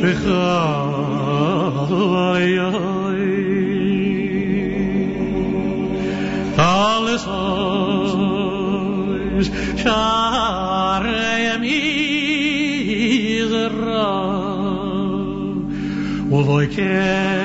[0.00, 0.40] Bechayoi.
[6.56, 9.46] Alles ois.
[9.82, 12.70] Sharei mizra.
[16.30, 17.39] Uvoi ya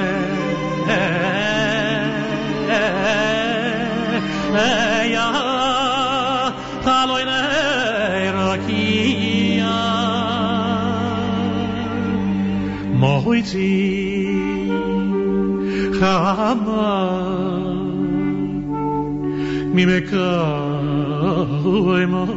[19.75, 22.29] mi me cae mal.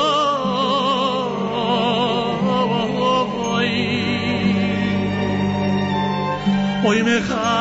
[6.86, 7.54] Oy, mechadei.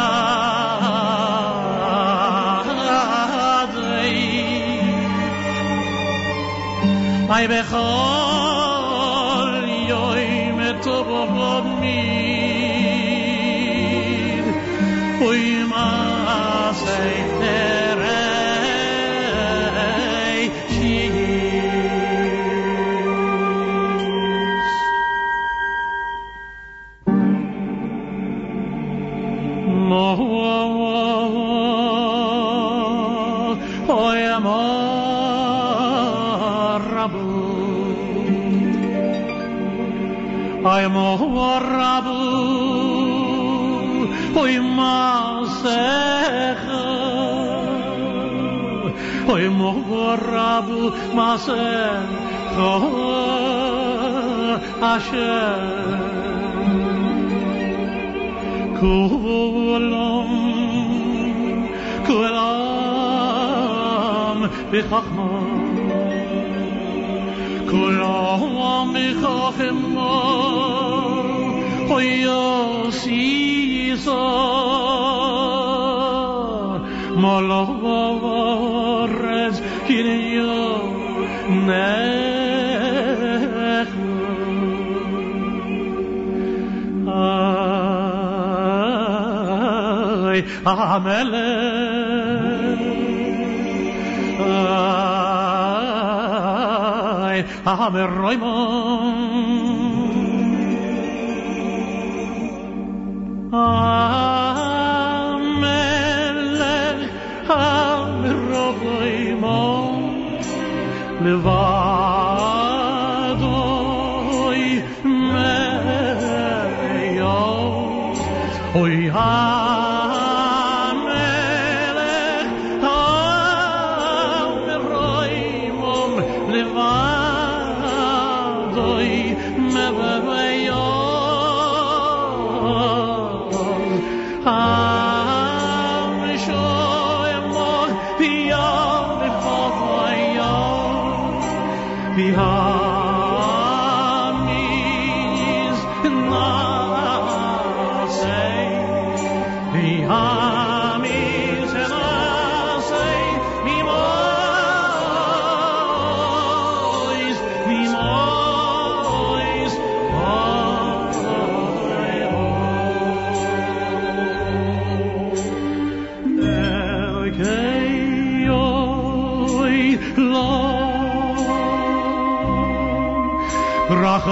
[51.18, 52.08] Masem
[52.56, 53.04] Toha
[54.82, 56.14] Hashem.
[58.84, 60.32] Kulam
[62.08, 63.10] Kulam
[64.72, 65.30] B'chachma
[67.70, 70.12] Kulam B'chachma
[71.88, 74.22] Hoyos Yisa
[90.66, 91.50] ay amele.
[97.24, 97.40] Ay
[98.18, 98.83] roimon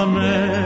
[0.01, 0.60] Amen.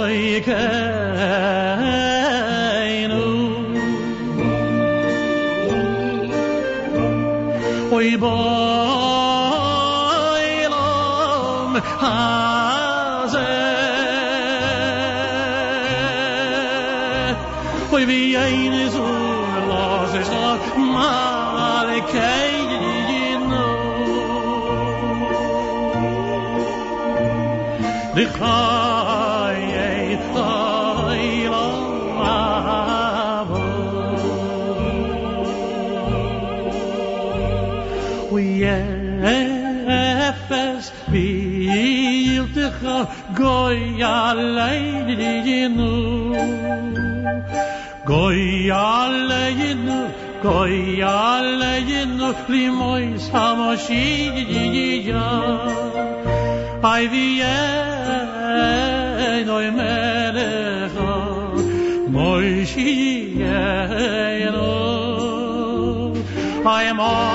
[7.91, 8.33] Oy boy,
[28.25, 30.17] хай איי
[48.05, 48.63] גוי גוי
[59.53, 61.13] noi melecha,
[62.09, 63.33] Moishiach,
[66.65, 67.32] I am all.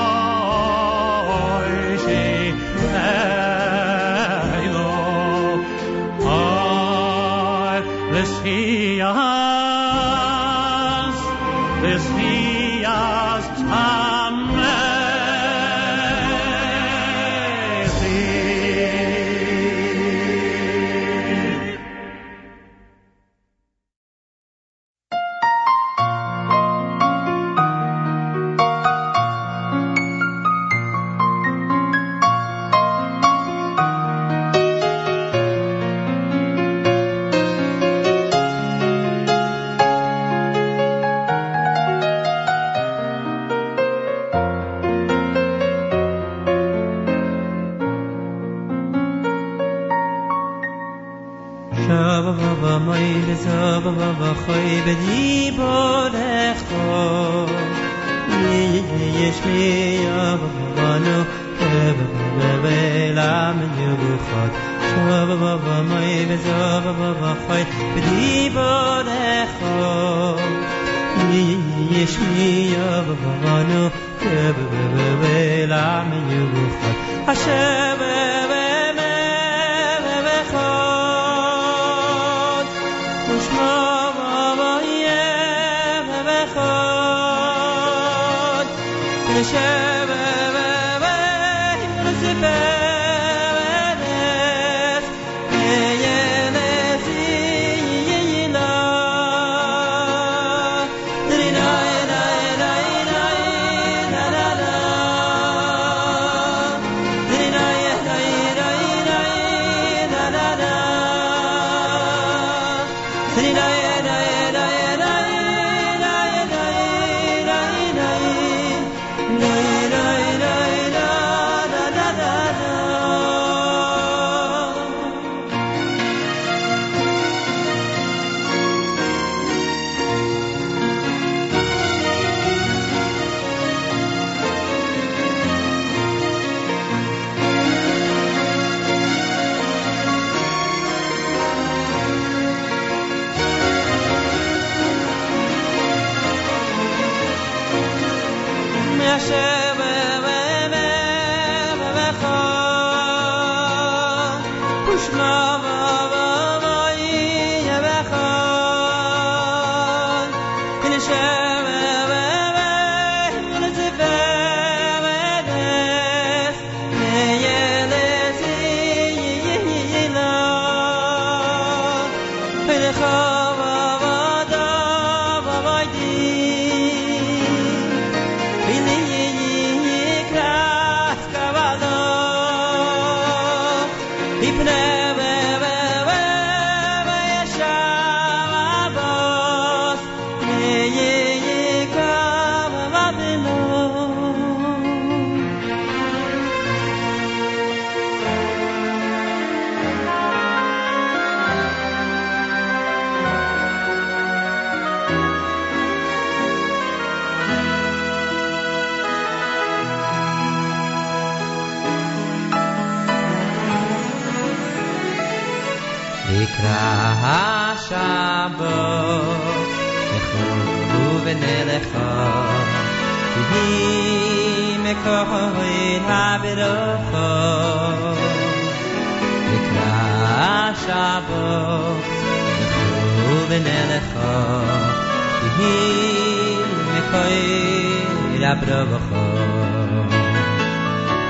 [235.39, 236.63] שיהיל
[236.95, 239.25] מכויל הברובוכו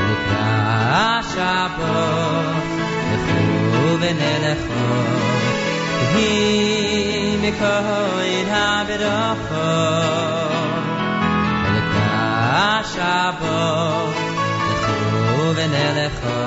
[0.09, 0.49] נקרא
[0.89, 2.69] השבוס
[3.11, 4.89] נחו ונלכו
[6.15, 9.69] היא מכויל הברובוכו
[11.73, 14.17] נקרא השבוס
[14.69, 16.41] נחו ונלכו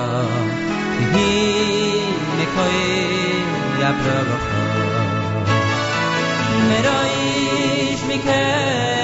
[1.15, 4.63] היא מכויל הברובוכו
[6.69, 7.12] מרוי
[8.13, 9.02] بك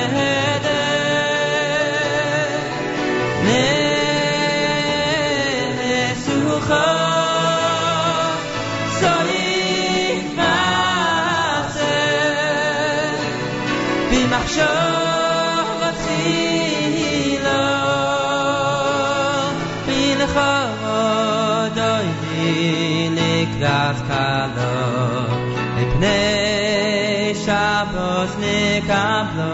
[28.19, 29.53] vos ne kablo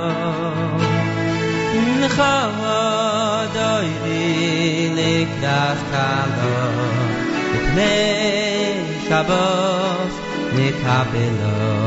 [1.81, 4.23] in khodoy di
[4.97, 6.57] ne das kablo
[7.77, 7.95] ne
[9.07, 10.15] shabos
[10.55, 11.84] ne kablo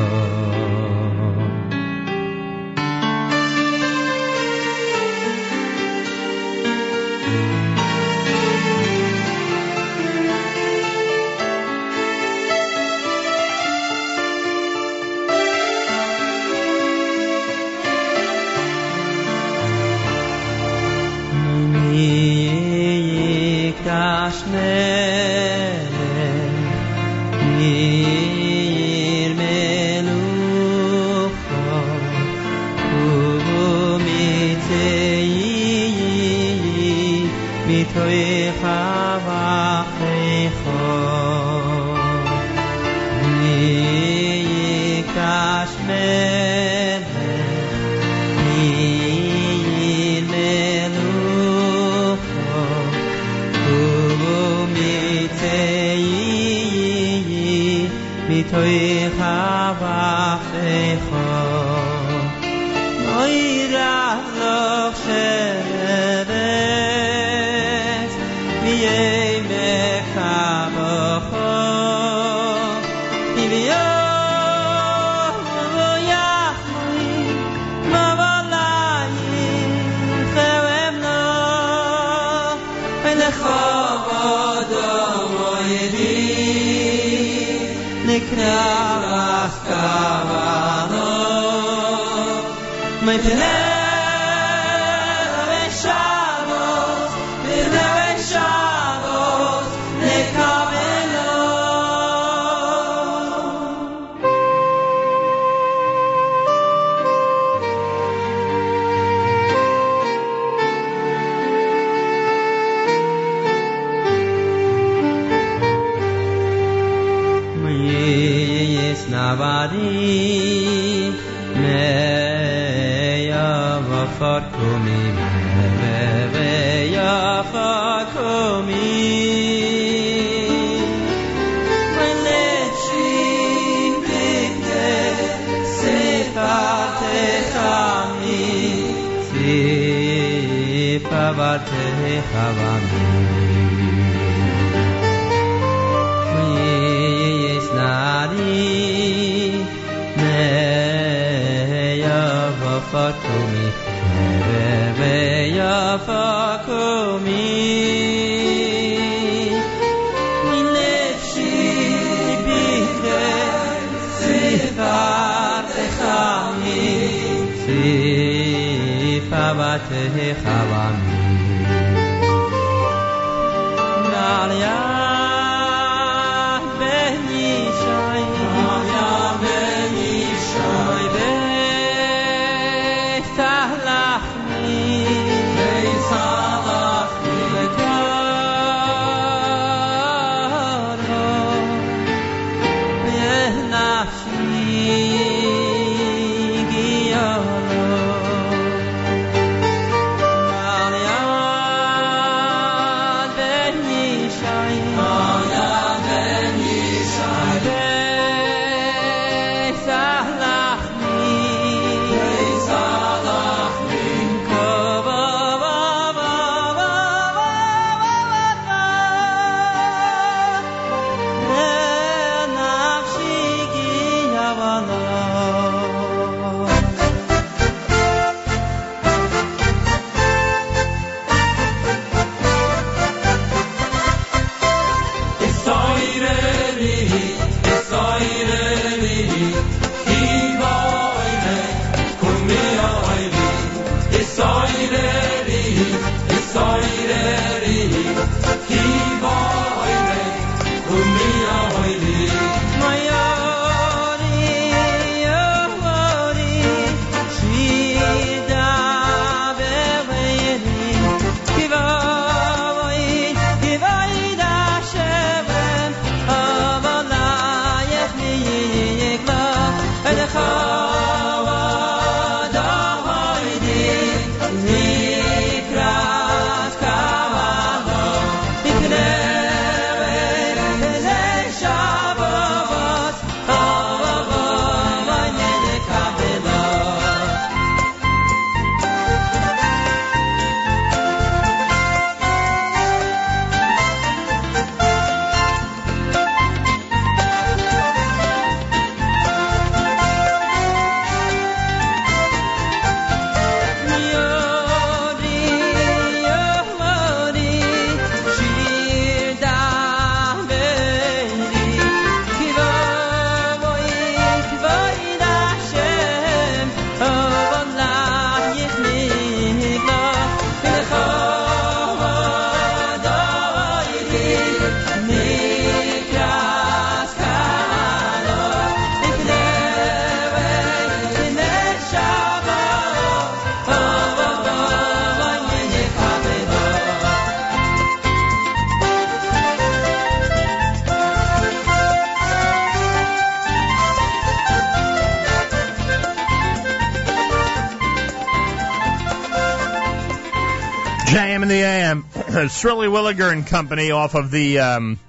[352.57, 354.99] Shrilly Williger and Company off of the um,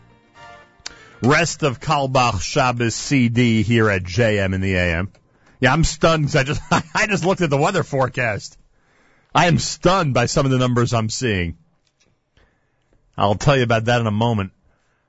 [1.22, 5.10] rest of Kalbach Shabbos CD here at JM in the AM.
[5.58, 6.60] Yeah, I'm stunned 'cause I just
[6.94, 8.58] I just looked at the weather forecast.
[9.34, 11.56] I am stunned by some of the numbers I'm seeing.
[13.16, 14.52] I'll tell you about that in a moment.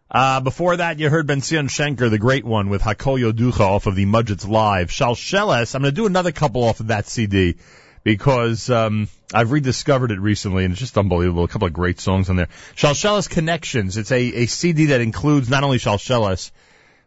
[0.09, 3.85] Uh, before that, you heard Ben Zion Shenker, the great one, with Hakol Yoducha off
[3.85, 4.89] of the Modzitz Live.
[4.91, 7.57] Shalsheles, I'm going to do another couple off of that CD
[8.03, 11.43] because um, I've rediscovered it recently and it's just unbelievable.
[11.43, 12.49] A couple of great songs on there.
[12.75, 13.97] Shalsheles Connections.
[13.97, 16.51] It's a, a CD that includes not only Shalsheles,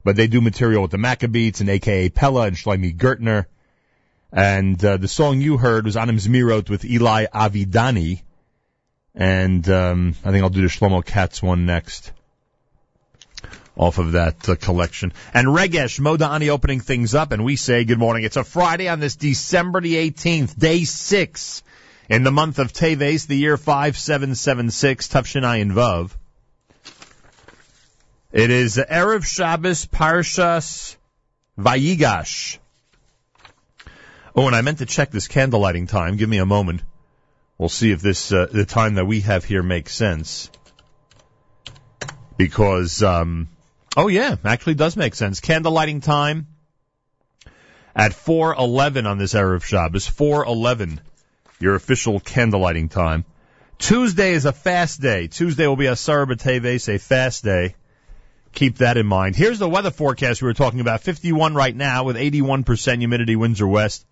[0.05, 3.47] but they do material with the Maccabeats and AKA Pella and Shlomi Gertner.
[4.33, 8.23] And uh, the song you heard was Anim Zmirot with Eli Avidani.
[9.15, 12.13] And um, I think I'll do the Shlomo Katz one next
[13.77, 15.13] off of that uh, collection.
[15.33, 18.25] And Regesh Modani opening things up, and we say good morning.
[18.25, 21.63] It's a Friday on this December the 18th, day six
[22.09, 26.11] in the month of Teves, the year 5776, Tav Shin Ayin Vav.
[28.33, 30.97] It is Erev Shabbos Parshas
[31.59, 32.59] Vayigash.
[34.35, 36.17] Oh, and I meant to check this candle lighting time.
[36.17, 36.83] Give me a moment.
[37.59, 40.51] We'll see if this uh, the time that we have here makes sense.
[42.39, 43.49] Because um
[43.97, 45.41] oh yeah, actually does make sense.
[45.41, 46.47] Candle lighting time
[47.95, 50.09] at 4:11 on this Erev Shabbos.
[50.09, 51.01] 4:11
[51.63, 53.25] your official candle lighting time.
[53.79, 55.29] Tuesday is a fast day.
[55.29, 57.77] Tuesday will be Asarah B'Teves, a fast day.
[58.53, 59.35] Keep that in mind.
[59.35, 61.01] Here's the weather forecast we were talking about.
[61.01, 64.05] 51 right now with 81% humidity, winds are west.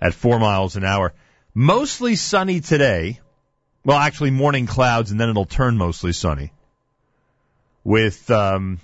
[0.00, 1.12] at four miles an hour.
[1.54, 3.20] Mostly sunny today.
[3.84, 6.52] Well, actually, morning clouds, and then it'll turn mostly sunny
[7.84, 8.80] with um,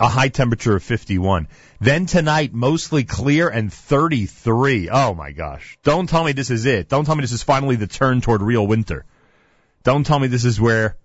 [0.00, 1.48] a high temperature of 51.
[1.80, 4.88] Then tonight, mostly clear and 33.
[4.90, 5.78] Oh my gosh.
[5.82, 6.88] Don't tell me this is it.
[6.88, 9.04] Don't tell me this is finally the turn toward real winter.
[9.82, 10.96] Don't tell me this is where,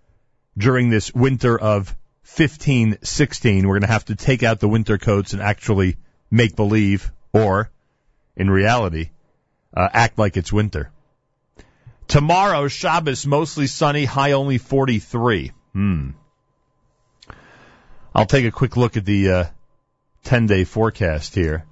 [0.57, 4.97] during this winter of 15, 16, we're going to have to take out the winter
[4.97, 5.97] coats and actually
[6.29, 7.69] make believe, or,
[8.35, 9.11] in reality,
[9.75, 10.91] uh, act like it's winter.
[12.07, 15.51] Tomorrow, Shabbos, mostly sunny, high only 43.
[15.73, 16.09] Hmm.
[18.15, 19.45] I'll take a quick look at the uh,
[20.25, 21.65] 10 day forecast here.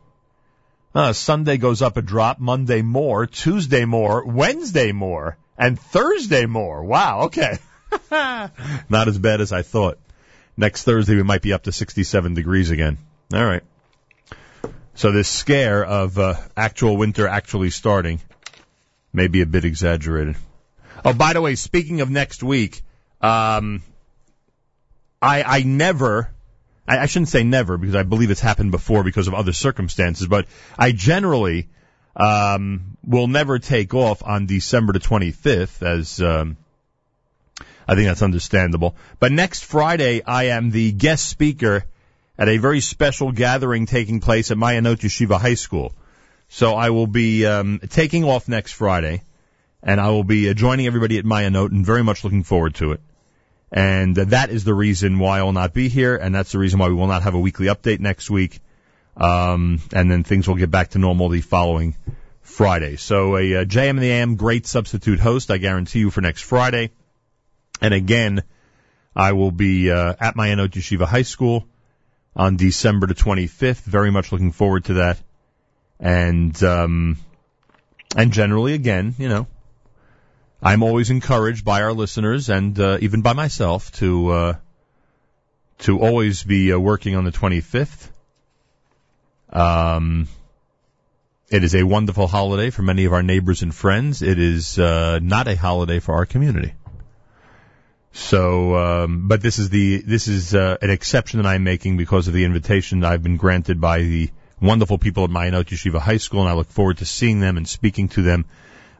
[0.94, 6.84] Uh, Sunday goes up a drop, Monday more, Tuesday more, Wednesday more, and Thursday more.
[6.84, 7.60] Wow, okay.
[8.12, 10.00] Not as bad as I thought.
[10.58, 12.98] Next Thursday we might be up to 67 degrees again.
[13.34, 13.64] All right.
[14.96, 18.20] So this scare of uh, actual winter actually starting
[19.14, 20.36] may be a bit exaggerated.
[21.06, 22.82] Oh, by the way, speaking of next week,
[23.22, 23.82] um,
[25.22, 26.32] I, I never,
[26.88, 30.28] I, I shouldn't say never because I believe it's happened before because of other circumstances,
[30.28, 31.70] but I generally
[32.16, 36.58] um, will never take off on December the 25th as um,
[37.88, 38.96] I think that's understandable.
[39.20, 41.86] But next Friday, I am the guest speaker
[42.38, 45.94] at a very special gathering taking place at Mayanot Yeshiva High School.
[46.50, 49.22] So I will be um, taking off next Friday,
[49.84, 52.94] and I will be uh, joining everybody at Mayanot, and very much looking forward to
[52.94, 53.02] it.
[53.72, 56.80] And that is the reason why I will not be here, and that's the reason
[56.80, 58.60] why we will not have a weekly update next week.
[59.16, 61.96] Um, and then things will get back to normal the following
[62.42, 62.98] Friday.
[62.98, 66.92] So a JM in the AM great substitute host, I guarantee you for next Friday.
[67.82, 68.44] And again,
[69.16, 71.66] I will be uh, at Mayanot Yeshiva High School
[72.36, 73.84] on December the 25th.
[73.84, 75.18] Very much looking forward to that.
[76.00, 77.18] And um,
[78.16, 79.48] and generally, again, you know,
[80.64, 84.54] I'm always encouraged by our listeners and uh, even by myself to uh,
[85.80, 88.10] to always be uh, working on the 25th.
[89.50, 90.28] Um,
[91.50, 94.22] it is a wonderful holiday for many of our neighbors and friends.
[94.22, 96.74] It is uh, not a holiday for our community.
[98.14, 102.28] So, um, but this is the this is uh, an exception that I'm making because
[102.28, 104.30] of the invitation I've been granted by the
[104.62, 107.68] wonderful people at Mayanot Yeshiva High School, and I look forward to seeing them and
[107.68, 108.46] speaking to them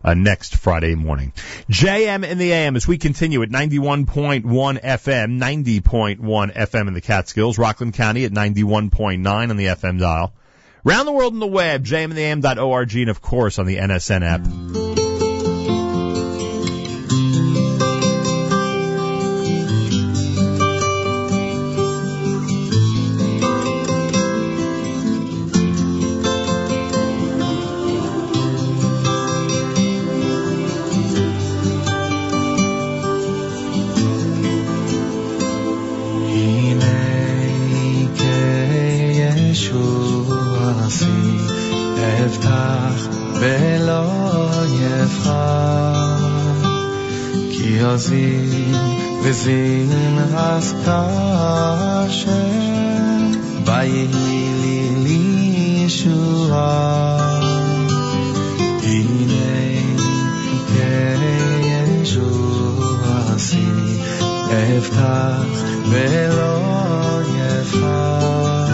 [0.04, 1.34] uh, next Friday morning.
[1.70, 7.58] JM in the AM as we continue at 91.1 FM, 90.1 FM in the Catskills,
[7.58, 10.34] Rockland County at 91.9 on the FM dial.
[10.84, 14.81] Round the world in the web, jmintheam.org, and of course on the NSN app.
[48.11, 48.75] כי עוזים
[49.23, 49.93] וזין
[50.37, 52.31] אז כאשר
[53.67, 54.91] ויהי לי
[55.85, 57.41] לישועה.
[58.83, 59.81] הנה
[61.99, 62.25] כישוע
[63.35, 63.67] עשי,
[64.51, 68.67] אבטח ולא יבחר.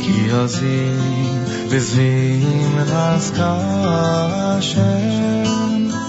[0.00, 4.96] כי עוזים וזבים אז כאשר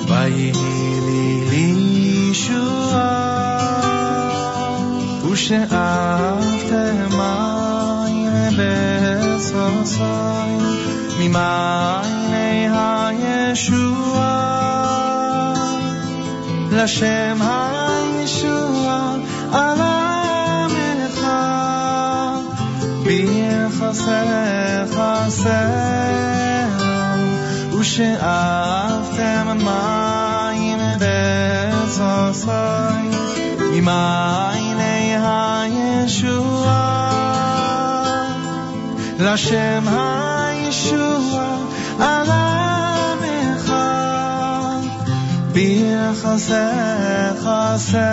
[0.07, 0.51] ויהי
[1.05, 1.10] לי
[5.32, 10.04] ושאבתם מים בסוסים
[11.18, 14.12] ממעייני הישועה.
[16.72, 19.14] לשם הישועה
[19.52, 21.26] על עמך,
[23.04, 24.12] ביחסך
[25.28, 26.68] סלם,
[27.80, 32.50] ושאבתם מים בסוסי,
[33.72, 34.51] ממעייני
[39.22, 41.56] לשם הישוע
[41.98, 43.22] על עם
[43.56, 44.80] אחד,
[47.34, 48.12] חסר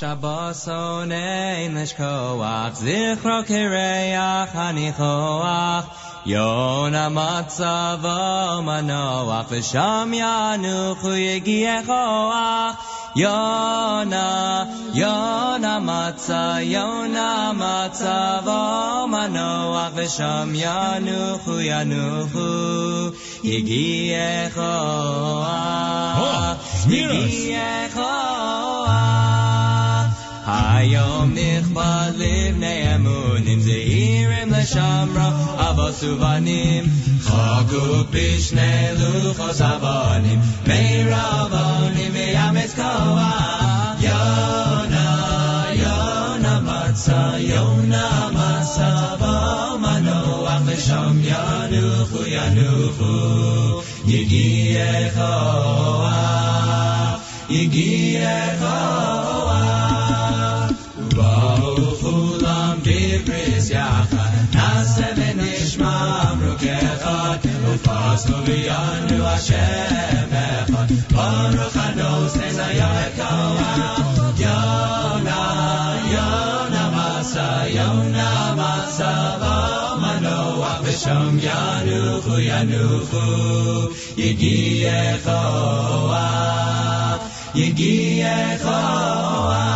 [0.00, 5.88] Shabbos onein eshkoach, zichro kireach hanichoach,
[6.24, 12.76] Yona matzavo manoach, v'sham yanuchu yegiechoach,
[13.14, 14.26] Yona,
[15.00, 22.48] Yona matza, Yona matzavo manoach, v'sham yanuchu yanuchu
[23.44, 24.56] yegiechoach.
[26.24, 26.56] Oh,
[26.88, 28.09] yegiechoach.
[30.79, 36.83] היום נכבד לבני אמונים זהירים לשמרה אבות ובנים
[37.21, 51.19] חגו בשני לוחות אבנים מאיר אבנים ויאמץ כוח יונה יונה מצה יונה מצה במנוח ושם
[51.23, 56.15] ינוחו ינוחו יגיע כוח
[57.49, 59.18] יגיע כוח
[68.19, 73.99] ופסנו ויענו השם אחד ברוך הנושא זיה כוח
[74.39, 83.17] יונה יונה מסע יונה מסע במנוח ושם ינוחו ינוחו
[84.17, 86.15] יגיע כוח
[87.55, 89.75] יגיע כוח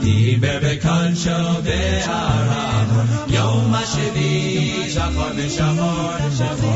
[0.00, 6.75] דיבר בקודשו בארמון יום השביעי שחור ושחור שחור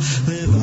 [0.00, 0.59] live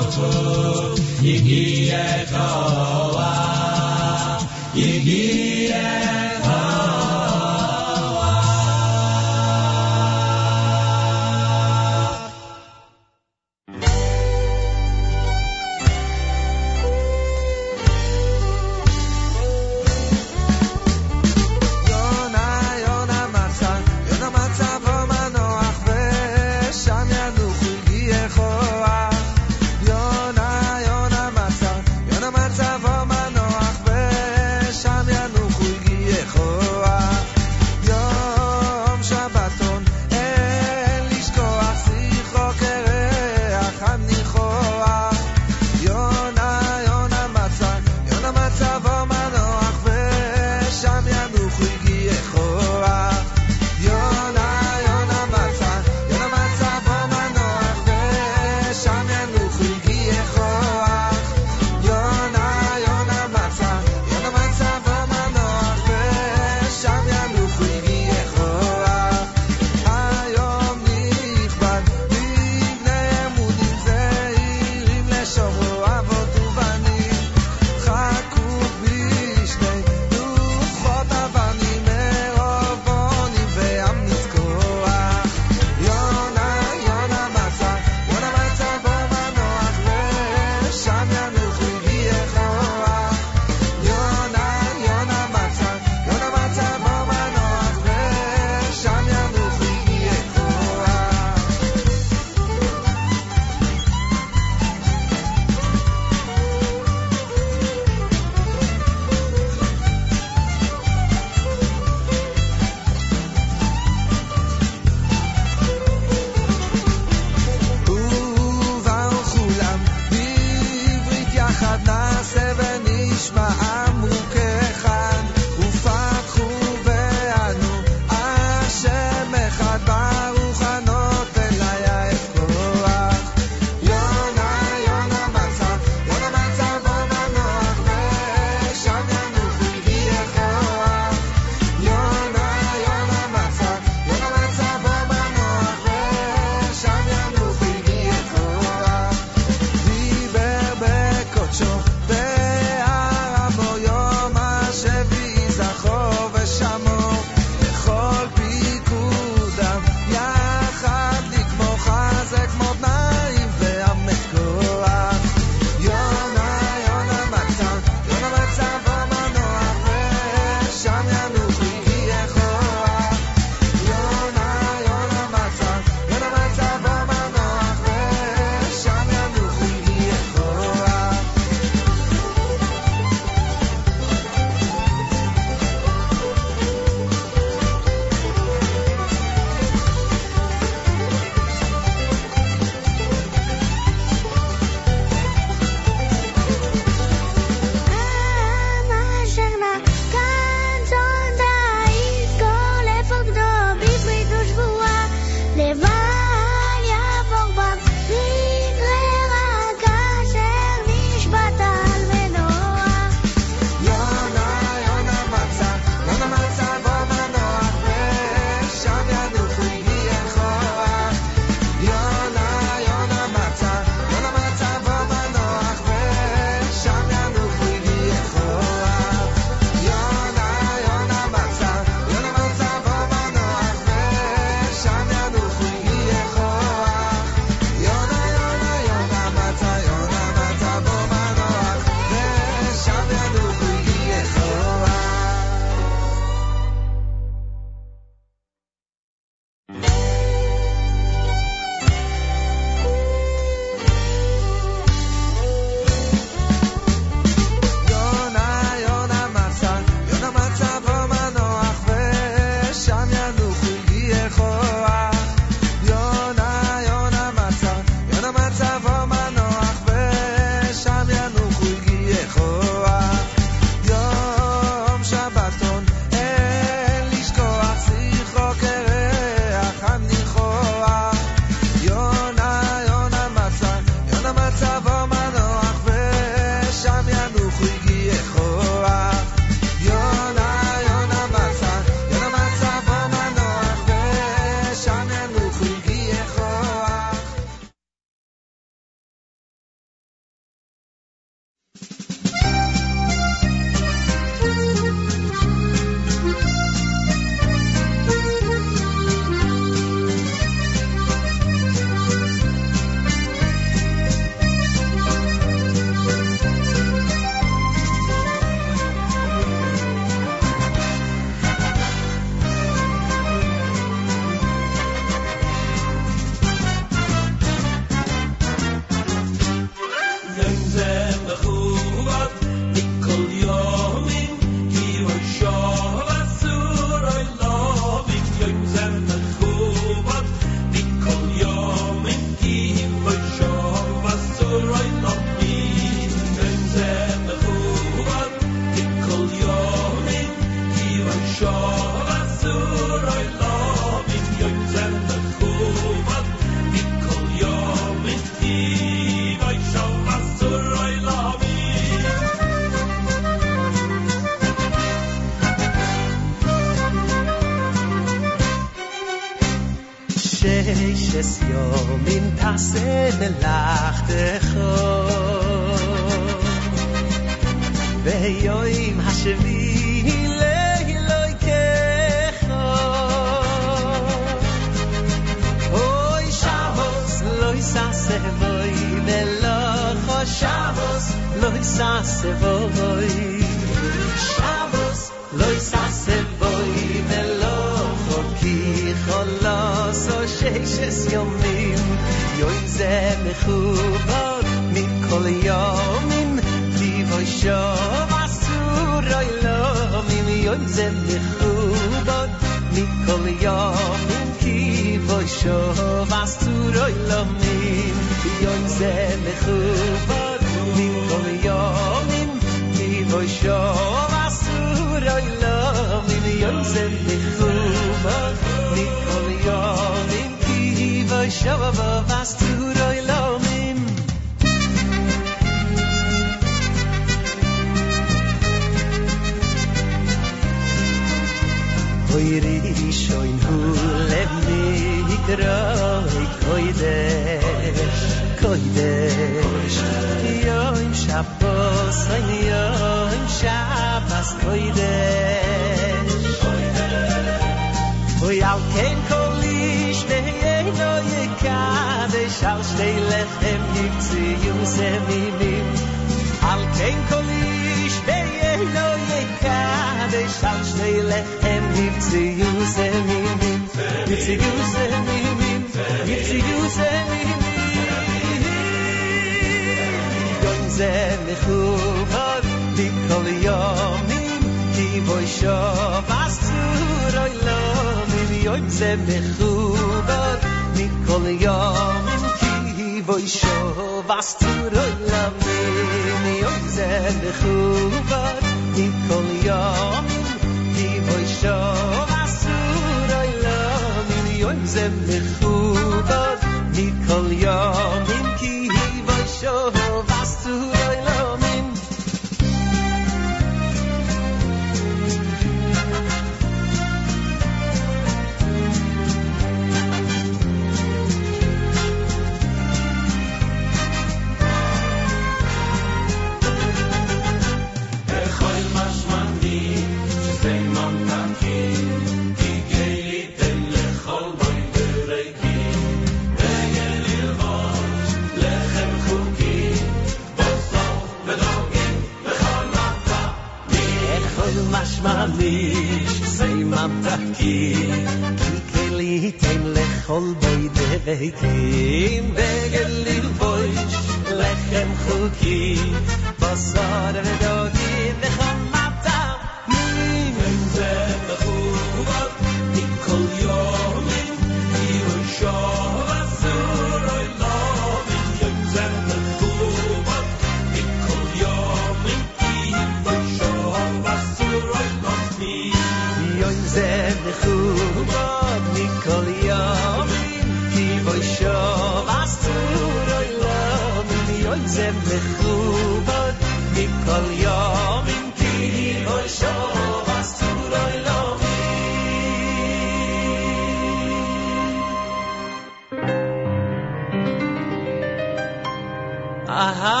[599.62, 600.00] Aha,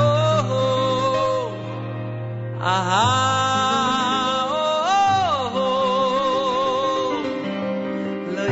[0.00, 1.52] oh, oh.
[2.64, 3.08] Aha,
[4.56, 7.12] oh, oh.
[8.32, 8.44] Lo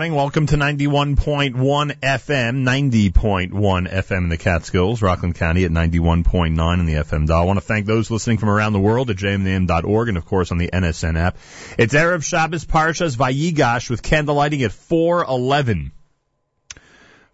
[0.00, 0.16] morning.
[0.16, 6.94] Welcome to 91.1 FM, 90.1 FM in the Catskills, Rockland County at 91.9 in the
[6.94, 7.42] FM dial.
[7.42, 10.52] I want to thank those listening from around the world at jmintheam.org and of course
[10.52, 11.36] on the NSN app.
[11.76, 15.92] It's Erev Shabbos Parshas Vayigash with candlelighting at 411.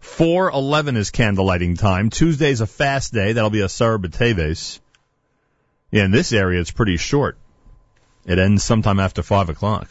[0.01, 2.09] 411 is candlelighting time.
[2.09, 3.31] Tuesday's a fast day.
[3.31, 4.81] That'll be Asarah B'Teves.
[5.89, 7.37] Yeah, in this area it's pretty short.
[8.25, 9.89] It ends sometime after 5 o'clock.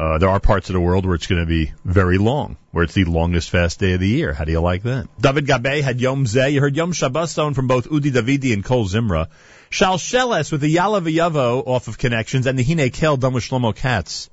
[0.00, 2.84] Uh, there are parts of the world where it's going to be very long, where
[2.84, 4.32] it's the longest fast day of the year.
[4.32, 5.06] How do you like that?
[5.20, 6.50] David Gabay had Yom Zeh.
[6.50, 9.28] You heard Yom Shabbos on from both Udi Davidi and Kol Zimra.
[9.70, 13.76] Shalsheles with the Yala V'Yavo off of Connections and the Hine Kel done with Shlomo
[13.76, 14.30] Katz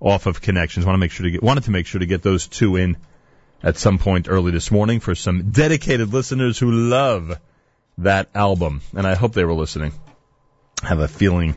[0.00, 0.86] off of Connections.
[0.86, 2.96] Want to make sure to get, wanted to make sure to get those two in
[3.62, 7.38] at some point early this morning for some dedicated listeners who love
[7.98, 8.80] that album.
[8.96, 9.92] And I hope they were listening.
[10.82, 11.56] Have a feeling,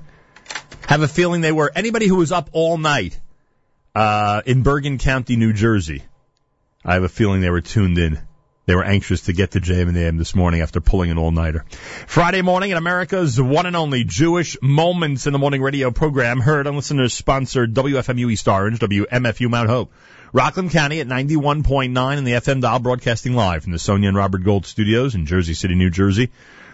[0.85, 1.71] have a feeling they were.
[1.73, 3.17] Anybody who was up all night
[3.97, 6.03] uh, in Bergen County, New Jersey.
[6.85, 8.19] I have a feeling they were tuned in.
[8.67, 11.65] They were anxious to get to JM and AM this morning after pulling an all-nighter.
[12.05, 16.67] Friday morning in America's one and only Jewish Moments in the Morning radio program heard
[16.67, 19.91] on listeners sponsored WFMU East Orange, WMFU Mount Hope.
[20.31, 24.43] Rockland County at 91.9 in the FM dial broadcasting live from the Sonia and Robert
[24.43, 26.29] Gold studios in Jersey City, New Jersey.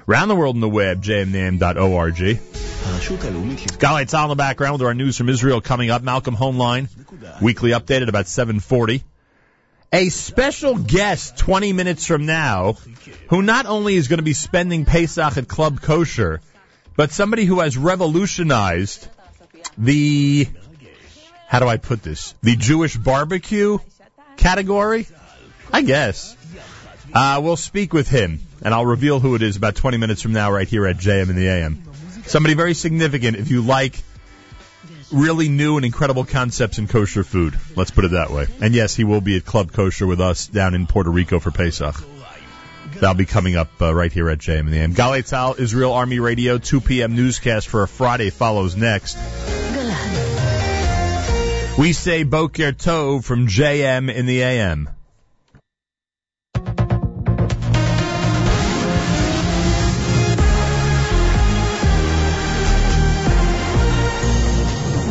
[0.08, 2.40] Around the world in the web, jmintheam.org.
[3.80, 6.04] Galay Tzal in the background with our news from Israel coming up.
[6.04, 6.90] Malcolm Hoenlein,
[7.42, 9.04] weekly update at about 740.
[9.94, 12.78] A special guest 20 minutes from now,
[13.30, 16.42] who not only is going to be spending Pesach at Club Kosher,
[16.98, 19.08] but somebody who has revolutionized
[19.78, 20.50] the,
[21.48, 22.34] how do I put this?
[22.42, 23.78] The Jewish barbecue
[24.36, 25.08] category?
[25.72, 26.36] I guess.
[27.14, 30.34] Uh, we'll speak with him, and I'll reveal who it is about 20 minutes from
[30.34, 31.84] now right here at JM in the AM.
[32.26, 34.02] Somebody very significant if you like
[35.12, 37.58] really new and incredible concepts in kosher food.
[37.76, 38.48] Let's put it that way.
[38.62, 41.52] And yes, he will be at Club Kosher with us down in Puerto Rico for
[41.52, 41.96] Pesach.
[42.96, 44.94] That'll be coming up uh, right here at JM in the AM.
[44.94, 47.16] Tzal, Israel Army Radio, 2 p.m.
[47.16, 49.18] newscast for a Friday follows next.
[51.78, 54.90] We say Boker Tov from JM in the AM.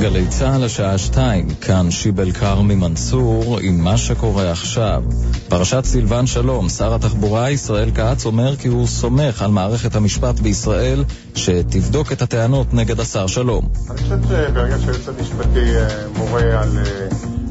[0.02, 5.02] גלי צה"ל השעה שתיים, כאן שיבל כרמי מנסור עם מה שקורה עכשיו.
[5.48, 11.04] פרשת סילבן שלום, שר התחבורה ישראל כץ אומר כי הוא סומך על מערכת המשפט בישראל
[11.34, 13.68] שתבדוק את הטענות נגד השר שלום.
[13.90, 15.88] אני חושב שברגע שהיועץ המשפטי אה,
[16.18, 17.08] מורה על, אה,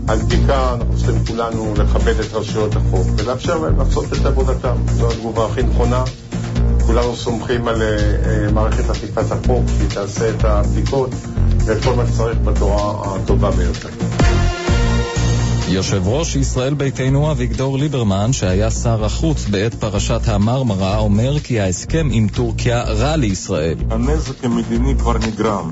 [0.07, 4.75] על בדיקה, אנחנו צריכים כולנו לכבד את רשויות החוק ולאפשר להם לעשות את עבודתם.
[4.87, 6.03] זו התגובה הכי נכונה.
[6.85, 11.09] כולנו סומכים על אה, מערכת אכיפת החוק, שהיא תעשה את הבדיקות
[11.65, 13.89] ואת כל מה שצריך בצורה הטובה ביותר.
[15.67, 22.09] יושב ראש ישראל ביתנו אביגדור ליברמן, שהיה שר החוץ בעת פרשת המרמרה, אומר כי ההסכם
[22.11, 23.75] עם טורקיה רע לישראל.
[23.89, 25.71] הנזק המדיני כבר נגרם,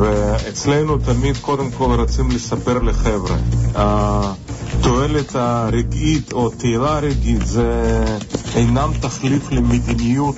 [0.00, 3.36] ואצלנו תמיד קודם כל רוצים לספר לחבר'ה.
[3.74, 8.04] התועלת הרגעית או תהילה הרגעית זה
[8.54, 10.36] אינם תחליף למדיניות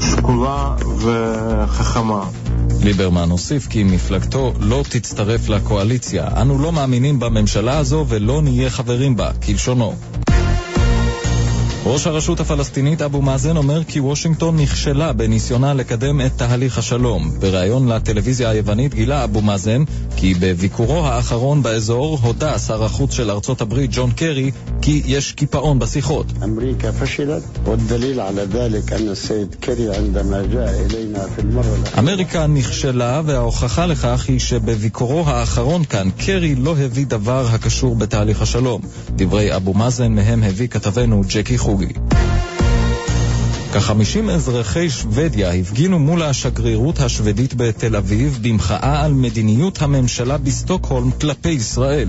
[0.00, 2.24] שקולה וחכמה.
[2.84, 6.28] ליברמן הוסיף כי מפלגתו לא תצטרף לקואליציה.
[6.40, 9.94] אנו לא מאמינים בממשלה הזו ולא נהיה חברים בה, כלשונו.
[11.88, 17.30] ראש הרשות הפלסטינית אבו מאזן אומר כי וושינגטון נכשלה בניסיונה לקדם את תהליך השלום.
[17.40, 19.84] בריאיון לטלוויזיה היוונית גילה אבו מאזן
[20.16, 24.50] כי בביקורו האחרון באזור הודה שר החוץ של ארצות הברית ג'ון קרי
[24.82, 26.26] כי יש קיפאון בשיחות.
[31.98, 38.80] אמריקה נכשלה וההוכחה לכך היא שבביקורו האחרון כאן קרי לא הביא דבר הקשור בתהליך השלום.
[39.10, 41.75] דברי אבו מאזן מהם הביא כתבנו ג'קי חו.
[41.76, 41.92] חוגי.
[43.72, 51.48] כ-50 אזרחי שוודיה הפגינו מול השגרירות השוודית בתל אביב במחאה על מדיניות הממשלה בסטוקהולם כלפי
[51.48, 52.08] ישראל.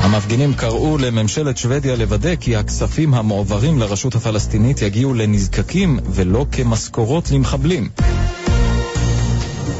[0.00, 7.88] המפגינים קראו לממשלת שוודיה לוודא כי הכספים המועברים לרשות הפלסטינית יגיעו לנזקקים ולא כמשכורות למחבלים.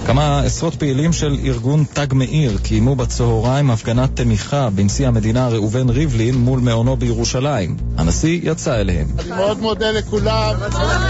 [0.06, 6.34] כמה עשרות פעילים של ארגון תג מאיר קיימו בצהריים הפגנת תמיכה בנשיא המדינה ראובן ריבלין
[6.34, 7.76] מול מעונו בירושלים.
[7.96, 9.06] הנשיא יצא אליהם.
[9.18, 10.54] אני מאוד מודה לכולם,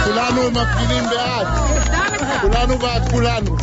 [0.05, 1.47] כולנו מפגינים בעד.
[2.41, 3.57] כולנו בעד כולנו.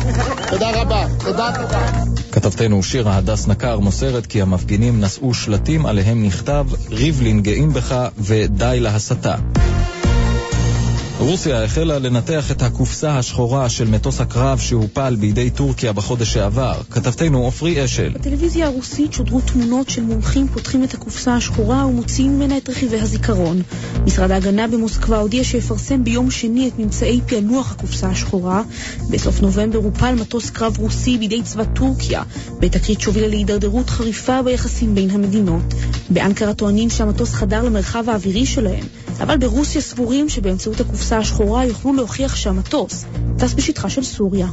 [0.50, 1.06] תודה רבה.
[1.18, 1.90] תודה תודה.
[2.32, 8.78] כתבתנו שירה הדס נקר מוסרת כי המפגינים נשאו שלטים עליהם נכתב ריבלין גאים בך ודי
[8.80, 9.34] להסתה.
[11.22, 16.80] רוסיה החלה לנתח את הקופסה השחורה של מטוס הקרב שהופל בידי טורקיה בחודש שעבר.
[16.90, 18.08] כתבתנו עופרי אשל.
[18.08, 23.62] בטלוויזיה הרוסית שודרו תמונות של מומחים פותחים את הקופסה השחורה ומוציאים ממנה את רכיבי הזיכרון.
[24.06, 28.62] משרד ההגנה במוסקבה הודיע שיפרסם ביום שני את ממצאי פענוח הקופסה השחורה.
[29.10, 32.22] בסוף נובמבר הופל מטוס קרב רוסי בידי צבא טורקיה,
[32.60, 35.74] בתקרית שהובילה להידרדרות חריפה ביחסים בין המדינות.
[36.10, 38.84] באנקרה טוענים שהמטוס חדר למרחב האווירי שלהם,
[39.20, 43.04] אבל ברוסיה סבורים שבאמצעות הקופסה השחורה יוכלו להוכיח שהמטוס
[43.38, 44.46] טס בשטחה של סוריה.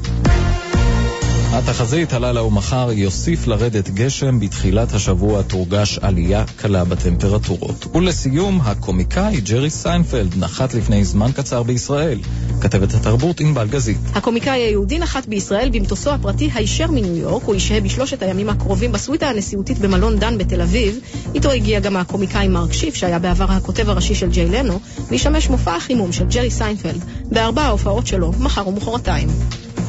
[1.60, 7.96] התחזית הלילה ומחר יוסיף לרדת גשם, בתחילת השבוע תורגש עלייה קלה בטמפרטורות.
[7.96, 12.20] ולסיום, הקומיקאי ג'רי סיינפלד נחת לפני זמן קצר בישראל.
[12.62, 13.98] כתבת התרבות ענבל גזית.
[14.16, 19.30] הקומיקאי היהודי נחת בישראל במטוסו הפרטי הישר מניו יורק, הוא ישהה בשלושת הימים הקרובים בסוויטה
[19.30, 21.00] הנשיאותית במלון דן בתל אביב.
[21.36, 25.76] איתו הגיע גם הקומיקאי מרק שיף, שהיה בעבר הכותב הראשי של ג'יי לנו, וישמש מופע
[25.76, 29.28] החימום של ג'רי סיינפלד בארבע ההופעות שלו, מחר ומחרתיים.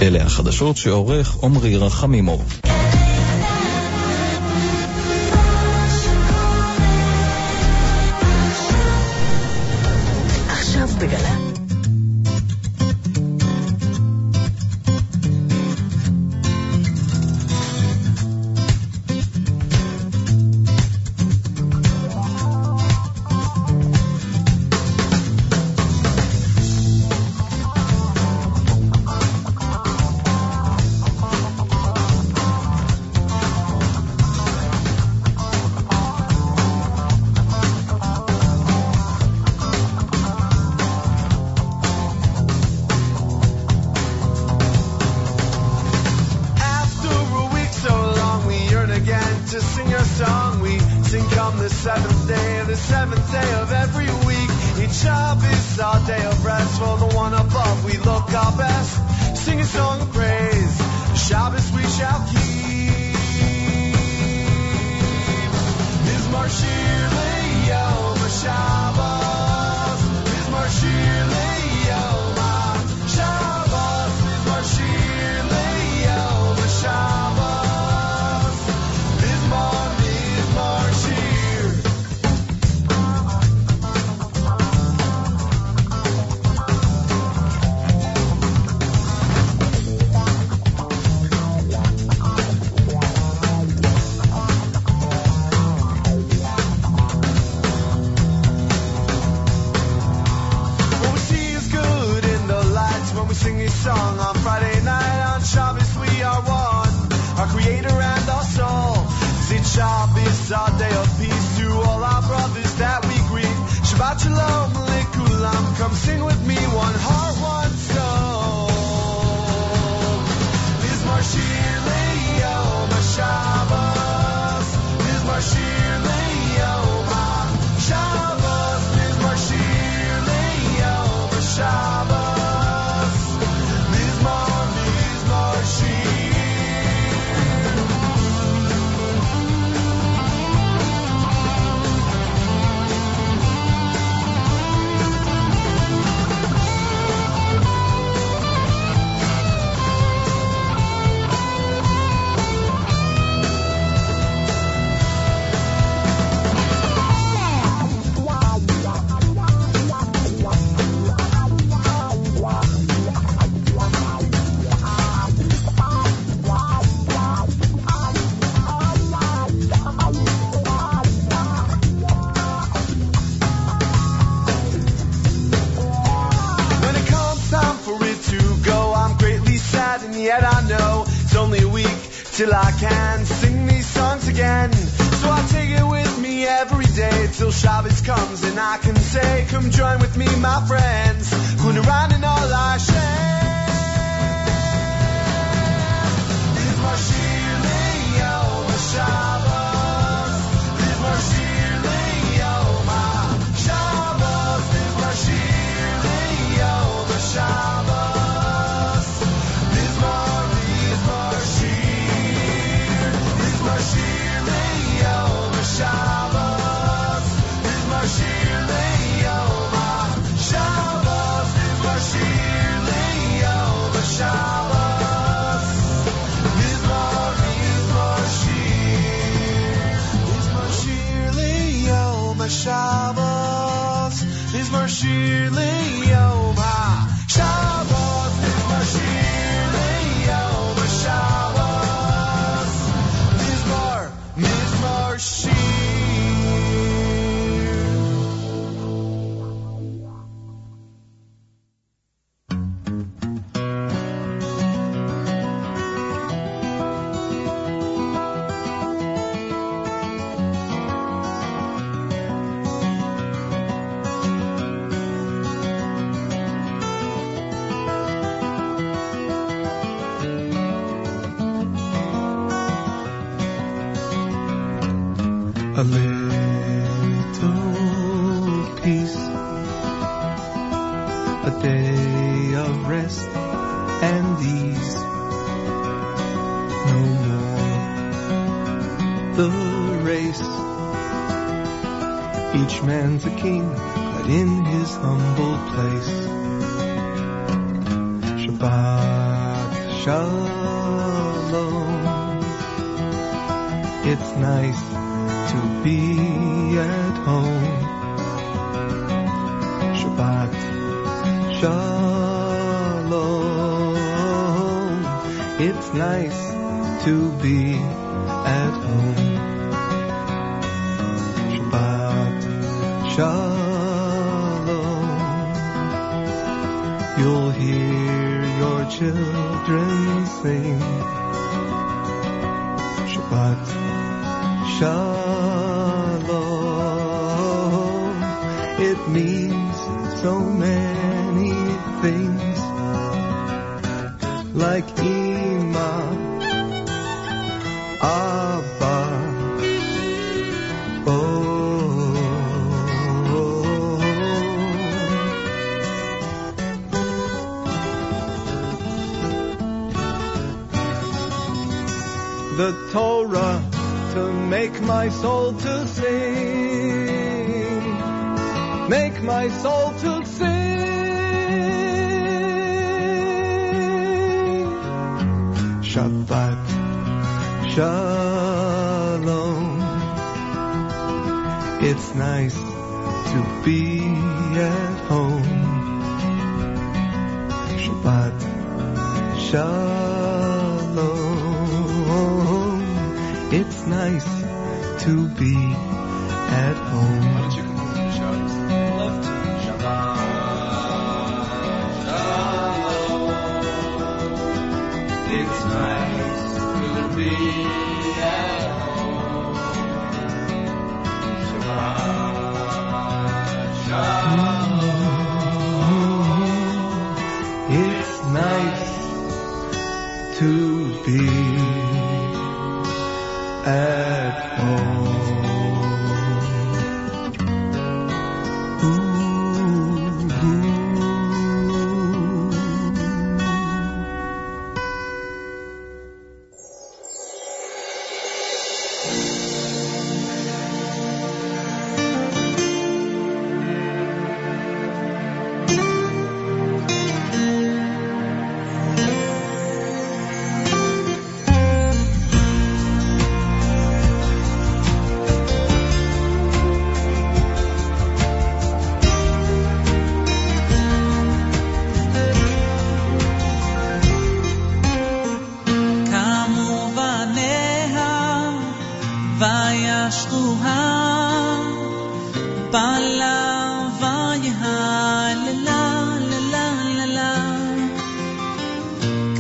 [0.03, 2.61] אלה החדשות שעורך עמרי רחמימוב.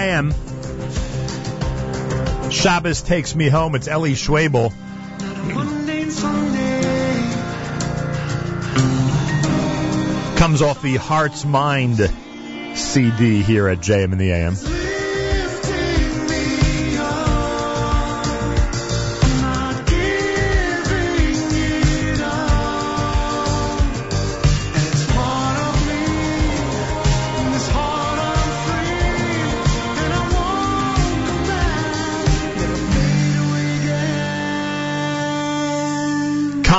[0.00, 0.32] AM.
[2.50, 3.74] Shabbos takes me home.
[3.74, 4.72] It's Eli Schwebel.
[10.38, 11.98] Comes off the Heart's Mind
[12.74, 14.79] CD here at JM in the AM.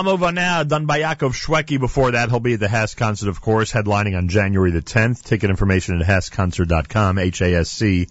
[0.03, 1.80] Done by Yaakov Shweki.
[1.80, 5.23] Before that, he'll be at the HASC concert, of course, headlining on January the 10th.
[5.23, 8.07] Ticket information at HASCConcert.com, H-A-S-C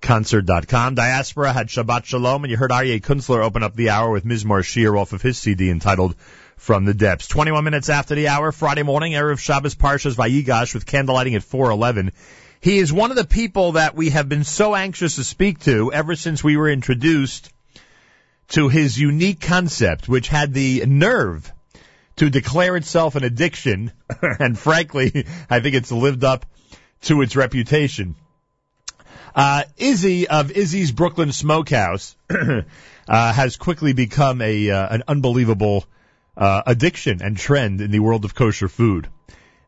[0.00, 0.94] concert.com.
[0.94, 4.64] Diaspora had Shabbat Shalom, and you heard Aryeh Kunstler open up the hour with Mizmor
[4.64, 6.14] Shir off of his CD entitled
[6.56, 7.26] From the Depths.
[7.26, 12.12] 21 minutes after the hour, Friday morning, Erev Shabbos Parshas Vayigash with candlelighting at 411.
[12.60, 15.92] He is one of the people that we have been so anxious to speak to
[15.92, 17.50] ever since we were introduced
[18.48, 21.52] to his unique concept, which had the nerve
[22.16, 23.92] to declare itself an addiction,
[24.22, 26.46] and frankly, I think it's lived up
[27.02, 28.16] to its reputation.
[29.34, 32.62] Uh, Izzy of Izzy's Brooklyn Smokehouse uh,
[33.08, 35.84] has quickly become a uh, an unbelievable
[36.36, 39.08] uh, addiction and trend in the world of kosher food.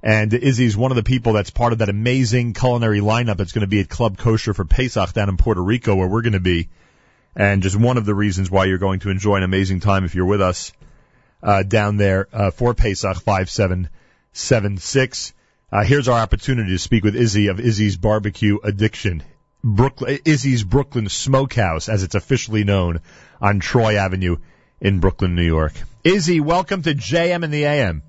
[0.02, 3.62] And Izzy's one of the people that's part of that amazing culinary lineup that's going
[3.62, 6.40] to be at Club Kosher for Pesach down in Puerto Rico, where we're going to
[6.40, 6.68] be.
[7.38, 10.16] And just one of the reasons why you're going to enjoy an amazing time if
[10.16, 10.72] you're with us
[11.40, 15.34] uh, down there uh, for Pesach 5776.
[15.70, 19.22] Uh, here's our opportunity to speak with Izzy of Izzy's Barbecue Addiction.
[19.62, 23.02] Brooklyn, Izzy's Brooklyn Smokehouse, as it's officially known,
[23.40, 24.38] on Troy Avenue
[24.80, 25.74] in Brooklyn, New York.
[26.02, 28.02] Izzy, welcome to JM and the AM.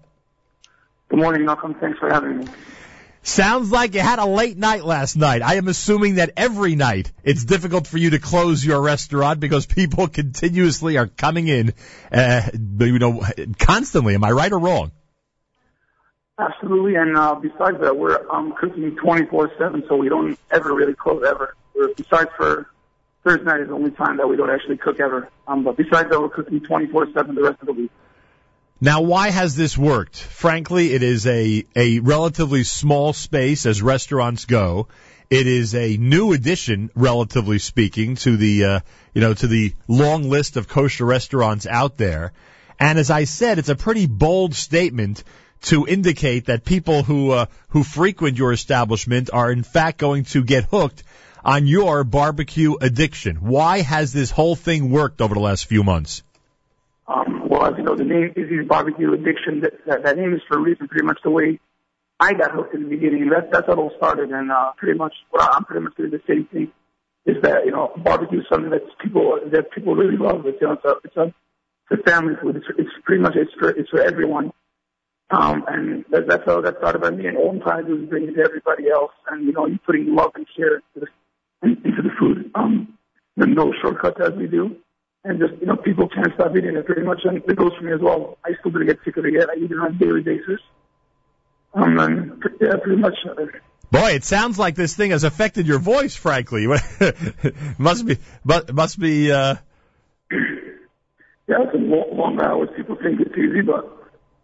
[1.10, 1.76] Good morning, Malcolm.
[1.76, 2.48] Thanks for having me.
[3.30, 5.44] Sounds like you had a late night last night.
[5.44, 9.68] I am assuming that every night it's difficult for you to close your restaurant because
[9.68, 11.74] people continuously are coming in,
[12.12, 12.42] uh,
[12.80, 13.24] you know,
[13.60, 14.16] constantly.
[14.16, 14.92] Am I right or wrong?
[16.40, 16.96] Absolutely.
[16.96, 21.56] And uh, besides that, we're um, cooking 24/7, so we don't ever really close ever.
[21.76, 22.68] We're, besides for
[23.24, 25.30] Thursday night is the only time that we don't actually cook ever.
[25.48, 27.92] Um, but besides that, we're cooking 24/7 the rest of the week.
[28.82, 30.16] Now, why has this worked?
[30.16, 34.88] Frankly, it is a, a relatively small space as restaurants go.
[35.30, 38.80] It is a new addition, relatively speaking, to the, uh,
[39.14, 42.32] you know, to the long list of kosher restaurants out there.
[42.80, 45.26] And as I said, it's a pretty bold statement
[45.64, 50.42] to indicate that people who, uh, who frequent your establishment are in fact going to
[50.42, 51.04] get hooked
[51.44, 53.36] on your barbecue addiction.
[53.38, 56.24] Why has this whole thing worked over the last few months?
[57.10, 60.42] Um, well, as you know, the name Izzy's Barbecue Addiction, that, that, that name is
[60.48, 61.60] for a reason, pretty much the way
[62.18, 63.24] I got hooked in the beginning.
[63.24, 64.32] And that's, how it all started.
[64.32, 66.72] And, uh, pretty much I- I'm pretty much doing the same thing
[67.26, 70.46] is that, you know, barbecue is something that people, that people really love.
[70.46, 71.34] It's, you know, it's a, it's a,
[72.10, 72.56] family food.
[72.56, 74.54] It's, it's pretty much, it's for, it's for everyone.
[75.30, 77.28] Um, and that, that's how that started by me.
[77.28, 79.12] And all I'm trying to do is bring it to everybody else.
[79.30, 81.08] And, you know, you putting love and care into
[81.62, 82.52] the, into the food.
[82.56, 82.98] Um,
[83.36, 84.78] no shortcuts as we do
[85.24, 87.84] and just you know people can't stop eating it pretty much, and it goes for
[87.84, 88.38] me as well.
[88.46, 89.50] I still didn't get sick of it yet.
[89.50, 90.60] I eat it on a daily basis.
[91.74, 93.16] Um, and yeah, pretty much.
[93.26, 93.46] Uh,
[93.92, 96.16] Boy, it sounds like this thing has affected your voice.
[96.16, 96.68] Frankly,
[97.78, 99.32] must be, but must be.
[99.32, 99.56] Uh,
[100.32, 102.70] Yeah, it's a long, long hours.
[102.78, 103.88] People think it's easy, but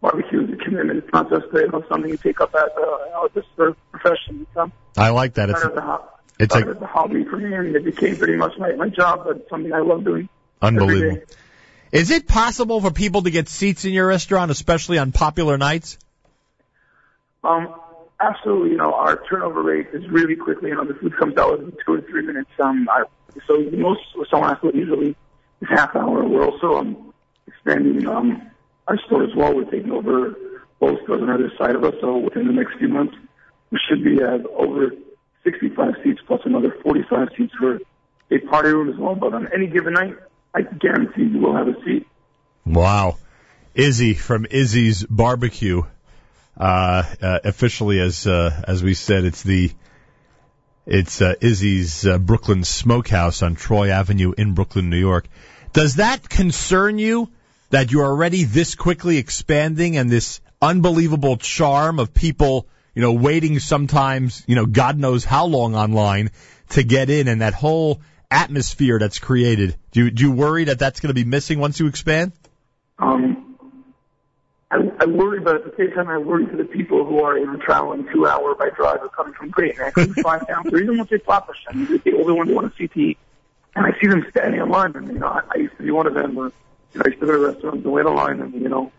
[0.00, 0.98] barbecue is a commitment.
[0.98, 3.46] It's not just uh, you know, something you take up as a, you know, just
[3.58, 4.40] a profession.
[4.48, 5.48] It's um, I like that.
[5.50, 6.00] It's a,
[6.40, 9.22] it's a- as a hobby for me, and it became pretty much my, my job,
[9.24, 10.28] but it's something I love doing.
[10.62, 11.22] Unbelievable.
[11.92, 15.98] Is it possible for people to get seats in your restaurant, especially on popular nights?
[17.44, 17.74] Um,
[18.20, 18.70] absolutely.
[18.70, 20.70] You know, our turnover rate is really quickly.
[20.70, 22.50] You know, the food comes out within two or three minutes.
[22.58, 23.04] Um, I,
[23.46, 24.00] so most
[24.30, 25.16] someone has to usually
[25.60, 26.24] is half hour.
[26.24, 27.14] We're also um,
[27.46, 28.50] expanding um,
[28.88, 29.54] our store as well.
[29.54, 30.34] We're taking over
[30.80, 31.94] both stores on the other side of us.
[32.00, 33.14] So within the next few months,
[33.70, 34.90] we should be at over
[35.44, 37.78] 65 seats plus another 45 seats for
[38.30, 39.14] a party room as well.
[39.14, 40.16] But on any given night,
[40.56, 42.06] I guarantee you will have a seat.
[42.64, 43.18] Wow.
[43.74, 45.82] Izzy from Izzy's Barbecue.
[46.56, 49.70] Uh, uh, officially, as uh, as we said, it's the
[50.86, 55.28] it's uh, Izzy's uh, Brooklyn Smokehouse on Troy Avenue in Brooklyn, New York.
[55.74, 57.30] Does that concern you
[57.68, 63.58] that you're already this quickly expanding and this unbelievable charm of people, you know, waiting
[63.58, 66.30] sometimes, you know, God knows how long online
[66.70, 68.00] to get in, and that whole
[68.30, 69.76] atmosphere that's created?
[69.92, 72.32] Do you, do you worry that that's going to be missing once you expand?
[72.98, 73.46] Um,
[74.70, 77.38] I, I worry, but at the same time, I worry for the people who are
[77.38, 80.78] know, traveling two hour by drive or coming from Great Neck, or five towns, or
[80.78, 83.18] even once they flop Hashem, the only one who want to see to.
[83.76, 85.90] And I see them standing in line, and you know, I, I used to be
[85.90, 86.34] one of them.
[86.34, 88.68] Where, you know, I used to go to restaurants and wait in line, and you
[88.68, 88.90] know,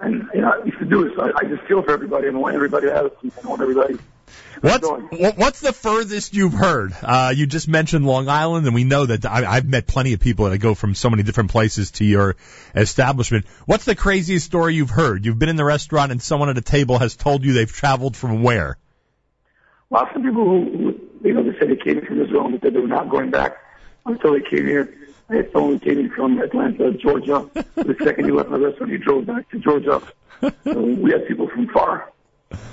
[0.00, 1.12] and you know, I used to do it.
[1.14, 3.48] So I, I just feel for everybody, and I want everybody to have seat, and
[3.48, 3.98] want everybody.
[4.60, 6.94] What's what- what's the furthest you've heard?
[7.02, 10.20] Uh, you just mentioned Long Island, and we know that I, I've met plenty of
[10.20, 12.36] people that go from so many different places to your
[12.74, 13.46] establishment.
[13.66, 15.24] What's the craziest story you've heard?
[15.24, 18.16] You've been in the restaurant, and someone at a table has told you they've traveled
[18.16, 18.78] from where?
[19.90, 22.88] Lots of people who, you know, they said they came from Israel said they were
[22.88, 23.56] not going back
[24.06, 24.92] until they came here.
[25.28, 27.48] I had someone who came in from Atlanta, Georgia.
[27.74, 30.02] the second he left my restaurant, he drove back to Georgia.
[30.64, 32.12] So we had people from far,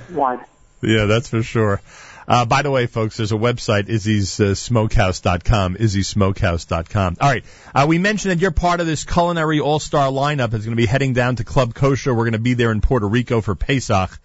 [0.09, 0.39] wide.
[0.81, 1.81] Yeah, that's for sure.
[2.27, 7.17] Uh, by the way, folks, there's a website, Izzy's uh, Smokehouse.com, IzzySmokehouse.com.
[7.19, 7.43] All right,
[7.73, 10.85] uh, we mentioned that you're part of this culinary all-star lineup that's going to be
[10.85, 12.13] heading down to Club Kosher.
[12.13, 14.17] We're going to be there in Puerto Rico for Pesach.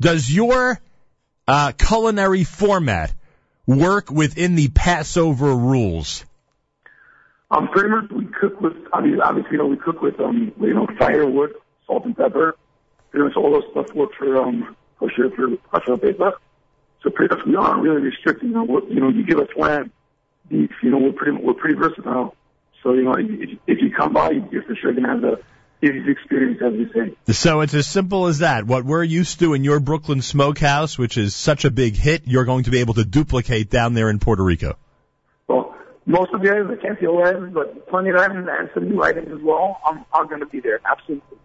[0.00, 0.80] Does your
[1.46, 3.12] uh, culinary format
[3.66, 6.24] work within the Passover rules?
[7.50, 10.74] Um, pretty much we cook with, obviously, obviously, you know, we cook with, um, you
[10.74, 11.52] know, firewood,
[11.86, 12.56] salt and pepper.
[13.10, 14.74] Pretty much all those stuff works for, um,
[15.08, 16.40] kosher for kosher Pesach.
[17.02, 18.48] So pretty much we aren't really restricted.
[18.48, 19.90] You know, what, you know, you give us land,
[20.48, 22.36] beef, you know, we're pretty, we're pretty versatile.
[22.82, 25.40] So, you know, if, if you come by, you're for sure going to have the
[25.82, 27.32] experience, as we say.
[27.32, 28.66] So it's as simple as that.
[28.66, 32.44] What we're used to in your Brooklyn Smokehouse, which is such a big hit, you're
[32.44, 34.76] going to be able to duplicate down there in Puerto Rico.
[35.48, 35.74] Well,
[36.06, 38.88] most of the items, I can't see all items, but plenty of items and some
[38.88, 39.80] new items as well.
[39.84, 40.80] I'm, I'm going to be there.
[40.84, 41.38] Absolutely.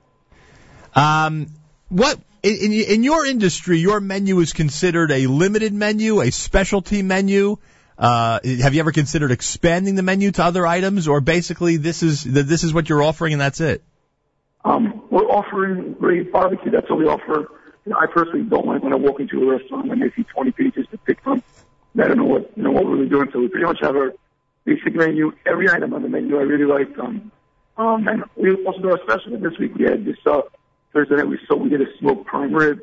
[0.94, 1.48] Um,
[1.90, 7.58] what in, in your industry, your menu is considered a limited menu, a specialty menu.
[7.98, 12.24] Uh, have you ever considered expanding the menu to other items, or basically this is
[12.24, 13.84] this is what you're offering and that's it?
[14.64, 16.72] Um, we're offering great barbecue.
[16.72, 17.50] That's what we offer.
[17.86, 20.24] You know, I personally don't like when I walk into a restaurant and I see
[20.24, 21.42] 20 pages to pick from.
[22.00, 23.30] I don't know what you know what we're doing.
[23.34, 24.14] So we pretty much have our
[24.66, 25.32] basic menu.
[25.46, 26.98] Every item on the menu I really like.
[27.00, 27.32] Um,
[27.78, 29.76] um, and we also do our special this week.
[29.76, 30.42] We had this uh,
[30.98, 31.28] Thursday night.
[31.28, 32.80] We so we did a smoked prime rib.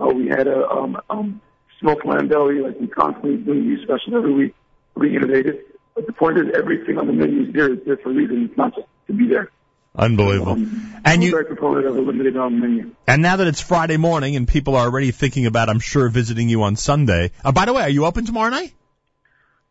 [0.00, 1.40] Uh, we had a um, um,
[1.80, 2.60] smoked lamb belly.
[2.60, 4.54] Like we constantly do these specials every week.
[4.94, 5.56] We innovative.
[5.94, 8.44] But the point is, everything on the menu is there is there for a reason.
[8.48, 9.50] It's not just to be there.
[9.96, 10.52] Unbelievable.
[10.52, 12.90] and And you- I'm a proponent of a limited um, menu.
[13.08, 16.50] And now that it's Friday morning and people are already thinking about, I'm sure, visiting
[16.50, 17.30] you on Sunday.
[17.42, 18.74] Uh, by the way, are you open tomorrow night?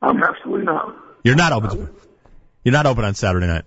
[0.01, 0.95] Um, absolutely not.
[1.23, 1.69] You're not open.
[1.69, 1.89] Tomorrow.
[2.63, 3.65] You're not open on Saturday night.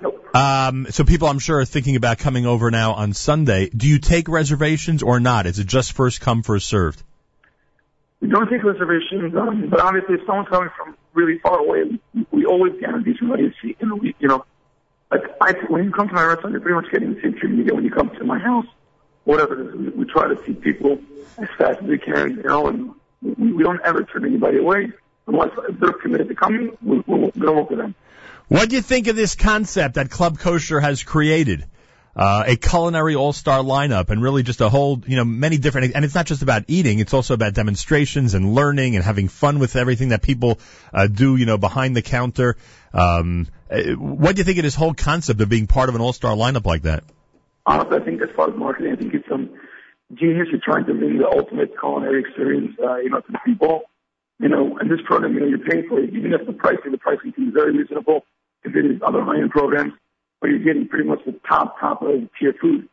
[0.00, 0.34] Nope.
[0.34, 3.68] Um, so people, I'm sure, are thinking about coming over now on Sunday.
[3.68, 5.46] Do you take reservations or not?
[5.46, 7.02] Is it just first come, first served?
[8.20, 12.26] We don't take reservations, um, but obviously, if someone's coming from really far away, we,
[12.30, 13.76] we always guarantee somebody a seat.
[13.80, 14.44] You know, we, you know,
[15.10, 17.58] like I, when you come to my restaurant, you're pretty much getting the same treatment
[17.58, 18.66] you get when you come to my house.
[19.24, 20.98] Whatever it is, we, we try to see people
[21.38, 24.90] as fast as we can, you know, and we, we don't ever turn anybody away
[25.26, 26.76] unless they're committed to coming.
[26.82, 27.94] We, we'll, we'll work with them.
[28.48, 31.64] What do you think of this concept that Club Kosher has created?
[32.14, 36.04] Uh, a culinary all-star lineup and really just a whole, you know, many different, and
[36.04, 39.74] it's not just about eating, it's also about demonstrations and learning and having fun with
[39.74, 40.60] everything that people,
[40.92, 42.56] uh, do, you know, behind the counter.
[42.92, 46.00] Um, uh, what do you think of this whole concept of being part of an
[46.00, 47.02] all-star lineup like that?
[47.66, 49.50] Honestly, I think as far as marketing, I think it's some
[50.12, 50.46] genius.
[50.52, 53.82] You're trying to bring the ultimate culinary experience, uh, you know, to people.
[54.38, 56.14] You know, and this program, you know, you're paying for it.
[56.14, 58.24] Even if the pricing, the pricing seems very reasonable
[58.64, 59.92] compared to other high-end programs,
[60.40, 62.08] but you're getting pretty much the top, top of
[62.40, 62.88] tier food.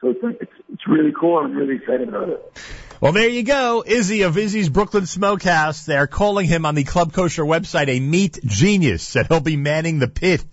[0.00, 1.38] So it's it's, it's really cool.
[1.38, 2.62] I'm really excited about it.
[3.00, 3.82] Well, there you go.
[3.86, 5.84] Izzy of Izzy's Brooklyn Smokehouse.
[5.84, 9.98] They're calling him on the Club Kosher website a meat genius, and he'll be manning
[9.98, 10.44] the pit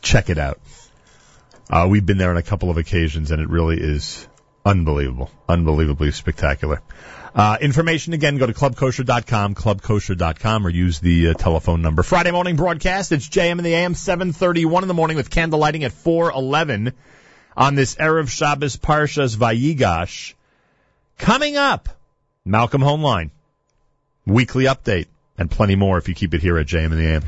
[0.00, 0.60] check it out.
[1.70, 4.26] Uh, we've been there on a couple of occasions, and it really is
[4.64, 6.80] unbelievable, unbelievably spectacular.
[7.34, 12.02] Uh, information again, go to clubkosher.com, clubkosher.com, or use the uh, telephone number.
[12.02, 13.12] Friday morning broadcast.
[13.12, 16.94] It's JM in the AM, 7:31 in the morning with candle lighting at 4:11
[17.58, 20.34] on this erev Shabbos Parshas Vayigash.
[21.18, 21.88] Coming up,
[22.44, 23.30] Malcolm Hoenlein,
[24.24, 25.06] weekly update,
[25.36, 27.22] and plenty more if you keep it here at JM in the AM.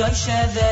[0.00, 0.69] Beshavos yosheves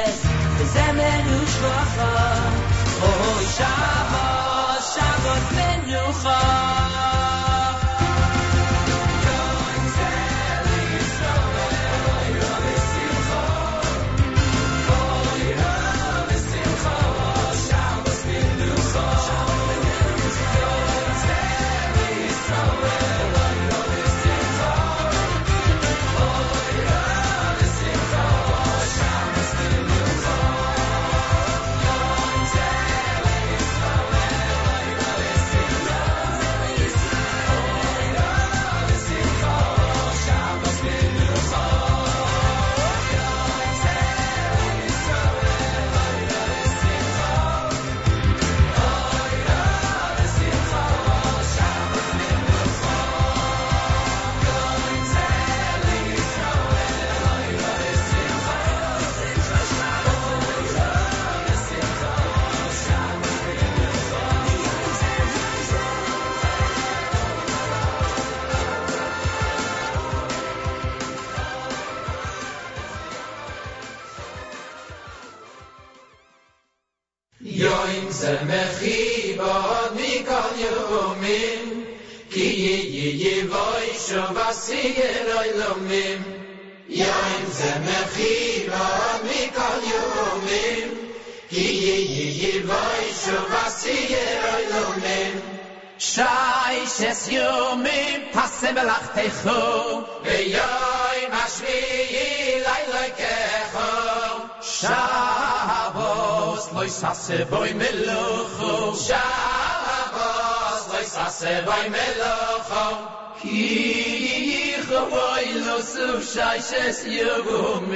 [116.89, 117.88] مسيقهم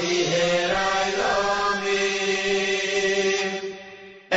[0.00, 2.00] tiher ailomim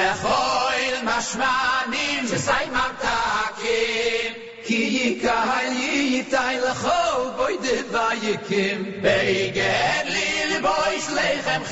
[0.07, 4.31] Echoil mashmanim שסי מרתקים
[4.65, 9.93] כי יקהל ייתי לכל בוי דווייקים ויגד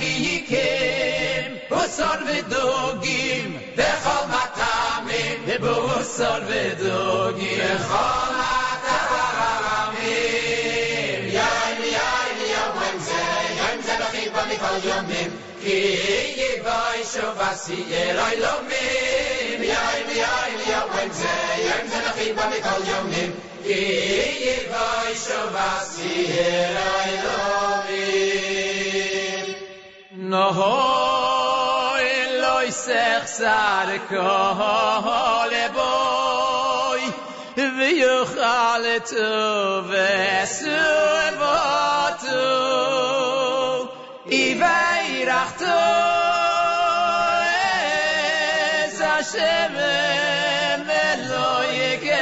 [0.01, 8.70] חייקים בוסון ודוגים וכל מטעמים בוסון ודוגים וכל
[14.87, 15.31] yomim
[15.61, 15.77] ki
[16.39, 18.85] ye vay sho vasi eloy lo mi
[19.61, 23.31] mi ay mi ay mi ay when say yem ze nafi ba mi kol yomim
[23.67, 23.81] ki
[24.45, 26.13] ye vay sho vasi
[26.47, 27.39] eloy lo
[27.87, 28.05] mi
[30.33, 31.01] no ho
[33.41, 33.89] sar
[35.75, 37.01] boy
[38.01, 39.09] yo khalet
[39.89, 40.09] ve
[45.40, 45.64] יביירחתו
[48.84, 49.74] אז השם
[50.88, 52.12] אלוהיכו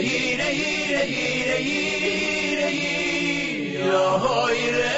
[0.00, 4.94] yire yire yire yire yire yo hoyre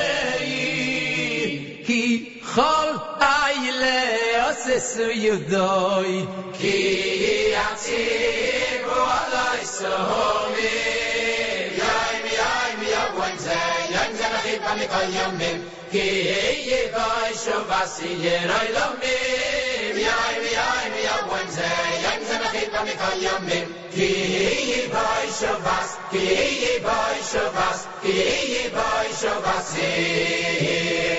[1.86, 2.02] ki
[2.52, 4.00] khol ayle
[4.48, 6.12] os su yudoy
[6.58, 6.76] ki
[7.54, 8.02] yatsi
[8.84, 10.74] bo alay so homi
[11.80, 13.58] yaim mi yai mi ya wanze
[13.94, 14.62] yan zan khib
[15.92, 16.06] ki
[16.70, 19.16] ye gay sho vasiye ray yaim
[19.96, 21.68] yaim yai mi yai mi ya wanze
[22.06, 23.67] yan zan khib
[23.98, 31.18] Kyrie Baishavas, Kyrie Baishavas, Kyrie Baishavas, Kyrie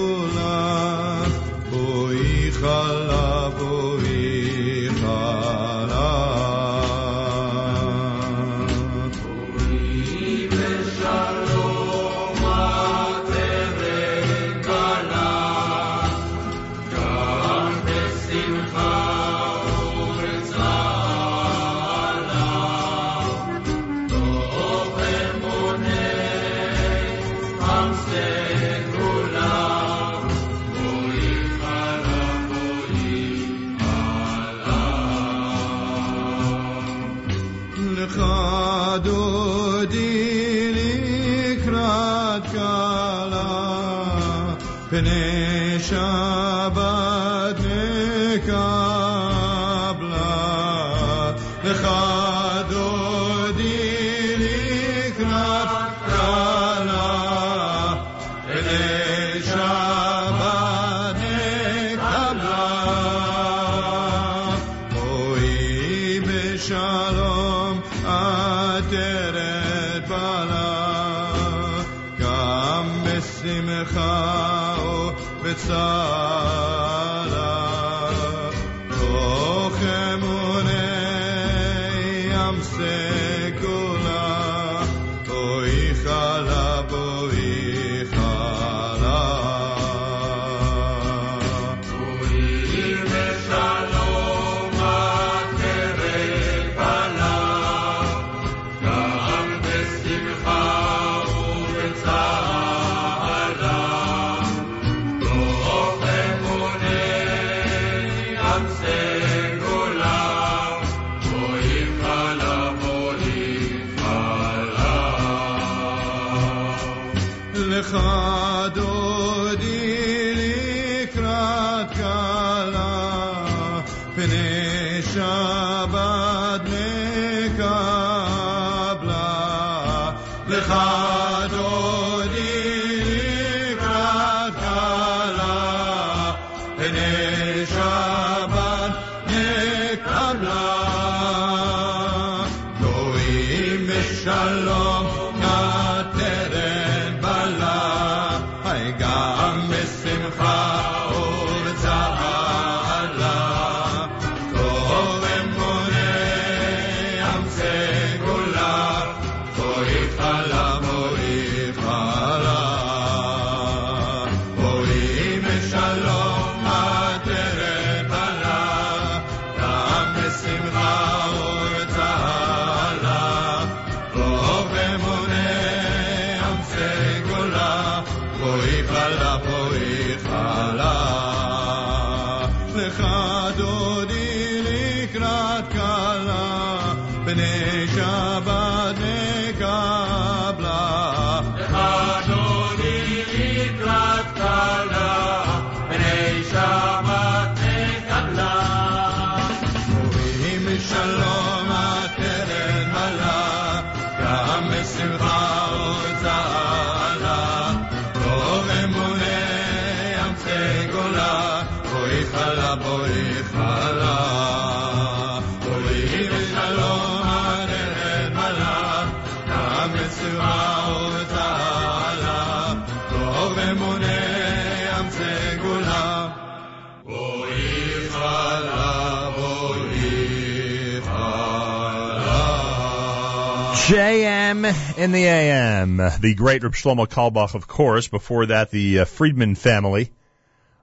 [235.01, 235.97] in the AM.
[235.97, 238.07] The great Reb Shlomo Carlebach, of course.
[238.07, 240.11] Before that, the uh, Friedman family,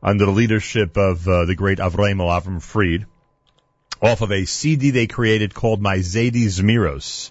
[0.03, 3.07] under the leadership of uh, the great Avramo Avram Fried,
[4.03, 7.31] off of a CD they created called My Zaidi Zmiros,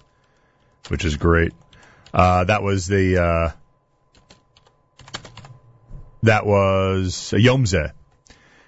[0.88, 1.52] which is great.
[2.14, 3.52] Uh, that was the, uh,
[6.24, 7.92] that was a Yom Zeh.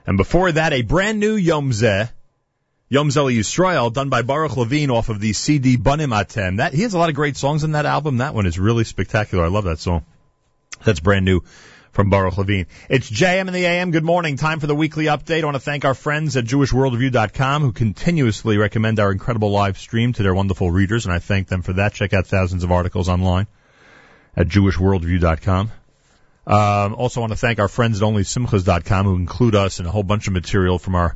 [0.06, 2.10] And before that, a brand new Yom Zeh,
[2.92, 6.58] Yom Zeh Yisrael, done by Baruch Levine off of the CD Banim Atem.
[6.58, 8.18] That, he has a lot of great songs in that album.
[8.18, 9.46] That one is really spectacular.
[9.46, 10.06] I love that song.
[10.84, 11.42] That's brand new
[11.92, 12.66] from Baruch Levine.
[12.90, 13.92] It's JM in the AM.
[13.92, 14.38] Good morning.
[14.38, 15.44] Time for the weekly update.
[15.44, 20.14] I want to thank our friends at JewishWorldReview.com who continuously recommend our incredible live stream
[20.14, 21.94] to their wonderful readers, and I thank them for that.
[21.94, 23.46] Check out thousands of articles online
[24.36, 25.72] at JewishWorldReview.com.
[26.48, 30.02] Um, also want to thank our friends at OnlySimchas.com who include us in a whole
[30.02, 31.16] bunch of material from our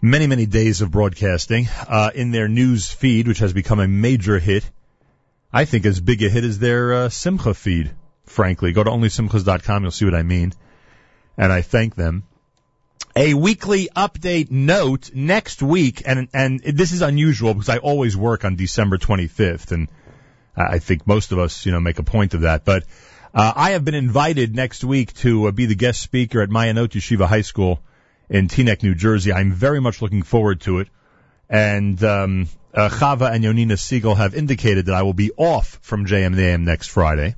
[0.00, 4.38] many, many days of broadcasting uh, in their news feed, which has become a major
[4.38, 4.68] hit.
[5.52, 7.92] I think as big a hit as their uh, Simcha feed,
[8.26, 8.72] frankly.
[8.72, 10.52] Go to OnlySimchas.com, you'll see what I mean.
[11.38, 12.24] And I thank them.
[13.16, 18.44] A weekly update note next week, and and this is unusual because I always work
[18.44, 19.88] on December 25th, and
[20.56, 22.64] I think most of us, you know, make a point of that.
[22.64, 22.84] But
[23.32, 26.88] uh, I have been invited next week to uh, be the guest speaker at Ma'ayanot
[26.88, 27.80] Yeshiva High School
[28.28, 29.32] in Teaneck, New Jersey.
[29.32, 30.88] I'm very much looking forward to it.
[31.48, 36.06] And um, uh, Chava and Yonina Siegel have indicated that I will be off from
[36.06, 37.36] JM the AM next Friday.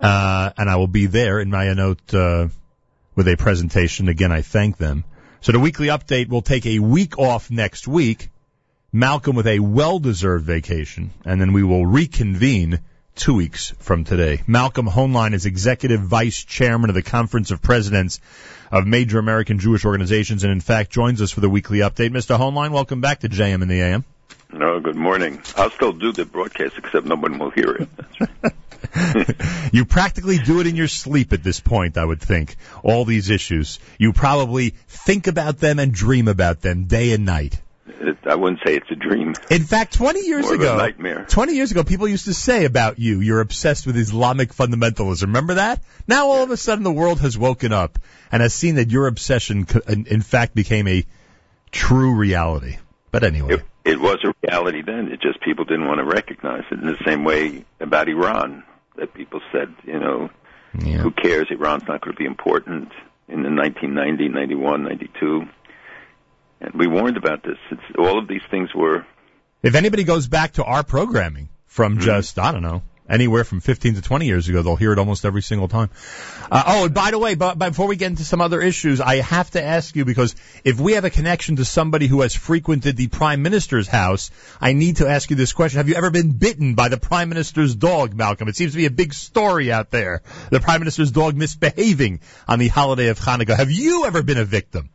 [0.00, 2.48] Uh, and I will be there in Ma'ayanot uh,
[3.14, 4.08] with a presentation.
[4.08, 5.04] Again, I thank them.
[5.40, 8.30] So the weekly update will take a week off next week.
[8.92, 12.80] Malcolm with a well-deserved vacation, and then we will reconvene
[13.14, 14.42] two weeks from today.
[14.46, 18.20] Malcolm Hoenlein is executive vice chairman of the Conference of Presidents
[18.70, 22.10] of major American Jewish organizations, and in fact joins us for the weekly update.
[22.10, 22.38] Mr.
[22.38, 24.04] Hoenlein, welcome back to JM in the AM.
[24.52, 25.40] No, good morning.
[25.56, 27.86] I'll still do the broadcast, except no one will hear
[28.20, 28.54] it.
[29.72, 32.56] you practically do it in your sleep at this point, I would think.
[32.82, 33.80] All these issues.
[33.98, 37.60] You probably think about them and dream about them day and night.
[37.86, 39.34] It, I wouldn't say it's a dream.
[39.50, 41.26] In fact, 20 years More ago, nightmare.
[41.28, 45.22] 20 years ago, people used to say about you, you're obsessed with Islamic fundamentalism.
[45.22, 45.82] Remember that?
[46.08, 47.98] Now all of a sudden the world has woken up
[48.32, 51.04] and has seen that your obsession, in in fact, became a
[51.70, 52.78] true reality.
[53.10, 53.54] But anyway.
[53.54, 55.08] It, it was a reality then.
[55.12, 58.64] It just people didn't want to recognize it in the same way about Iran
[58.96, 60.30] that people said, you know,
[60.72, 61.48] who cares?
[61.50, 62.90] Iran's not going to be important
[63.28, 65.42] in the 1990, 91, 92.
[66.60, 67.58] And we warned about this.
[67.70, 69.06] It's, all of these things were
[69.62, 73.96] If anybody goes back to our programming from just, I don't know, anywhere from 15
[73.96, 75.90] to 20 years ago, they'll hear it almost every single time.
[76.50, 79.00] Uh, oh, and by the way, but, but before we get into some other issues,
[79.00, 82.34] I have to ask you because if we have a connection to somebody who has
[82.34, 85.78] frequented the Prime Minister's house, I need to ask you this question.
[85.78, 88.48] Have you ever been bitten by the Prime Minister's dog, Malcolm?
[88.48, 90.22] It seems to be a big story out there.
[90.50, 93.56] The Prime Minister's dog misbehaving on the holiday of Hanukkah.
[93.56, 94.90] Have you ever been a victim?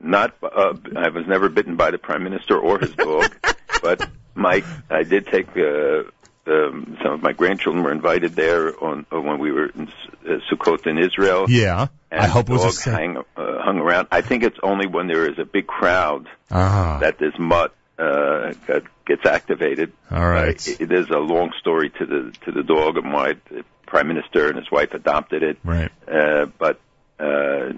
[0.00, 0.34] Not.
[0.42, 3.34] Uh, I was never bitten by the prime minister or his dog,
[3.82, 5.48] but my I did take.
[5.56, 6.04] Uh,
[6.46, 10.40] um, some of my grandchildren were invited there on uh, when we were in uh,
[10.50, 11.46] Sukkot in Israel.
[11.48, 11.86] Yeah.
[12.10, 13.22] And I hope it the was a dog hang, uh,
[13.62, 14.08] hung around.
[14.12, 16.98] I think it's only when there is a big crowd Ah.
[17.00, 19.92] that this mutt uh, that gets activated.
[20.10, 20.48] All right.
[20.68, 23.64] Uh, it, it is a long story to the to the dog and why the
[23.86, 25.58] prime minister and his wife adopted it.
[25.64, 25.90] Right.
[26.06, 26.78] Uh, but
[27.18, 27.72] uh,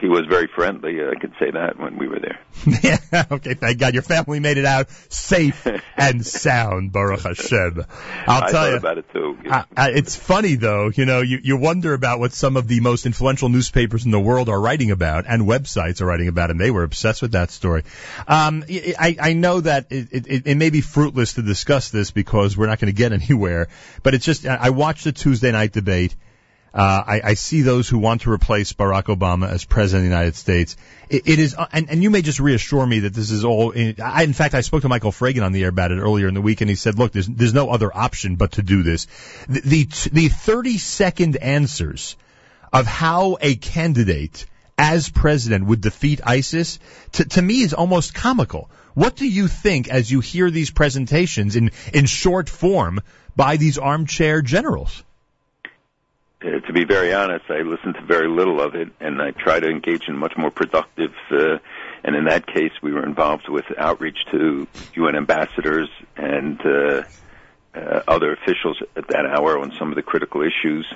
[0.00, 1.00] he was very friendly.
[1.00, 2.40] I can say that when we were there.
[3.12, 5.66] yeah, okay, thank God your family made it out safe
[5.96, 7.84] and sound, Baruch Hashem.
[8.26, 8.76] I'll I tell you.
[8.76, 9.36] about it too.
[9.50, 12.80] I, I, it's funny though, you know, you, you wonder about what some of the
[12.80, 16.60] most influential newspapers in the world are writing about and websites are writing about, and
[16.60, 17.82] they were obsessed with that story.
[18.26, 22.56] Um, I, I know that it, it, it may be fruitless to discuss this because
[22.56, 23.68] we're not going to get anywhere,
[24.02, 26.14] but it's just, I I watched the Tuesday night debate.
[26.74, 30.16] Uh, I, I see those who want to replace Barack Obama as president of the
[30.16, 30.76] United States.
[31.08, 33.70] It, it is, and, and you may just reassure me that this is all.
[33.70, 36.28] In, I, in fact, I spoke to Michael Fragin on the air about it earlier
[36.28, 38.82] in the week, and he said, "Look, there's there's no other option but to do
[38.82, 39.06] this."
[39.48, 42.16] The the, the 30 second answers
[42.70, 44.44] of how a candidate
[44.76, 46.78] as president would defeat ISIS
[47.12, 48.70] to, to me is almost comical.
[48.94, 53.00] What do you think as you hear these presentations in in short form
[53.34, 55.02] by these armchair generals?
[56.40, 59.58] Uh, to be very honest, I listened to very little of it, and I try
[59.58, 61.12] to engage in much more productive.
[61.30, 61.58] Uh,
[62.04, 67.02] and in that case, we were involved with outreach to UN ambassadors and uh,
[67.74, 70.86] uh, other officials at that hour on some of the critical issues.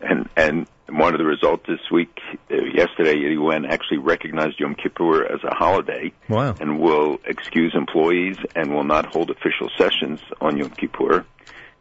[0.00, 2.16] and and one of the results this week,
[2.50, 6.54] uh, yesterday, the UN actually recognized Yom Kippur as a holiday Wow.
[6.60, 11.24] and will excuse employees and will not hold official sessions on Yom Kippur.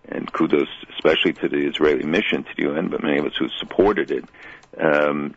[0.09, 3.47] And kudos, especially to the Israeli mission to the UN, but many of us who
[3.59, 4.25] supported it.
[4.77, 5.35] Um,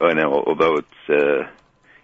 [0.00, 1.48] and although it's uh,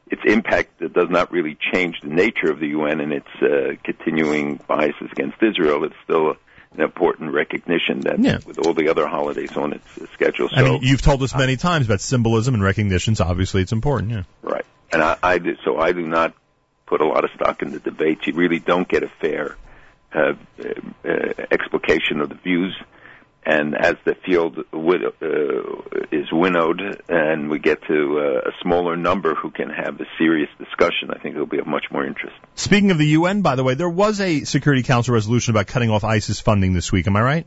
[0.06, 4.56] its impact does not really change the nature of the UN and its uh, continuing
[4.66, 6.36] biases against Israel, it's still
[6.72, 8.38] an important recognition that Yeah.
[8.46, 10.48] with all the other holidays on its uh, schedule.
[10.48, 13.20] So I mean, you've told us many times about symbolism and recognitions.
[13.20, 14.12] Obviously, it's important.
[14.12, 14.22] Yeah.
[14.42, 14.64] Right.
[14.92, 16.34] And I, I do, so I do not
[16.86, 18.26] put a lot of stock in the debates.
[18.26, 19.56] You really don't get a fair
[20.14, 21.10] uh, uh,
[21.50, 22.76] explication of the views.
[23.44, 28.96] And as the field wid- uh, is winnowed, and we get to uh, a smaller
[28.96, 32.36] number who can have a serious discussion, I think it'll be of much more interest.
[32.54, 35.90] Speaking of the UN, by the way, there was a Security Council resolution about cutting
[35.90, 37.06] off ISIS funding this week.
[37.06, 37.46] Am I right?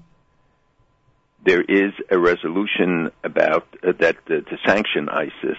[1.45, 5.57] there is a resolution about uh, that uh, to sanction ISIS,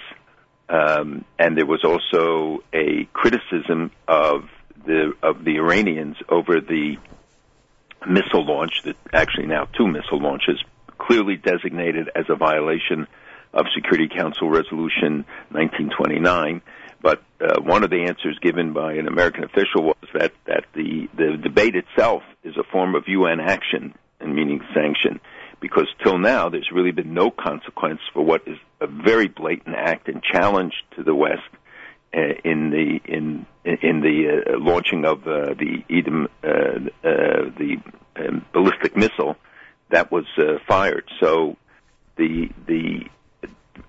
[0.68, 4.44] um, and there was also a criticism of
[4.86, 6.96] the of the Iranians over the
[8.06, 8.82] missile launch.
[8.84, 10.62] That actually now two missile launches,
[10.98, 13.06] clearly designated as a violation
[13.52, 16.62] of Security Council Resolution 1929.
[17.00, 21.08] But uh, one of the answers given by an American official was that that the
[21.16, 25.20] the debate itself is a form of UN action, and meaning sanction
[25.64, 30.08] because till now there's really been no consequence for what is a very blatant act
[30.08, 31.48] and challenge to the West
[32.44, 37.76] in the in in the uh, launching of uh, the Edom uh, uh, the
[38.16, 39.36] um, ballistic missile
[39.90, 41.04] that was uh, fired.
[41.20, 41.56] So
[42.16, 43.06] the the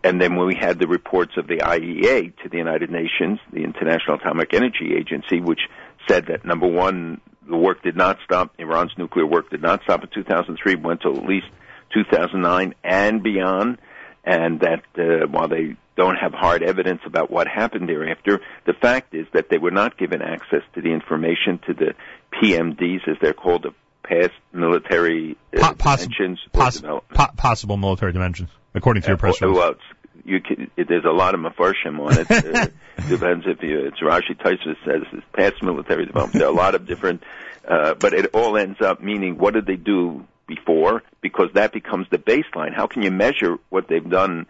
[0.04, 3.64] and then when we had the reports of the IAEA to the United Nations, the
[3.64, 5.62] International Atomic Energy Agency, which
[6.08, 8.54] said that number one, the work did not stop.
[8.58, 11.48] Iran's nuclear work did not stop in 2003, went to at least
[11.94, 13.78] 2009 and beyond,
[14.24, 19.14] and that uh, while they don't have hard evidence about what happened thereafter, the fact
[19.14, 21.94] is that they were not given access to the information to the
[22.34, 23.74] PMDs, as they're called, the
[24.04, 27.02] past military uh, Poss- dimensions poss- po-
[27.38, 29.58] possible military dimensions, according to your press release.
[29.58, 29.76] Well,
[30.24, 32.74] you can, it, there's a lot of mafarshim on it.
[32.98, 36.40] Uh, depends if you, it's Rashi Taisa says it's past military development.
[36.40, 37.24] There are a lot of different,
[37.68, 41.04] uh, but it all ends up meaning what did they do before?
[41.20, 42.74] Because that becomes the baseline.
[42.74, 44.46] How can you measure what they've done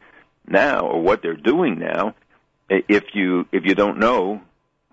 [0.48, 2.16] now or what they're doing now
[2.70, 4.42] if you if you don't know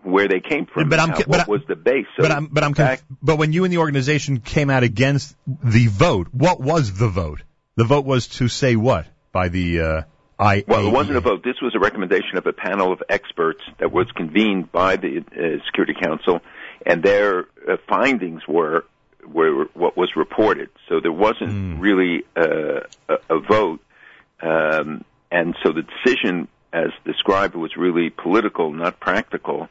[0.03, 0.89] where they came from?
[0.89, 2.07] But I'm ca- what I- was the base?
[2.17, 2.75] So but I'm, but I'm,
[3.23, 7.43] but when you and the organization came out against the vote, what was the vote?
[7.77, 10.03] The vote was to say what by the uh,
[10.39, 10.65] I.
[10.67, 11.43] Well, it wasn't a vote.
[11.45, 15.65] This was a recommendation of a panel of experts that was convened by the uh,
[15.67, 16.41] Security Council,
[16.85, 18.85] and their uh, findings were
[19.27, 20.69] were what was reported.
[20.89, 23.81] So there wasn't really uh, a, a vote,
[24.43, 29.69] um, and so the decision, as described, was really political, not practical.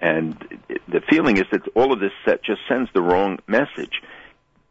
[0.00, 0.34] And
[0.88, 4.00] the feeling is that all of this set just sends the wrong message.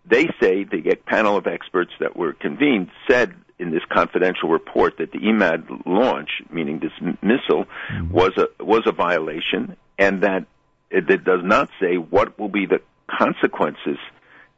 [0.03, 5.11] They say the panel of experts that were convened said in this confidential report that
[5.11, 7.65] the EMAD launch, meaning this missile,
[8.09, 10.47] was a was a violation, and that
[10.89, 13.99] it, it does not say what will be the consequences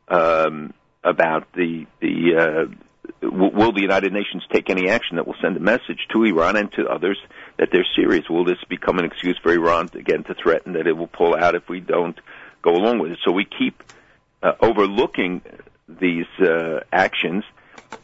[0.08, 0.74] um,
[1.04, 2.70] about the the.
[2.72, 2.76] Uh,
[3.22, 6.72] Will the United Nations take any action that will send a message to Iran and
[6.74, 7.18] to others
[7.58, 8.30] that they're serious?
[8.30, 11.56] Will this become an excuse for Iran again to threaten that it will pull out
[11.56, 12.18] if we don't
[12.62, 13.20] go along with it?
[13.26, 13.84] So we keep
[14.42, 15.42] uh, overlooking
[15.88, 17.44] these uh, actions,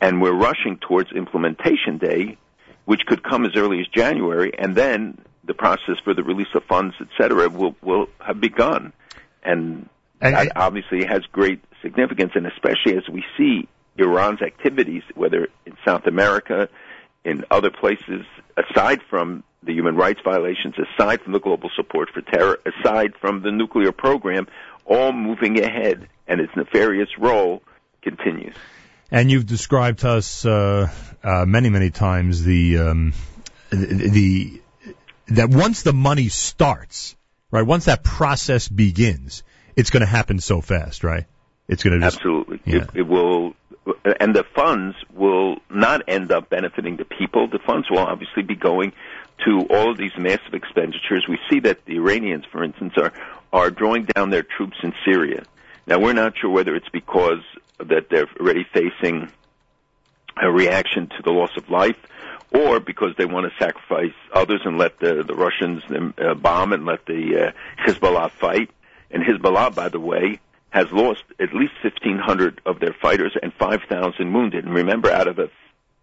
[0.02, 2.38] and we're rushing towards implementation day,
[2.86, 6.64] which could come as early as January, and then the process for the release of
[6.66, 8.94] funds, et cetera, will will have begun,
[9.44, 9.90] and
[10.20, 13.68] that obviously has great significance, and especially as we see
[14.00, 16.70] Iran's activities, whether in South America,
[17.24, 18.26] in other places,
[18.58, 23.42] aside from the human rights violations, aside from the global support for terror, aside from
[23.42, 24.48] the nuclear program,
[24.86, 27.62] all moving ahead, and its nefarious role
[28.02, 28.56] continues.
[29.12, 30.90] And you've described to us uh,
[31.24, 33.14] uh, many, many times the um,
[33.70, 34.62] the, the
[35.30, 37.16] that once the money starts,
[37.52, 37.66] right?
[37.66, 39.44] Once that process begins,
[39.76, 41.26] it's going to happen so fast, right?
[41.68, 42.60] It's going to just Absolutely.
[42.66, 43.54] It, it will,
[44.20, 47.48] and the funds will not end up benefiting the people.
[47.48, 48.94] The funds will obviously be going
[49.46, 51.26] to all of these massive expenditures.
[51.28, 53.14] We see that the Iranians, for instance, are
[53.52, 55.44] are drawing down their troops in Syria.
[55.88, 57.42] Now we're not sure whether it's because
[57.80, 59.32] that they're already facing
[60.42, 61.98] a reaction to the loss of life,
[62.52, 65.84] or because they want to sacrifice others and let the the Russians
[66.18, 68.70] uh, bomb and let the uh, Hezbollah fight.
[69.12, 70.40] And Hezbollah, by the way,
[70.72, 74.66] has lost at least 1,500 of their fighters and 5,000 wounded.
[74.66, 75.50] And remember, out of a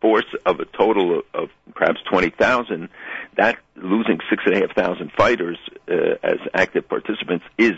[0.00, 2.88] force of a total of, of perhaps 20,000,
[3.36, 7.74] that losing six and a half thousand fighters uh, as active participants is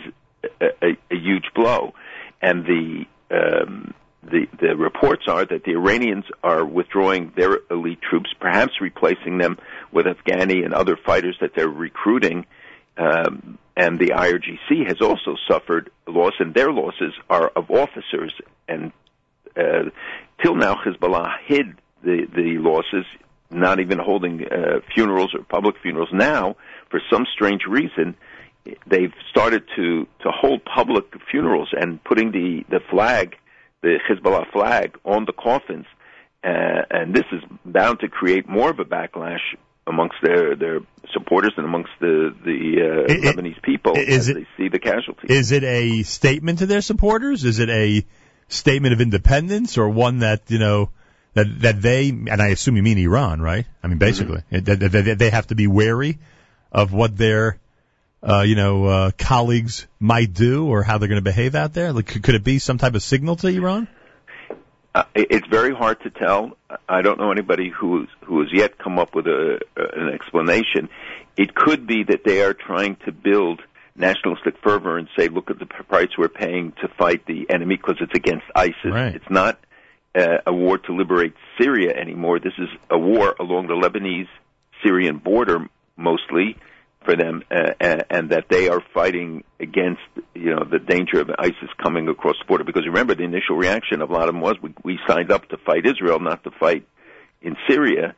[0.61, 1.93] a, a, a huge blow.
[2.41, 3.93] And the, um,
[4.23, 9.57] the the reports are that the Iranians are withdrawing their elite troops, perhaps replacing them
[9.91, 12.45] with Afghani and other fighters that they're recruiting.
[12.99, 18.33] Um, and the IRGC has also suffered loss, and their losses are of officers.
[18.67, 18.91] And
[19.55, 19.89] uh,
[20.43, 23.05] till now, Hezbollah hid the the losses,
[23.49, 26.09] not even holding uh, funerals or public funerals.
[26.11, 26.57] Now,
[26.91, 28.15] for some strange reason,
[28.85, 33.37] they've started to to hold public funerals and putting the the flag,
[33.81, 35.85] the Hezbollah flag, on the coffins.
[36.43, 39.55] Uh, and this is bound to create more of a backlash
[39.89, 40.79] amongst their their
[41.13, 44.79] supporters and amongst the the uh, It- Lebanese people is as it- they see the
[44.79, 45.29] casualties.
[45.29, 47.43] Is it a statement to their supporters?
[47.43, 48.05] Is it a
[48.47, 50.89] statement of independence, or one that you know
[51.33, 53.65] that that they and I assume you mean Iran, right?
[53.83, 54.63] I mean, basically, Mm-hmm.
[54.65, 56.19] that, that, that they have to be wary
[56.71, 57.57] of what their
[58.21, 61.93] uh, you know uh, colleagues might do or how they're going to behave out there.
[61.93, 63.87] Like, could it be some type of signal to Iran?
[64.95, 66.57] Uh, it's very hard to tell.
[66.87, 70.89] I don't know anybody who's who has yet come up with a, an explanation.
[71.37, 73.61] It could be that they are trying to build
[73.95, 77.97] nationalistic fervor and say, "Look at the price we're paying to fight the enemy because
[78.01, 78.75] it's against ISIS.
[79.15, 79.59] It's not
[80.15, 82.39] uh, a war to liberate Syria anymore.
[82.39, 85.67] This is a war along the Lebanese-Syrian border,
[85.97, 86.57] mostly."
[87.09, 90.01] For them, uh, and, and that they are fighting against,
[90.35, 92.63] you know, the danger of ISIS coming across the border.
[92.63, 95.49] Because remember, the initial reaction of a lot of them was, we, we signed up
[95.49, 96.85] to fight Israel, not to fight
[97.41, 98.13] in Syria.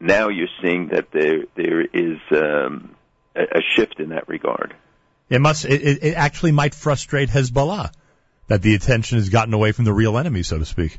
[0.00, 2.94] Now you're seeing that there there is um,
[3.34, 4.74] a, a shift in that regard.
[5.30, 5.64] It must.
[5.64, 7.90] It, it it actually might frustrate Hezbollah
[8.48, 10.98] that the attention has gotten away from the real enemy, so to speak.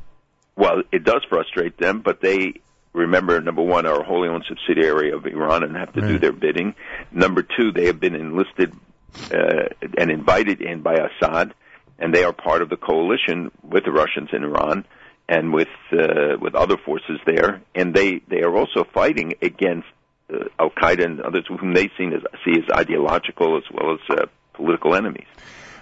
[0.56, 2.54] Well, it does frustrate them, but they
[2.98, 6.32] remember number one are a wholly owned subsidiary of Iran and have to do their
[6.32, 6.74] bidding.
[7.10, 8.72] Number two, they have been enlisted
[9.32, 11.54] uh, and invited in by Assad,
[11.98, 14.84] and they are part of the coalition with the Russians in Iran
[15.28, 19.88] and with uh, with other forces there, and they they are also fighting against
[20.32, 24.18] uh, Al Qaeda and others whom they see as see as ideological as well as
[24.18, 25.26] uh, political enemies.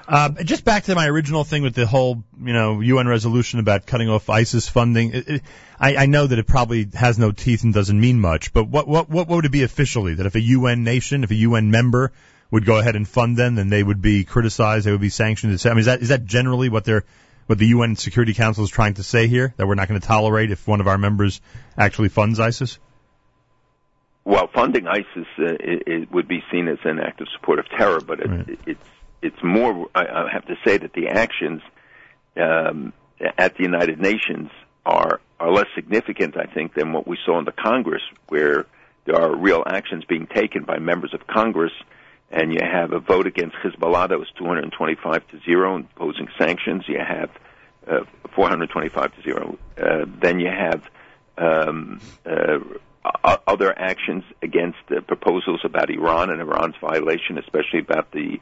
[0.09, 3.87] Uh, just back to my original thing with the whole, you know, UN resolution about
[3.87, 5.13] cutting off ISIS funding.
[5.13, 5.43] It, it,
[5.81, 8.87] I, I know that it probably has no teeth and doesn't mean much, but what,
[8.87, 10.15] what, what would it be officially?
[10.15, 12.13] That if a UN nation, if a UN member
[12.53, 15.61] would go ahead and fund them, then they would be criticized, they would be sanctioned.
[15.65, 17.05] I mean, is that, is that generally what they're,
[17.47, 19.55] what the UN Security Council is trying to say here?
[19.57, 21.41] That we're not going to tolerate if one of our members
[21.77, 22.79] actually funds ISIS?
[24.25, 27.69] Well, funding ISIS uh, it, it would be seen as an act of support of
[27.69, 28.89] terror, but it, it's
[29.27, 29.89] it's more.
[29.95, 31.63] I, have to say that the actions
[32.37, 32.93] um,
[33.39, 34.51] at the United Nations
[34.85, 38.67] are are less significant, I think, than what we saw in the Congress, where
[39.05, 41.73] there are real actions being taken by members of Congress,
[42.31, 46.85] and you have a vote against Hezbollah that was 225 to zero, imposing sanctions.
[46.89, 47.31] You have
[47.87, 48.05] uh,
[48.35, 49.59] 425 to zero.
[49.77, 50.83] Uh, then you have
[51.39, 52.59] um, uh,
[53.47, 58.41] other actions against proposals about Iran and Iran's violation, especially about the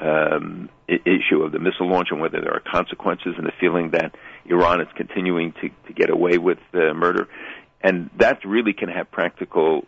[0.00, 4.14] um, issue of the missile launch and whether there are consequences, and the feeling that
[4.46, 7.28] Iran is continuing to, to get away with uh, murder,
[7.82, 9.84] and that really can have practical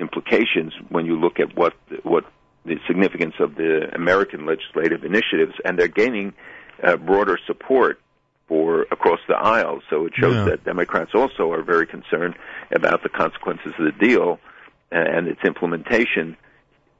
[0.00, 2.24] implications when you look at what what
[2.64, 6.34] the significance of the American legislative initiatives, and they're gaining
[6.82, 8.00] uh, broader support
[8.46, 9.80] for across the aisle.
[9.90, 10.44] So it shows Yeah.
[10.44, 12.34] that Democrats also are very concerned
[12.70, 14.38] about the consequences of the deal
[14.90, 16.36] and its implementation.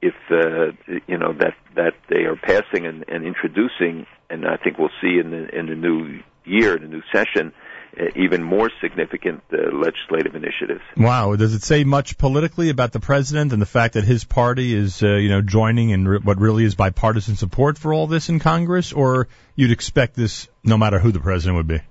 [0.01, 0.71] If uh,
[1.07, 5.19] you know that that they are passing and, and introducing, and I think we'll see
[5.19, 7.53] in the in the new year, the new session,
[7.99, 10.81] uh, even more significant uh, legislative initiatives.
[10.95, 11.35] Wow.
[11.35, 15.01] Does it say much politically about the president and the fact that his party is,
[15.03, 18.39] uh, you know, joining in re- what really is bipartisan support for all this in
[18.39, 21.81] Congress, or you'd expect this no matter who the president would be?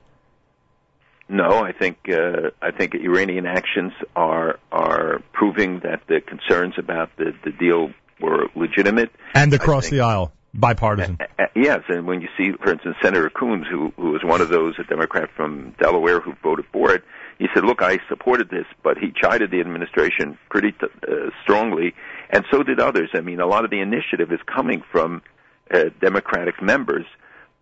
[1.28, 7.10] No, I think uh, I think Iranian actions are are proving that the concerns about
[7.16, 7.90] the the deal
[8.20, 9.10] were legitimate.
[9.34, 11.18] And across the aisle, bipartisan.
[11.20, 14.48] Uh, yes, and when you see, for instance, Senator Coons, who who was one of
[14.48, 17.04] those, a Democrat from Delaware, who voted for it,
[17.38, 21.94] he said, "Look, I supported this, but he chided the administration pretty t- uh, strongly,
[22.30, 23.10] and so did others.
[23.14, 25.22] I mean, a lot of the initiative is coming from
[25.70, 27.04] uh, Democratic members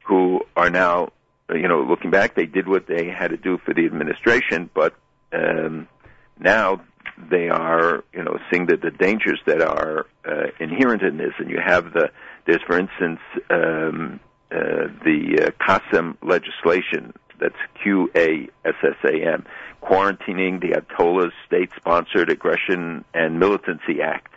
[0.07, 1.09] who are now, uh,
[1.55, 4.95] you know, looking back, they did what they had to do for the administration, but
[5.33, 5.89] um,
[6.39, 6.81] now
[7.31, 11.33] they are, you know, seeing the, the dangers that are uh, inherent in this.
[11.39, 12.11] And you have the,
[12.47, 14.21] there's, for instance, um,
[14.51, 19.45] uh, the uh, QASSAM legislation That's Q A S S A M.
[19.83, 24.33] Quarantining the Ayatollah's state-sponsored aggression and militancy act,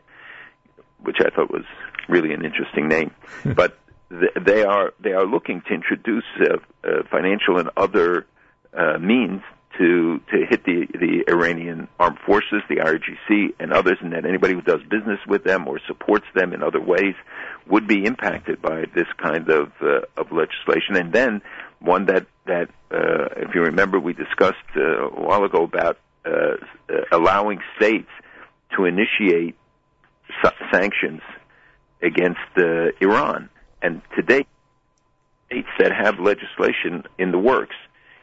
[1.01, 1.65] which I thought was
[2.07, 3.11] really an interesting name.
[3.55, 3.79] but
[4.09, 8.25] they are they are looking to introduce uh, uh, financial and other
[8.73, 9.41] uh, means
[9.77, 14.53] to to hit the the Iranian armed forces, the IRGC, and others, and that anybody
[14.53, 17.13] who does business with them or supports them in other ways
[17.67, 20.95] would be impacted by this kind of uh, of legislation.
[20.95, 21.41] And then
[21.79, 25.97] one that that uh, if you remember, we discussed uh, a while ago about
[27.11, 28.09] allowing states
[28.75, 29.55] to initiate
[30.43, 31.21] sa- sanctions
[32.03, 32.39] against
[33.01, 33.49] Iran.
[33.81, 34.45] And today,
[35.47, 37.75] states that have legislation in the works,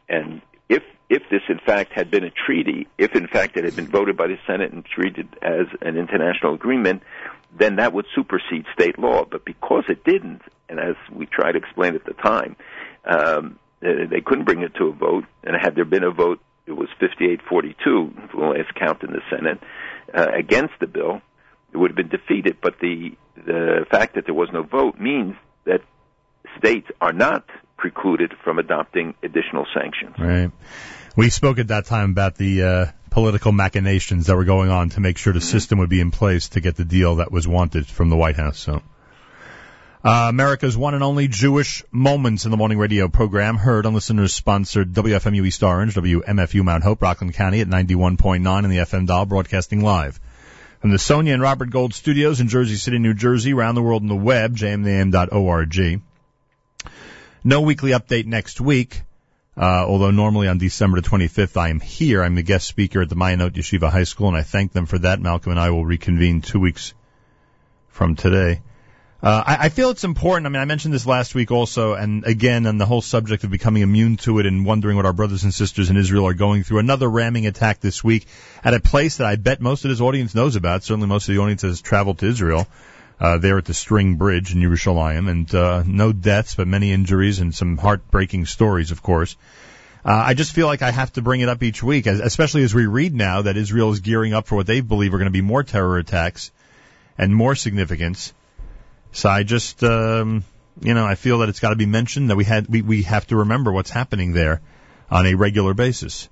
[0.09, 3.77] and if if this in fact had been a treaty, if in fact it had
[3.77, 7.03] been voted by the Senate and treated as an international agreement,
[7.57, 9.25] then that would supersede state law.
[9.25, 12.57] But because it didn't, and as we tried to explain at the time,
[13.05, 15.25] um, they couldn't bring it to a vote.
[15.45, 19.61] And had there been a vote, it was 58-42, the last count in the Senate,
[20.13, 21.21] uh, against the bill.
[21.73, 22.59] It would have been defeated.
[22.61, 25.83] But the the fact that there was no vote means that
[26.59, 27.45] states are not
[27.77, 30.15] precluded from adopting additional sanctions.
[30.19, 30.51] Right.
[31.17, 35.01] We spoke at that time about the uh, political machinations that were going on to
[35.01, 37.87] make sure the system would be in place to get the deal that was wanted
[37.87, 38.59] from the White House.
[38.59, 38.83] So.
[40.05, 44.35] Uh, America's one and only Jewish Moments in the Morning Radio program, heard on listeners
[44.35, 49.27] sponsored WFMU East Orange, WMFU Mount Hope, Rockland County at 91.9 in the FM dial,
[49.27, 50.21] broadcasting live.
[50.81, 54.03] From the Sonia and Robert Gold studios in Jersey City, New Jersey, around the world
[54.03, 56.03] on the web, jmintheam.org.
[57.43, 59.03] No weekly update next week,
[59.57, 62.23] uh, although normally on December the 25th I am here.
[62.23, 64.99] I'm the guest speaker at the Ma'ayanot Yeshiva High School, and I thank them for
[64.99, 65.21] that.
[65.21, 66.93] Malcolm and I will reconvene two weeks
[67.89, 68.61] from today.
[69.23, 70.47] Uh, I, I feel it's important.
[70.47, 73.51] I mean, I mentioned this last week also, and again, on the whole subject of
[73.51, 76.65] becoming immune to it and wondering what our brothers and sisters in Israel are going
[76.65, 76.79] through.
[76.79, 78.27] Another ramming attack this week
[78.63, 80.85] at a place that I bet most of this audience knows about.
[80.85, 82.67] Certainly, most of the audience has traveled to Israel.
[83.19, 87.39] Uh, there at the String Bridge in Yerushalayim, and uh, no deaths, but many injuries
[87.39, 89.37] and some heartbreaking stories, of course.
[90.05, 92.63] Uh, I just feel like I have to bring it up each week, as, especially
[92.63, 95.33] as we read now that Israel is gearing up for what they believe are going
[95.33, 96.51] to be more terror attacks
[97.17, 98.35] and more significance.
[99.17, 100.45] So I just, um,
[100.81, 103.03] you know, I feel that it's got to be mentioned that we had we, we
[103.05, 104.61] have to remember what's happening there
[105.11, 106.29] on a regular basis.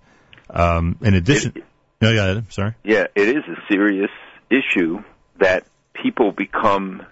[0.51, 1.55] Um, in addition,
[2.03, 2.75] no, yeah, Adam, sorry.
[2.85, 4.11] Yeah, it is a serious
[4.51, 5.03] issue
[5.39, 7.07] that people become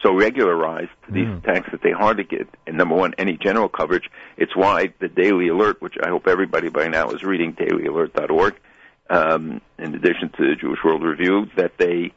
[0.00, 1.38] so regularized to these Mm.
[1.38, 4.08] attacks that they hardly get, and number one, any general coverage.
[4.36, 8.54] It's why the Daily Alert, which I hope everybody by now is reading, dailyalert.org,
[9.10, 12.12] um, in addition to the Jewish World Review, that they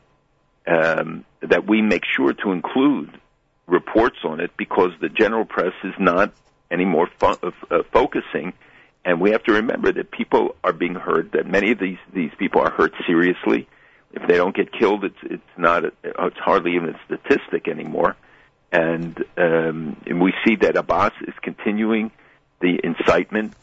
[0.67, 3.19] um, that we make sure to include
[3.67, 6.33] reports on it because the general press is not
[6.71, 8.53] anymore fo- uh, focusing.
[9.05, 11.31] And we have to remember that people are being hurt.
[11.31, 13.67] That many of these these people are hurt seriously.
[14.11, 18.17] If they don't get killed, it's it's not a, it's hardly even a statistic anymore.
[18.71, 22.11] And um, and we see that Abbas is continuing
[22.61, 23.53] the incitement,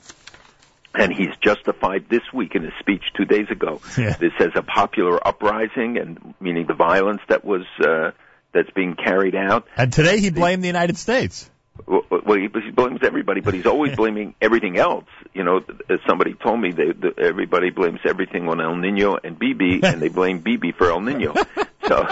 [0.99, 3.81] and he's justified this week in his speech two days ago.
[3.97, 4.17] Yeah.
[4.17, 8.11] This as a popular uprising, and meaning the violence that was uh,
[8.53, 9.67] that's being carried out.
[9.77, 11.51] And today he blamed the United States.
[11.87, 15.05] Well, he blames everybody, but he's always blaming everything else.
[15.35, 19.39] You know, as somebody told me, they, the, everybody blames everything on El Nino and
[19.39, 21.35] Bibi, and they blame Bibi for El Nino.
[21.87, 22.05] So,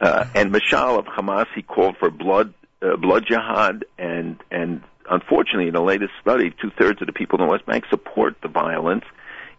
[0.00, 4.82] uh, and Mashal of Hamas, he called for blood, uh, blood jihad, and and
[5.12, 8.36] unfortunately, in the latest study, two thirds of the people in the West Bank support
[8.42, 9.04] the violence.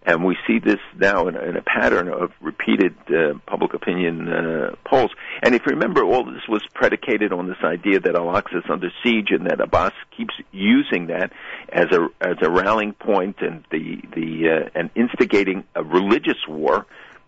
[0.05, 4.75] And we see this now in, in a pattern of repeated uh, public opinion uh,
[4.85, 5.11] polls.
[5.41, 8.91] And if you remember, all this was predicated on this idea that Al-Aqsa is under
[9.01, 11.31] siege, and that Abbas keeps using that
[11.69, 16.85] as a as a rallying point and the the uh, and instigating a religious war,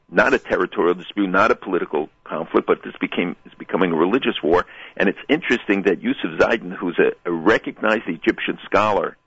[0.10, 4.42] not a territorial dispute, not a political conflict, but this became is becoming a religious
[4.44, 4.66] war.
[4.98, 9.18] And it's interesting that Yusuf Ziedan, who's a, a recognized Egyptian scholar,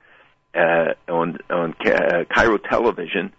[0.55, 3.33] uh, on on Ca- Cairo television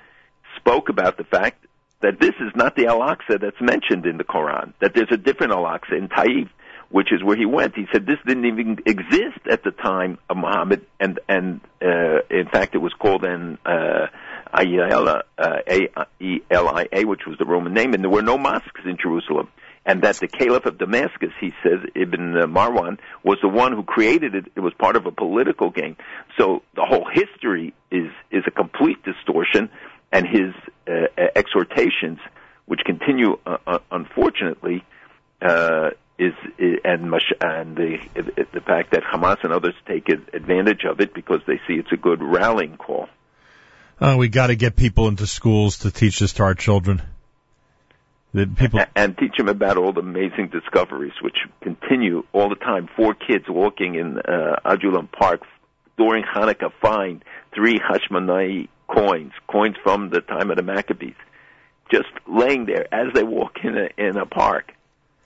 [0.57, 1.65] spoke about the fact
[2.01, 4.73] that this is not the Al Aqsa that's mentioned in the Quran.
[4.81, 6.49] That there's a different Al Aqsa in Taif,
[6.89, 7.75] which is where he went.
[7.75, 12.47] He said this didn't even exist at the time of Muhammad, and and uh, in
[12.51, 14.07] fact it was called an uh,
[14.53, 19.49] Aelia, uh, which was the Roman name, and there were no mosques in Jerusalem
[19.85, 24.35] and that the Caliph of Damascus, he says, Ibn Marwan, was the one who created
[24.35, 24.45] it.
[24.55, 25.95] It was part of a political game.
[26.37, 29.69] So the whole history is is a complete distortion,
[30.11, 30.53] and his
[30.87, 32.19] uh, exhortations,
[32.65, 34.83] which continue, uh, uh, unfortunately,
[35.41, 36.33] uh, is
[36.83, 37.97] and Mash- and the
[38.53, 41.97] the fact that Hamas and others take advantage of it because they see it's a
[41.97, 43.07] good rallying call.
[43.99, 47.01] Uh, we got to get people into schools to teach this to our children.
[48.33, 52.87] The people and teach them about all the amazing discoveries which continue all the time.
[52.95, 55.41] Four kids walking in uh, Adulam Park
[55.97, 61.15] during Hanukkah find three Hashmonai coins, coins from the time of the Maccabees,
[61.91, 64.73] just laying there as they walk in a, in a park.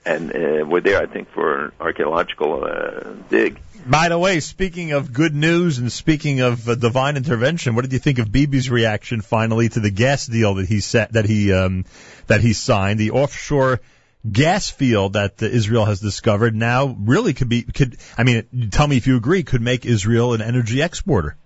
[0.06, 3.58] And uh, we're there, I think, for an archaeological uh, dig.
[3.86, 7.92] By the way, speaking of good news and speaking of uh, divine intervention, what did
[7.92, 11.52] you think of Bibi's reaction finally to the gas deal that he set that he
[11.52, 11.84] um,
[12.26, 12.98] that he signed?
[12.98, 13.80] The offshore
[14.30, 18.86] gas field that uh, Israel has discovered now really could be could I mean, tell
[18.86, 21.36] me if you agree, could make Israel an energy exporter.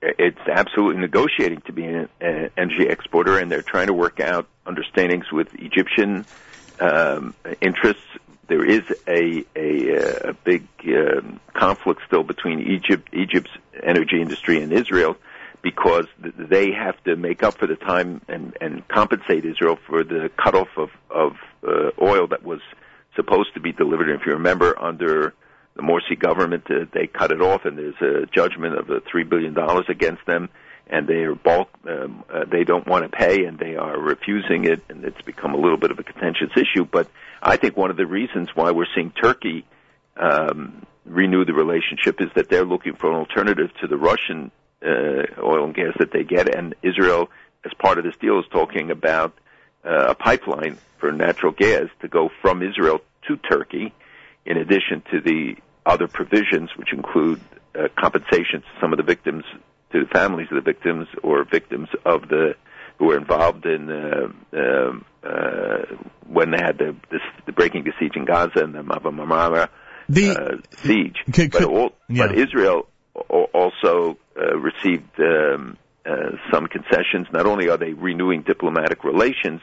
[0.00, 4.46] It's absolutely negotiating to be an an energy exporter, and they're trying to work out
[4.64, 6.24] understandings with Egyptian
[6.78, 8.02] um, interests.
[8.52, 13.50] There is a a, a big um, conflict still between Egypt, Egypt's
[13.82, 15.16] energy industry, and Israel,
[15.62, 20.04] because th- they have to make up for the time and, and compensate Israel for
[20.04, 21.32] the cutoff of of
[21.66, 22.60] uh, oil that was
[23.16, 24.10] supposed to be delivered.
[24.10, 25.32] And if you remember, under
[25.74, 29.24] the Morsi government, uh, they cut it off, and there's a judgment of uh, three
[29.24, 30.50] billion dollars against them,
[30.92, 31.70] and they are bulk.
[31.88, 35.54] Um, uh, they don't want to pay, and they are refusing it, and it's become
[35.54, 36.84] a little bit of a contentious issue.
[36.84, 37.08] But
[37.42, 39.64] I think one of the reasons why we're seeing Turkey
[40.18, 44.50] um, renew the relationship is that they're looking for an alternative to the Russian
[44.84, 47.30] uh, oil and gas that they get, and Israel,
[47.64, 49.32] as part of this deal, is talking about
[49.84, 53.94] uh, a pipeline for natural gas to go from Israel to Turkey,
[54.44, 55.56] in addition to the
[55.86, 57.40] other provisions, which include
[57.74, 59.44] uh, compensation to some of the victims,
[59.92, 62.54] to the families of the victims or victims of the
[62.98, 65.78] who were involved in uh, um, uh,
[66.26, 69.68] when they had the, this, the breaking the siege in Gaza and the Mavi Marmara
[70.36, 71.16] uh, siege.
[71.26, 77.26] but, all, but Israel also uh, received um, uh, some concessions.
[77.32, 79.60] Not only are they renewing diplomatic relations,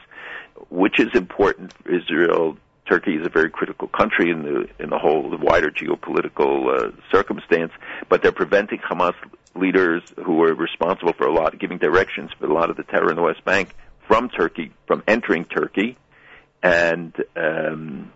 [0.70, 2.56] which is important for Israel.
[2.88, 7.72] Turkey is a very critical country in the in the whole wider geopolitical uh, circumstance,
[8.08, 9.14] but they're preventing Hamas
[9.54, 13.10] leaders who were responsible for a lot, giving directions for a lot of the terror
[13.10, 13.74] in the West Bank
[14.06, 15.96] from Turkey from entering Turkey,
[16.62, 18.12] and um,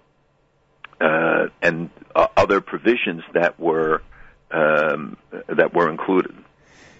[1.00, 4.02] uh, and uh, other provisions that were
[4.50, 5.16] um,
[5.48, 6.34] that were included.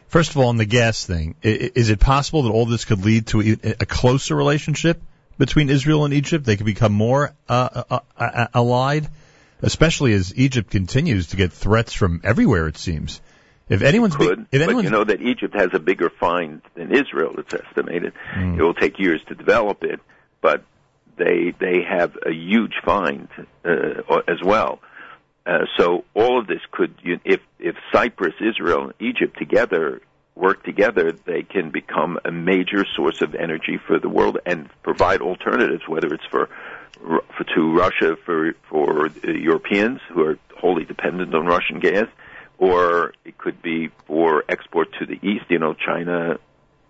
[0.09, 3.27] First of all, on the gas thing, is it possible that all this could lead
[3.28, 5.02] to a a closer relationship
[5.39, 6.44] between Israel and Egypt?
[6.44, 9.09] They could become more uh, uh, uh, allied,
[9.62, 12.69] especially as Egypt continues to get threats from everywhere.
[12.69, 13.20] It seems.
[13.69, 16.93] If anyone's could, if but anyone's you know that Egypt has a bigger find than
[16.95, 17.35] Israel.
[17.39, 18.12] It's estimated.
[18.36, 20.01] It will take years to develop it,
[20.43, 20.65] but
[21.16, 23.28] they they have a huge find
[23.65, 24.81] uh, as well.
[25.47, 30.01] Uh, so all of this could, you- if if Cyprus, Israel, and Egypt together
[30.35, 35.20] work together, they can become a major source of energy for the world and provide
[35.20, 36.49] alternatives, whether it's for,
[37.01, 42.07] for to Russia for for Europeans who are wholly dependent on Russian gas,
[42.59, 45.47] or it could be for export to the east.
[45.49, 46.39] You know, China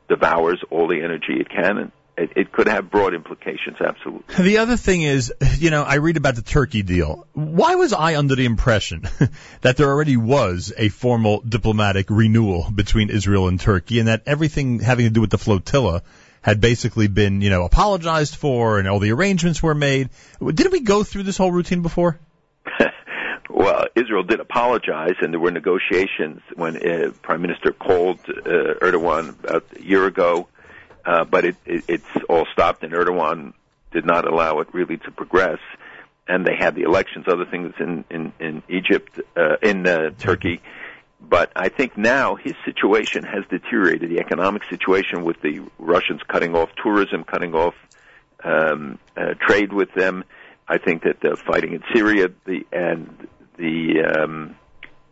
[0.08, 3.76] devours all the energy it can, and it, it could have broad implications.
[3.80, 4.44] Absolutely.
[4.44, 7.26] The other thing is, you know, I read about the Turkey deal.
[7.32, 9.08] Why was I under the impression
[9.62, 14.80] that there already was a formal diplomatic renewal between Israel and Turkey and that everything
[14.80, 16.02] having to do with the flotilla
[16.42, 20.10] had basically been, you know, apologized for and all the arrangements were made?
[20.40, 22.20] Didn't we go through this whole routine before?
[23.54, 29.28] Well, Israel did apologize, and there were negotiations when uh, Prime Minister called uh, Erdogan
[29.28, 30.48] about a year ago,
[31.04, 33.52] uh, but it, it, it's all stopped, and Erdogan
[33.92, 35.60] did not allow it really to progress.
[36.26, 40.60] And they had the elections, other things in in, in Egypt, uh, in uh, Turkey.
[41.20, 44.10] But I think now his situation has deteriorated.
[44.10, 47.74] The economic situation with the Russians cutting off tourism, cutting off
[48.42, 50.24] um, uh, trade with them.
[50.66, 54.56] I think that the fighting in Syria, the and the um,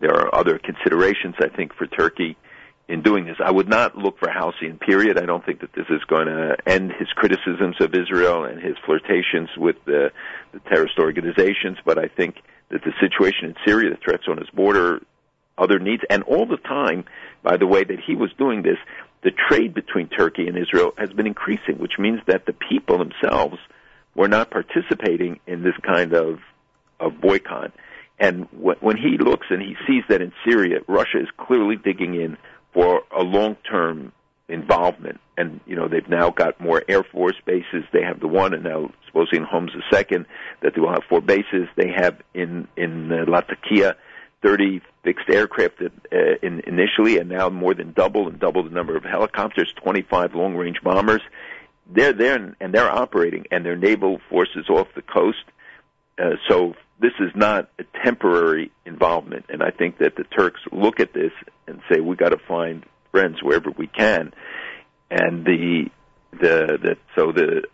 [0.00, 1.34] there are other considerations.
[1.40, 2.36] I think for Turkey
[2.88, 5.16] in doing this, I would not look for halcyon period.
[5.18, 8.76] I don't think that this is going to end his criticisms of Israel and his
[8.84, 10.10] flirtations with the,
[10.52, 11.78] the terrorist organizations.
[11.84, 12.36] But I think
[12.70, 15.00] that the situation in Syria, the threats on his border,
[15.56, 17.04] other needs, and all the time,
[17.42, 18.78] by the way that he was doing this,
[19.22, 23.56] the trade between Turkey and Israel has been increasing, which means that the people themselves
[24.14, 26.40] were not participating in this kind of
[26.98, 27.72] of boycott.
[28.22, 32.38] And when he looks and he sees that in Syria, Russia is clearly digging in
[32.72, 34.12] for a long-term
[34.48, 35.18] involvement.
[35.36, 37.82] And you know they've now got more Air Force bases.
[37.92, 40.26] They have the one, and now supposedly in Homs the second.
[40.60, 41.66] That they will have four bases.
[41.74, 43.96] They have in in uh, Latakia
[44.40, 48.70] thirty fixed aircraft that, uh, in, initially, and now more than double and double the
[48.70, 49.72] number of helicopters.
[49.82, 51.22] Twenty five long range bombers.
[51.90, 55.44] They're there and they're operating, and their naval forces off the coast.
[56.22, 61.00] Uh, so this is not a temporary involvement, and I think that the Turks look
[61.00, 61.32] at this
[61.66, 64.32] and say we got to find friends wherever we can,
[65.10, 65.90] and the
[66.30, 67.64] the the so the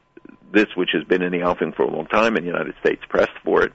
[0.51, 3.03] this which has been in the offing for a long time, and the United States
[3.07, 3.73] pressed for it,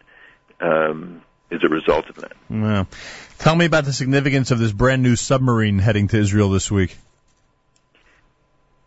[0.59, 1.21] um,
[1.51, 2.33] is a result of that.
[2.49, 2.87] Well,
[3.37, 6.97] tell me about the significance of this brand new submarine heading to Israel this week.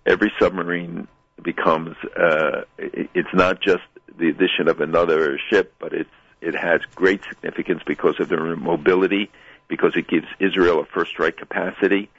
[0.05, 1.07] Every submarine
[1.41, 3.85] becomes uh, it's not just
[4.19, 6.11] the addition of another ship, but it's
[6.41, 9.31] it has great significance because of their mobility,
[9.69, 12.11] because it gives Israel a first strike capacity,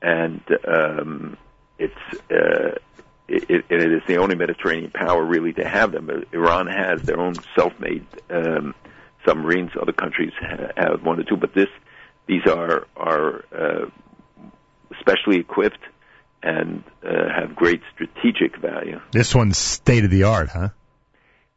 [0.00, 1.36] and um,
[1.78, 1.94] it's
[2.30, 2.78] uh,
[3.26, 6.24] it, it is the only Mediterranean power really to have them.
[6.32, 8.74] Iran has their own self-made um,
[9.26, 9.70] submarines.
[9.80, 10.32] Other countries
[10.76, 11.68] have one or two, but this
[12.26, 13.86] these are are uh,
[15.00, 15.80] specially equipped
[16.42, 19.00] and uh, have great strategic value.
[19.12, 20.68] This one's state of the art, huh?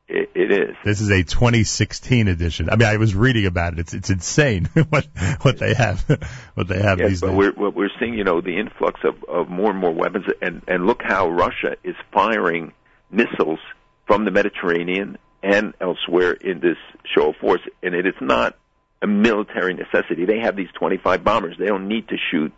[0.09, 0.75] It, it is.
[0.85, 2.69] This is a 2016 edition.
[2.69, 3.79] I mean, I was reading about it.
[3.79, 5.05] It's it's insane what
[5.41, 6.01] what they have
[6.53, 7.35] what they have these but days.
[7.35, 10.61] we're what we're seeing, you know, the influx of, of more and more weapons, and
[10.67, 12.71] and look how Russia is firing
[13.11, 13.59] missiles
[14.05, 16.77] from the Mediterranean and elsewhere in this
[17.13, 18.57] show of force, and it is not
[19.01, 20.25] a military necessity.
[20.25, 21.55] They have these 25 bombers.
[21.59, 22.53] They don't need to shoot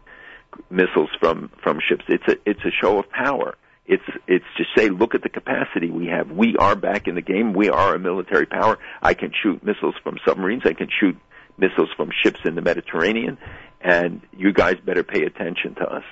[0.69, 2.05] missiles from from ships.
[2.07, 3.55] It's a it's a show of power.
[3.89, 6.29] It's it's to say, look at the capacity we have.
[6.29, 7.53] We are back in the game.
[7.53, 8.77] We are a military power.
[9.01, 10.61] I can shoot missiles from submarines.
[10.65, 11.17] I can shoot
[11.57, 13.39] missiles from ships in the Mediterranean,
[13.81, 16.03] and you guys better pay attention to us.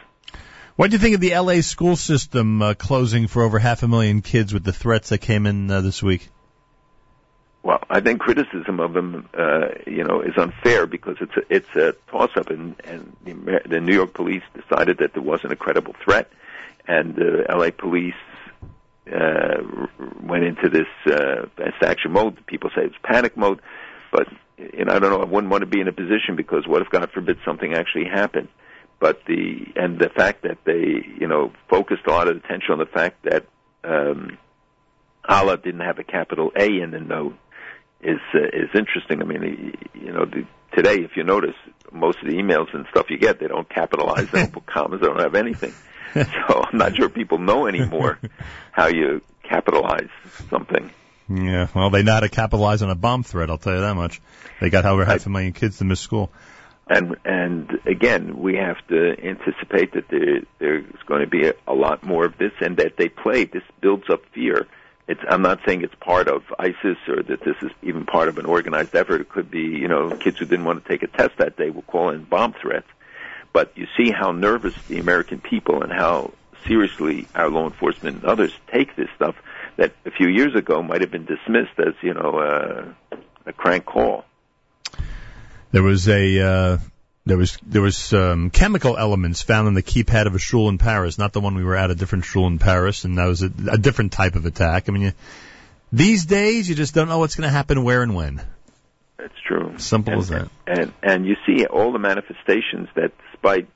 [0.76, 3.88] What do you think of the LA school system uh, closing for over half a
[3.88, 6.30] million kids with the threats that came in uh, this week?
[7.62, 11.76] Well, I think criticism of them, uh, you know, is unfair because it's a, it's
[11.76, 15.94] a toss-up, and, and the, the New York police decided that there wasn't a credible
[16.04, 16.32] threat,
[16.88, 18.14] and the LA police
[19.14, 19.62] uh,
[20.22, 21.46] went into this uh,
[21.82, 22.46] action mode.
[22.48, 23.62] People say it's panic mode,
[24.12, 24.28] but
[24.58, 25.22] you know, I don't know.
[25.22, 28.06] I wouldn't want to be in a position because what if, God forbid, something actually
[28.06, 28.48] happened?
[29.00, 32.80] But the and the fact that they, you know, focused a lot of attention on
[32.80, 33.46] the fact that
[33.84, 34.38] um,
[35.28, 37.38] Allah didn't have a capital A in the note
[38.02, 39.22] is uh, is interesting.
[39.22, 41.56] I mean, you know, the, today if you notice,
[41.92, 45.02] most of the emails and stuff you get, they don't capitalize, they don't put commas,
[45.02, 45.74] they don't have anything.
[46.48, 48.20] so I'm not sure people know anymore
[48.72, 50.10] how you capitalize
[50.50, 50.92] something.
[51.30, 53.50] Yeah, well, they know how to capitalize on a bomb threat.
[53.50, 54.22] I'll tell you that much.
[54.62, 56.32] They got over half a million kids to miss school.
[56.90, 61.74] And and again, we have to anticipate that there there's going to be a, a
[61.74, 63.44] lot more of this, and that they play.
[63.44, 64.68] This builds up fear.
[65.10, 68.38] It's, I'm not saying it's part of ISIS or that this is even part of
[68.38, 69.22] an organized effort.
[69.22, 71.70] It could be, you know, kids who didn't want to take a test that day
[71.70, 72.88] will call in bomb threats.
[73.54, 76.34] But you see how nervous the American people and how
[76.68, 79.36] seriously our law enforcement and others take this stuff
[79.78, 83.86] that a few years ago might have been dismissed as, you know, uh, a crank
[83.86, 84.26] call.
[85.72, 86.78] There was a uh,
[87.26, 90.78] there was there was um, chemical elements found in the keypad of a shul in
[90.78, 93.44] Paris, not the one we were at, a different shul in Paris, and that was
[93.44, 94.88] a, a different type of attack.
[94.88, 95.14] I mean, you,
[95.92, 98.42] these days you just don't know what's going to happen, where, and when.
[99.18, 99.74] That's true.
[99.78, 100.50] Simple and, as that.
[100.66, 103.68] And and you see all the manifestations that, despite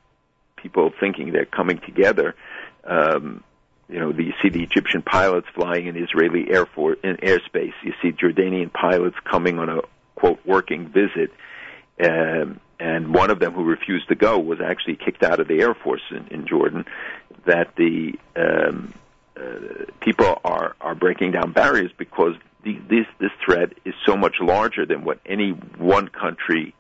[0.58, 2.36] people thinking they're coming together,
[2.84, 3.44] um,
[3.90, 7.74] you know, you see the Egyptian pilots flying in Israeli air force in airspace.
[7.84, 9.82] You see Jordanian pilots coming on a
[10.16, 11.32] quote working visit,
[12.02, 15.62] um, and one of them who refused to go was actually kicked out of the
[15.62, 16.86] air force in, in Jordan.
[17.46, 18.94] That the um,
[19.36, 24.36] uh, people are are breaking down barriers because the, this this threat is so much
[24.40, 26.74] larger than what any one country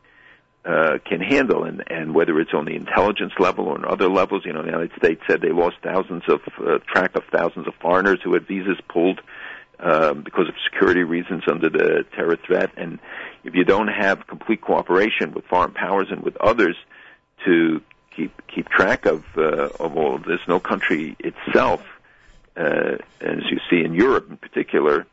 [0.64, 4.44] uh, can handle, and, and whether it's on the intelligence level or on other levels,
[4.46, 7.74] you know, the United States said they lost thousands of uh, track of thousands of
[7.82, 9.20] foreigners who had visas pulled
[9.80, 13.00] um, because of security reasons under the terror threat, and
[13.44, 16.76] if you don't have complete cooperation with foreign powers and with others
[17.46, 17.82] to
[18.16, 21.82] keep keep track of uh, of all of this, no country itself,
[22.56, 25.08] uh, as you see in Europe in particular,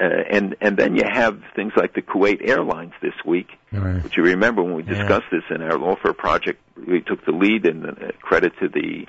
[0.00, 4.02] uh, and and then you have things like the Kuwait Airlines this week, Right.
[4.02, 4.94] which you remember when we Yeah.
[4.94, 9.06] discussed this in our lawfare project, we took the lead and uh, credit to the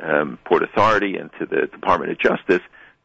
[0.00, 2.62] um, Port Authority and to the Department of Justice.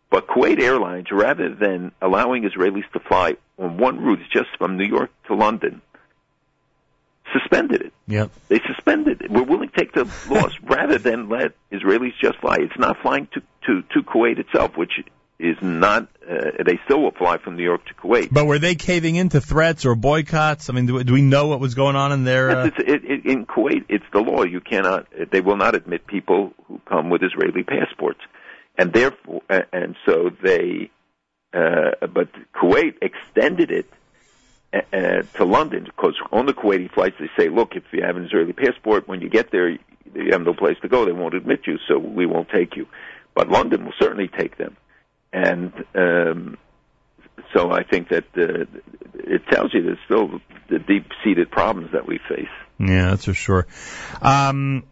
[0.10, 4.86] But Kuwait Airlines, rather than allowing Israelis to fly on one route just from New
[4.86, 5.82] York to London,
[7.34, 7.94] suspended it.
[8.07, 8.32] Yep.
[8.48, 9.32] They suspended it.
[9.32, 12.57] We're willing to take the loss rather than let Israelis just fly.
[12.60, 14.91] It's not flying to to, to Kuwait itself, which
[15.40, 16.07] is not.
[16.28, 18.30] Uh, they still will fly from New York to Kuwait.
[18.32, 20.70] But were they caving into threats or boycotts?
[20.70, 22.49] I mean, do, do we know what was going on in there?
[22.49, 22.66] Uh...
[22.66, 24.44] Yes, it, it, in Kuwait, it's the law.
[24.44, 25.07] You cannot.
[25.32, 28.22] They will not admit people who come with Israeli passports,
[28.78, 30.90] and therefore, uh, and so they.
[31.53, 33.90] Uh, but Kuwait extended it
[34.74, 38.26] uh, to London because on the Kuwaiti flights they say, look, if you have an
[38.26, 41.06] Israeli passport, when you get there, you have no place to go.
[41.06, 42.88] They won't admit you, so we won't take you.
[43.34, 44.76] But London will certainly take them,
[45.36, 46.57] and um,
[47.53, 48.66] so I think that uh,
[49.16, 50.40] it tells you there's still
[50.70, 52.48] the deep-seated problems that we face.
[52.80, 53.68] Yeah, that's for sure.
[54.22, 54.86] Um,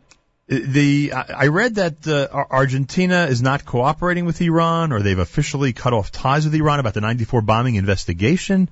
[0.47, 5.93] the I read that uh, Argentina is not cooperating with Iran, or they've officially cut
[5.93, 8.69] off ties with Iran about the '94 bombing investigation.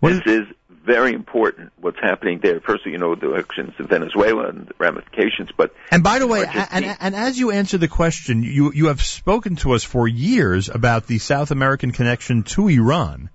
[0.00, 0.54] What this is, is
[0.88, 1.70] very important.
[1.80, 2.60] What's happening there?
[2.60, 6.44] First, you know the elections in Venezuela and the ramifications, but and by the way,
[6.46, 10.68] and, and as you answer the question, you you have spoken to us for years
[10.70, 13.28] about the South American connection to Iran,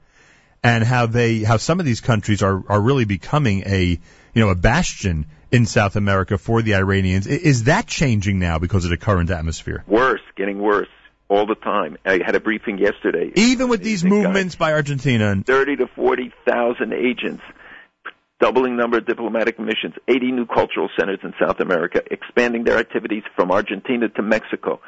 [0.64, 4.00] and how they how some of these countries are are really becoming a
[4.34, 7.28] you know a bastion in South America for the Iranians.
[7.28, 9.84] Is that changing now because of the current atmosphere?
[9.88, 10.90] Worse, getting worse
[11.34, 11.98] all the time.
[12.06, 13.32] I had a briefing yesterday.
[13.36, 17.42] Even with these movements by Argentina, thirty to forty thousand agents,
[18.40, 23.24] doubling number of diplomatic missions, eighty new cultural centers in South America, expanding their activities
[23.36, 24.80] from Argentina to Mexico.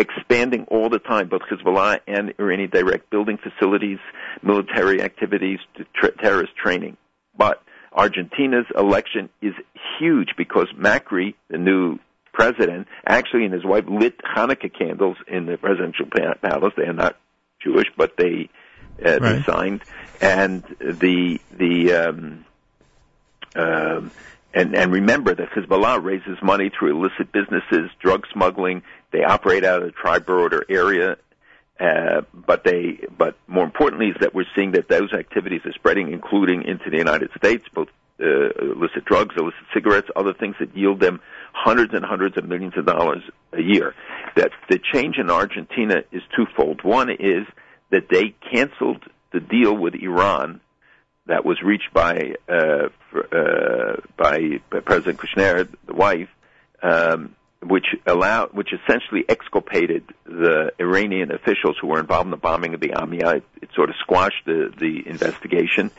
[0.00, 3.98] Expanding all the time, both Hezbollah and Iranian direct building facilities,
[4.44, 5.58] military activities,
[5.92, 6.96] tra- terrorist training.
[7.36, 7.60] But
[7.92, 9.54] Argentina's election is
[9.98, 11.98] huge because Macri, the new
[12.38, 16.06] president, actually and his wife lit Hanukkah candles in the presidential
[16.42, 16.72] palace.
[16.76, 17.16] They are not
[17.64, 18.48] Jewish, but they
[19.04, 19.20] uh, Right.
[19.20, 19.80] they signed,
[20.20, 22.44] and the the um,
[23.54, 24.10] um,
[24.54, 28.82] and and remember that Hezbollah raises money through illicit businesses, drug smuggling.
[29.12, 31.16] They operate out of the tri-border area.
[31.80, 36.12] Uh, but they, but more importantly, is that we're seeing that those activities are spreading,
[36.12, 37.86] including into the United States, both
[38.20, 41.20] uh, illicit drugs, illicit cigarettes, other things that yield them
[41.52, 43.22] hundreds and hundreds of millions of dollars
[43.52, 43.94] a year.
[44.36, 46.82] That the change in Argentina is twofold.
[46.82, 47.46] One is
[47.90, 50.60] that they canceled the deal with Iran
[51.26, 56.28] that was reached by uh, for, uh, by President Kirchner, the wife,
[56.82, 62.74] um, which allowed, which essentially exculpated the Iranian officials who were involved in the bombing
[62.74, 63.36] of the Amia.
[63.36, 65.90] It, it sort of squashed the the investigation.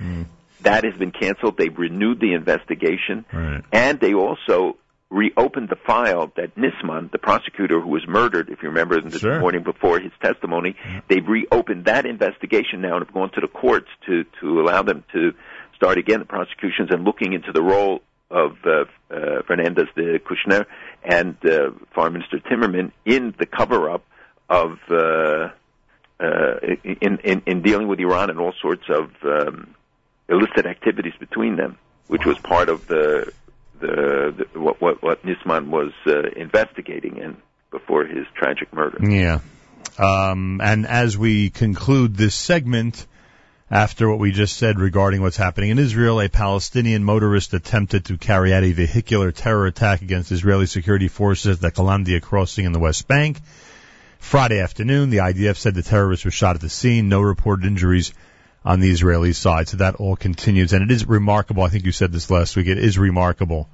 [0.62, 1.58] That has been canceled.
[1.58, 3.64] They've renewed the investigation, Right.
[3.72, 4.78] and they also
[5.10, 9.40] reopened the file that Nisman, the prosecutor who was murdered, if you remember this Sure.
[9.40, 10.76] morning before his testimony,
[11.08, 15.04] they've reopened that investigation now and have gone to the courts to to allow them
[15.14, 15.34] to
[15.76, 20.68] start again the prosecutions and looking into the role of uh, uh, Fernandez de Kirchner
[21.04, 24.04] and uh, Foreign Minister Timerman in the cover up
[24.48, 25.50] of uh,
[26.20, 29.74] uh, in, in in dealing with Iran and all sorts of um,
[30.30, 31.78] illicit activities between them,
[32.08, 33.32] which was part of the
[33.80, 37.38] the, the what, what what Nisman was uh, investigating and
[37.72, 39.00] before his tragic murder.
[39.02, 39.40] Yeah.
[39.98, 43.06] Um, and as we conclude this segment,
[43.70, 48.18] after what we just said regarding what's happening in Israel, a Palestinian motorist attempted to
[48.18, 52.72] carry out a vehicular terror attack against Israeli security forces at the Kalandia crossing in
[52.72, 53.40] the West Bank.
[54.18, 57.10] Friday afternoon, the IDF said the terrorist was shot at the scene.
[57.10, 58.14] No reported injuries
[58.64, 59.68] on the Israeli side.
[59.68, 60.74] So that all continues.
[60.74, 61.64] And it is remarkable.
[61.64, 62.68] I think you said this last week.
[62.68, 63.70] It is remarkable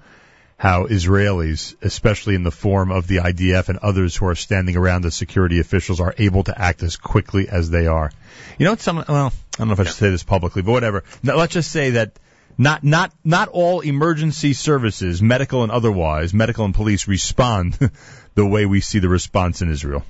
[0.57, 5.05] how Israelis, especially in the form of the IDF and others who are standing around
[5.05, 8.11] as security officials, are able to act as quickly as they are.
[8.57, 8.75] You know?
[8.75, 11.03] Some well, I don't know if I should say this publicly, but whatever.
[11.23, 12.17] Now, let's just say that
[12.57, 17.77] not not not all emergency services, medical and otherwise, medical and police respond
[18.35, 20.05] the way we see the response in Israel.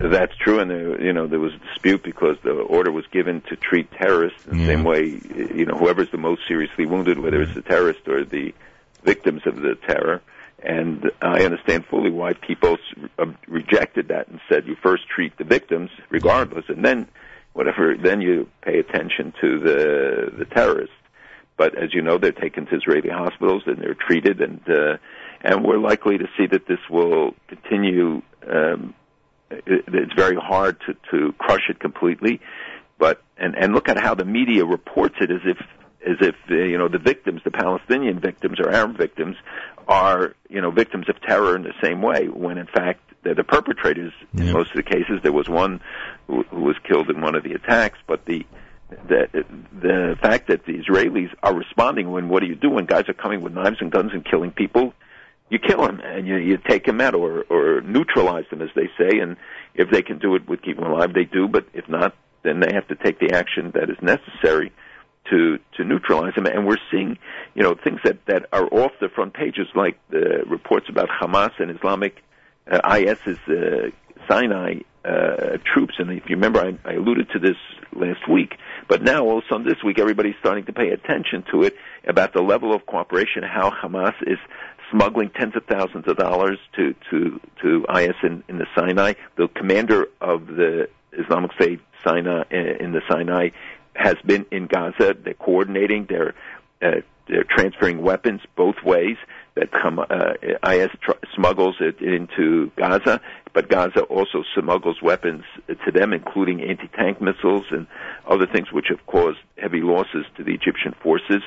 [0.00, 3.40] That's true, and there, you know there was a dispute because the order was given
[3.48, 4.66] to treat terrorists in the Yeah.
[4.68, 5.20] same way.
[5.54, 8.54] You know, whoever's the most seriously wounded, whether it's the terrorist or the
[9.02, 10.20] victims of the terror.
[10.62, 12.78] And I understand fully why people
[13.18, 17.08] uh, rejected that and said you first treat the victims, regardless, and then
[17.52, 20.94] whatever, then you pay attention to the the terrorists.
[21.56, 24.96] But as you know, they're taken to Israeli hospitals and they're treated, and uh,
[25.42, 28.22] and we're likely to see that this will continue.
[28.48, 28.94] Um,
[29.50, 32.40] it, it's very hard to, to crush it completely,
[32.98, 35.58] but and and look at how the media reports it as if
[36.06, 39.36] as if uh, you know the victims, the Palestinian victims or Arab victims,
[39.86, 43.44] are you know victims of terror in the same way, when in fact they're the
[43.44, 45.20] perpetrators in most of the cases.
[45.22, 45.80] There was one
[46.26, 48.46] who, who was killed in one of the attacks, but the
[48.90, 53.08] the the fact that the Israelis are responding when what do you do when guys
[53.08, 54.94] are coming with knives and guns and killing people?
[55.50, 58.88] You kill them and you you take them out or or neutralize them as they
[58.98, 59.18] say.
[59.18, 59.36] And
[59.74, 61.48] if they can do it with keeping them alive, they do.
[61.48, 64.72] But if not, then they have to take the action that is necessary
[65.30, 66.46] to to neutralize them.
[66.46, 67.18] And we're seeing,
[67.54, 71.52] you know, things that that are off the front pages, like the reports about Hamas
[71.58, 72.22] and Islamic
[72.70, 73.90] uh, IS's uh,
[74.28, 75.94] Sinai uh, troops.
[75.98, 77.56] And if you remember, I, I alluded to this
[77.94, 78.54] last week.
[78.88, 81.76] But now, all of a sudden, this week, everybody's starting to pay attention to it
[82.06, 84.38] about the level of cooperation, how Hamas is
[84.90, 89.14] smuggling tens of thousands of dollars to to to IS in, in the Sinai.
[89.36, 93.50] The commander of the Islamic State Sinai in the Sinai
[93.94, 95.14] has been in Gaza.
[95.22, 96.06] They're coordinating.
[96.08, 96.34] They're
[96.80, 99.16] uh, they're transferring weapons both ways.
[99.54, 103.20] That come, uh, IS tr- smuggles it into Gaza,
[103.52, 107.88] but Gaza also smuggles weapons to them, including anti-tank missiles and
[108.24, 111.42] other things, which have caused heavy losses to the Egyptian forces.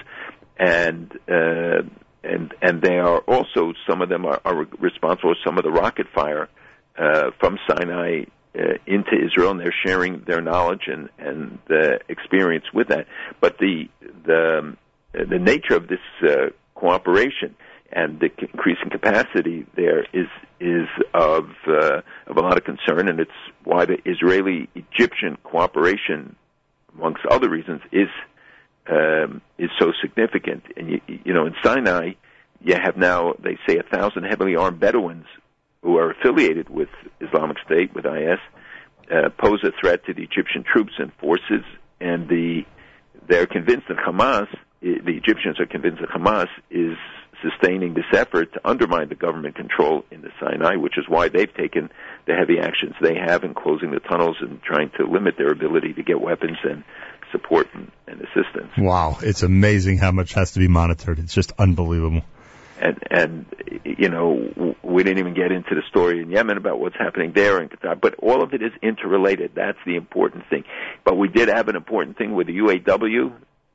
[0.58, 1.84] And uh,
[2.24, 5.72] and and they are also some of them are, are responsible for some of the
[5.72, 6.50] rocket fire
[6.98, 12.66] uh, from Sinai uh, into Israel, and they're sharing their knowledge and and the experience
[12.74, 13.08] with that.
[13.40, 13.90] But the
[14.26, 14.76] the
[15.14, 17.56] the nature of this uh, cooperation
[17.92, 20.28] and the increasing capacity there is
[20.60, 23.32] is of uh, of a lot of concern, and it's
[23.64, 26.36] why the Israeli Egyptian cooperation,
[26.96, 28.10] amongst other reasons, is
[28.88, 30.64] um, is so significant.
[30.76, 32.14] And you, you know, in Sinai,
[32.64, 35.26] you have now they say a thousand heavily armed Bedouins
[35.82, 38.40] who are affiliated with Islamic State with IS
[39.12, 41.64] uh, pose a threat to the Egyptian troops and forces,
[42.00, 42.66] and the
[43.28, 44.48] they're convinced that Hamas,
[44.82, 46.98] the Egyptians are convinced that Hamas is
[47.42, 51.54] sustaining this effort to undermine the government control in the Sinai, which is why they've
[51.54, 51.90] taken
[52.28, 55.94] the heavy actions they have in closing the tunnels and trying to limit their ability
[55.94, 56.84] to get weapons and
[57.32, 58.72] support and, and assistance.
[58.78, 61.20] Wow, it's amazing how much has to be monitored.
[61.20, 62.24] It's just unbelievable.
[62.80, 63.46] And and
[63.84, 67.62] you know we didn't even get into the story in Yemen about what's happening there
[67.62, 69.52] in Qatar, but all of it is interrelated.
[69.56, 70.64] That's the important thing.
[71.04, 73.34] But we did have an important thing with the UAW,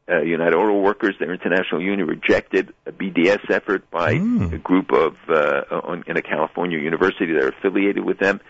[0.08, 5.16] uh, United Auto Workers, their international union rejected a BDS effort by a group of
[5.28, 8.40] uh, on, in a California university that are affiliated with them,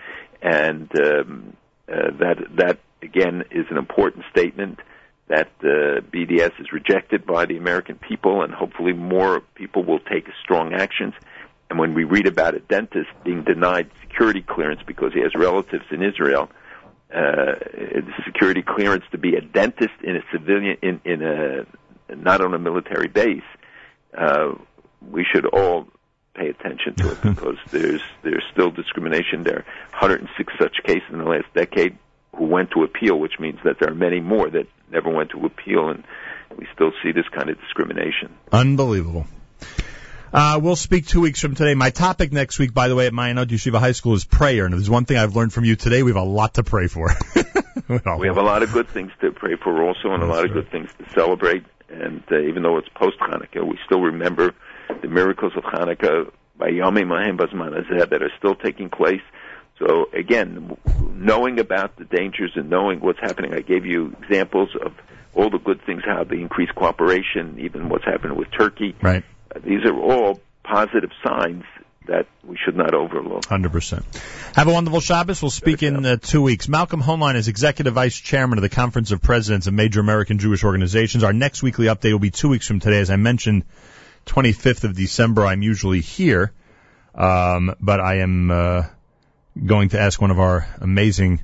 [0.42, 1.56] and um,
[1.88, 4.80] uh, that that again is an important statement
[5.28, 10.26] that uh, BDS is rejected by the American people, and hopefully more people will take
[10.42, 11.14] strong actions.
[11.68, 15.84] And when we read about a dentist being denied security clearance because he has relatives
[15.90, 16.48] in Israel,
[17.12, 17.54] uh,
[18.24, 21.66] security clearance to be a dentist in a civilian in in a
[22.14, 23.42] not on a military base,
[24.16, 24.52] uh,
[25.10, 25.88] we should all
[26.34, 29.64] pay attention to it because there's there's still discrimination there.
[29.90, 31.98] 106 such cases in the last decade
[32.36, 35.44] who went to appeal, which means that there are many more that never went to
[35.46, 36.04] appeal, and
[36.56, 38.34] we still see this kind of discrimination.
[38.52, 39.26] Unbelievable.
[40.32, 41.74] Uh, we'll speak two weeks from today.
[41.74, 44.64] My topic next week, by the way, at Ma'ayanot Yeshiva High School is prayer.
[44.66, 46.62] And if there's one thing I've learned from you today, we have a lot to
[46.62, 47.10] pray for.
[47.88, 50.52] We have a lot of good things to pray for also, and a lot of
[50.52, 51.64] good things to celebrate.
[51.88, 54.54] And uh, even though it's post Hanukkah, we still remember
[55.02, 59.20] the miracles of Hanukkah by Yomim Mahem Bazmanazeh that are still taking place.
[59.78, 60.76] So again,
[61.14, 64.92] knowing about the dangers and knowing what's happening, I gave you examples of
[65.34, 68.96] all the good things, how the increased cooperation, even what's happening with Turkey.
[69.02, 69.22] Right.
[69.54, 71.64] Uh, these are all positive signs
[72.06, 73.42] that we should not overlook.
[73.42, 74.04] 100%.
[74.54, 75.42] Have a wonderful Shabbos.
[75.42, 76.68] We'll speak in uh, two weeks.
[76.68, 80.64] Malcolm Hoenlein is Executive Vice Chairman of the Conference of Presidents of Major American Jewish
[80.64, 81.24] Organizations.
[81.24, 83.00] Our next weekly update will be two weeks from today.
[83.00, 83.64] As I mentioned,
[84.26, 86.52] 25th of December, I'm usually here.
[87.14, 88.82] Um, but I am uh,
[89.64, 91.42] going to ask one of our amazing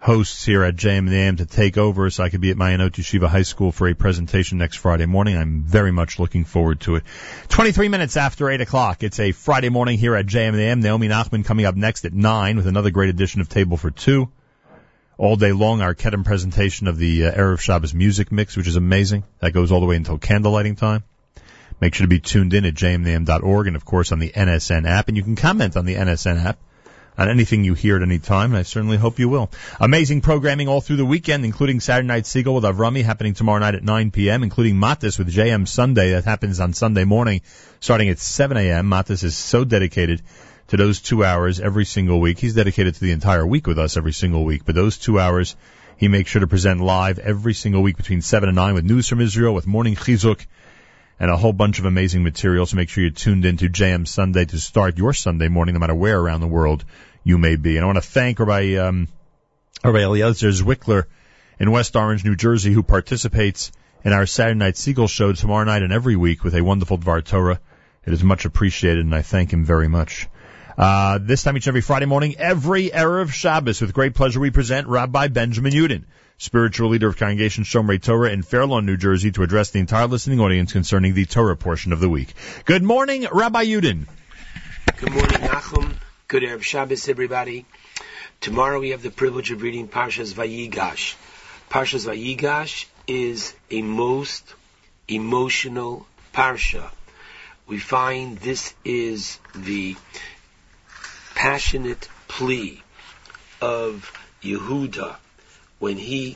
[0.00, 2.56] hosts here at JM in the AM to take over so I could be at
[2.56, 5.36] Ma'ayanot Yeshiva High School for a presentation next Friday morning.
[5.36, 7.04] I'm very much looking forward to it.
[7.48, 9.02] 23 minutes after 8 o'clock.
[9.02, 10.80] It's a Friday morning here at JM in the AM.
[10.80, 14.30] Naomi Nachman coming up next at 9 with another great edition of Table for Two.
[15.16, 18.76] All day long, our Kedem presentation of the uh, Erev Shabbos music mix, which is
[18.76, 19.22] amazing.
[19.38, 21.04] That goes all the way until candlelighting time.
[21.80, 25.08] Make sure to be tuned in at jmintheam.org and of course on the NSN app.
[25.08, 26.58] And you can comment on the NSN app
[27.16, 29.50] on anything you hear at any time, and I certainly hope you will.
[29.80, 33.74] Amazing programming all through the weekend, including Saturday Night Siegel with Avrami happening tomorrow night
[33.74, 37.42] at 9 p.m., including Matis with JM Sunday that happens on Sunday morning
[37.80, 38.88] starting at 7 a.m.
[38.90, 40.22] Matis is so dedicated
[40.68, 42.38] to those two hours every single week.
[42.38, 45.54] He's dedicated to the entire week with us every single week, but those two hours
[45.96, 49.08] he makes sure to present live every single week between 7 and 9 with news
[49.08, 50.44] from Israel, with morning chizuk,
[51.18, 52.66] and a whole bunch of amazing material.
[52.66, 55.94] So make sure you're tuned into JM Sunday to start your Sunday morning, no matter
[55.94, 56.84] where around the world
[57.22, 57.76] you may be.
[57.76, 59.08] And I want to thank Rabbi, um,
[59.82, 61.04] Rabbi Eliezer Zwickler
[61.58, 63.72] in West Orange, New Jersey, who participates
[64.04, 67.24] in our Saturday Night Siegel show tomorrow night and every week with a wonderful Dvar
[67.24, 67.60] Torah.
[68.04, 70.28] It is much appreciated, and I thank him very much.
[70.76, 74.50] Uh, this time each and every Friday morning, every Erev Shabbos, with great pleasure, we
[74.50, 76.04] present Rabbi Benjamin Yudin,
[76.38, 80.06] spiritual leader of Congregation Shomrei Torah in Fair Lawn, New Jersey, to address the entire
[80.06, 82.34] listening audience concerning the Torah portion of the week.
[82.64, 84.06] Good morning, Rabbi Yudin.
[84.98, 85.94] Good morning, Nachum.
[86.28, 87.66] Good Erev Shabbos, everybody.
[88.40, 91.14] Tomorrow we have the privilege of reading Parshas Vayigash.
[91.70, 94.54] Parshas Vayigash is a most
[95.08, 96.90] emotional parsha.
[97.66, 99.96] We find this is the
[101.34, 102.82] passionate plea
[103.60, 104.10] of
[104.42, 105.16] Yehuda
[105.84, 106.34] when he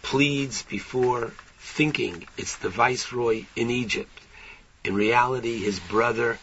[0.00, 4.16] pleads before thinking it's the viceroy in Egypt.
[4.84, 6.38] In reality, his brother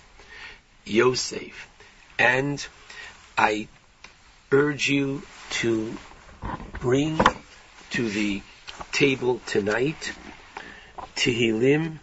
[0.83, 1.69] Yosef.
[2.19, 2.67] And
[3.37, 3.69] I
[4.51, 5.21] urge you
[5.61, 5.97] to
[6.81, 7.17] bring
[7.91, 8.41] to the
[8.91, 10.11] table tonight
[11.15, 11.99] Tehillim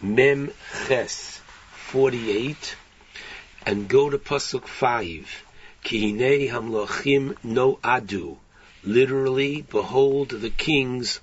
[0.00, 0.50] Mem
[0.88, 1.40] Ches
[1.92, 2.74] 48
[3.64, 5.44] and go to Pasuk 5.
[5.84, 8.41] Kihine Hamlochim No Adu.
[8.84, 11.20] Literally, behold the kings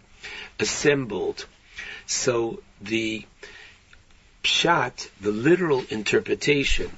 [0.60, 1.46] assembled.
[2.06, 3.26] So the
[4.44, 6.90] Pshat, the literal interpretation,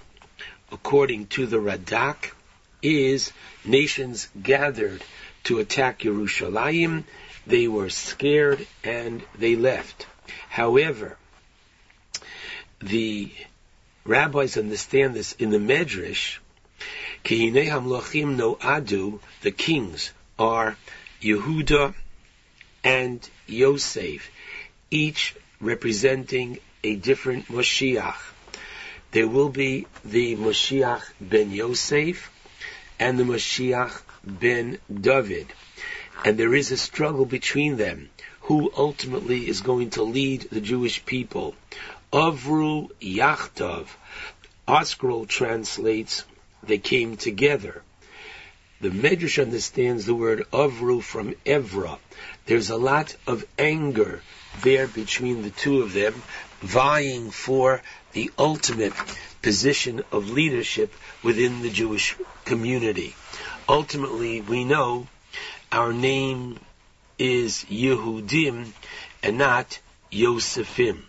[0.71, 2.31] according to the Radak,
[2.83, 3.33] is
[3.65, 5.03] nations gathered
[5.45, 7.03] to attack Yerushalayim.
[7.47, 10.05] They were scared and they left.
[10.47, 11.17] However,
[12.79, 13.31] the
[14.05, 16.37] rabbis understand this in the Medrash.
[17.23, 20.75] Kihine hamlochim no adu, the kings are
[21.21, 21.93] Yehuda
[22.83, 24.31] and Yosef,
[24.89, 28.17] each representing a different Moshiach.
[29.11, 32.31] There will be the Moshiach ben Yosef
[32.99, 35.45] and the Moshiach ben David.
[36.25, 38.09] And there is a struggle between them.
[38.49, 41.53] Who ultimately is going to lead the Jewish people?
[42.11, 43.87] Avru Yachtov.
[44.85, 46.23] Scroll translates,
[46.63, 47.83] they came together.
[48.81, 51.99] The Medrash understands the word Avru from Evra.
[52.47, 54.23] There's a lot of anger
[54.63, 56.23] there between the two of them,
[56.61, 58.93] vying for the ultimate
[59.43, 63.15] position of leadership within the Jewish community.
[63.69, 65.07] Ultimately, we know
[65.71, 66.59] our name
[67.19, 68.73] is Yehudim
[69.21, 69.77] and not
[70.11, 71.03] Yosefim.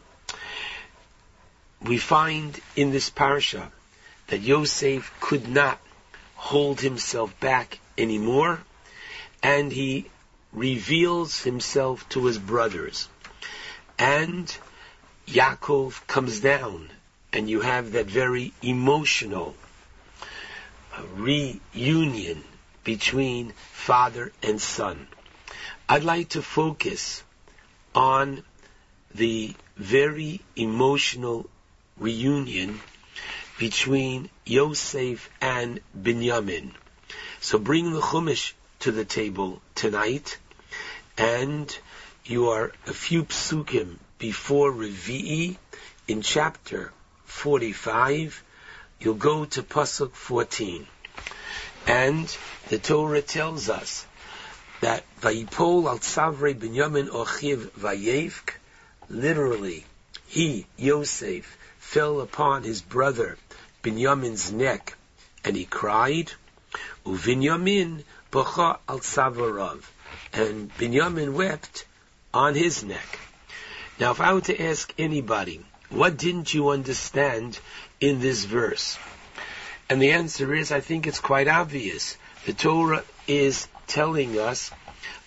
[1.81, 3.73] We find in this parasha
[4.27, 5.81] that Yosef could not
[6.43, 8.59] hold himself back anymore
[9.45, 10.05] and he
[10.53, 13.09] reveals himself to his brothers.
[13.97, 14.55] And
[15.29, 16.91] Yaakov comes down
[17.33, 19.55] and you have that very emotional
[20.93, 22.43] uh, reunion
[22.83, 25.07] between father and son.
[25.89, 27.23] I'd like to focus
[27.95, 28.43] on
[29.15, 31.49] the very emotional
[31.99, 32.81] reunion
[33.59, 36.73] between Yosef and Binyamin.
[37.41, 40.39] So bring the Chumash to the table tonight,
[41.19, 41.77] and
[42.25, 45.57] you are a few psukim before Revi'i
[46.09, 46.93] in chapter
[47.25, 48.43] 45.
[49.01, 50.87] You'll go to Pasuk 14.
[51.87, 52.37] And
[52.69, 54.07] the Torah tells us
[54.81, 58.55] that Vayipol al Tzavre Binyamin Ochiv Vayevk,
[59.09, 59.85] literally,
[60.27, 61.59] he, Yosef,
[61.93, 63.37] fell upon his brother
[63.83, 64.97] Binyamin's neck
[65.45, 66.33] and he cried,
[67.05, 69.85] Uvinyamin Bocha al Tzavarav,
[70.33, 71.85] and Binyamin wept
[72.33, 73.19] on his neck.
[74.01, 77.59] Now, if I were to ask anybody, what didn't you understand
[78.01, 78.99] in this verse?
[79.91, 82.17] And the answer is, I think it's quite obvious.
[82.47, 84.71] The Torah is telling us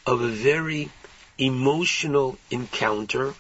[0.08, 0.90] of a very
[1.38, 3.36] emotional encounter.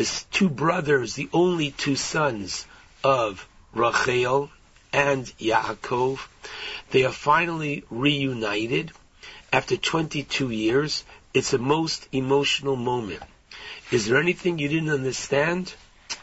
[0.00, 2.66] The two brothers, the only two sons
[3.04, 4.50] of Rachel
[4.94, 6.26] and Yaakov,
[6.90, 8.92] they are finally reunited
[9.52, 11.04] after 22 years.
[11.34, 13.22] It's a most emotional moment.
[13.90, 15.74] Is there anything you didn't understand?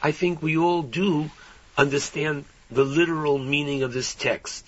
[0.01, 1.29] I think we all do
[1.77, 4.65] understand the literal meaning of this text.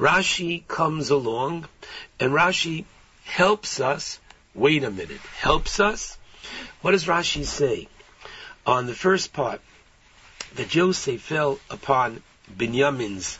[0.00, 1.68] Rashi comes along
[2.18, 2.86] and Rashi
[3.22, 4.18] helps us.
[4.52, 5.20] Wait a minute.
[5.38, 6.18] Helps us?
[6.80, 7.86] What does Rashi say?
[8.66, 9.60] On the first part,
[10.56, 12.20] that Joseph fell upon
[12.52, 13.38] Binyamin's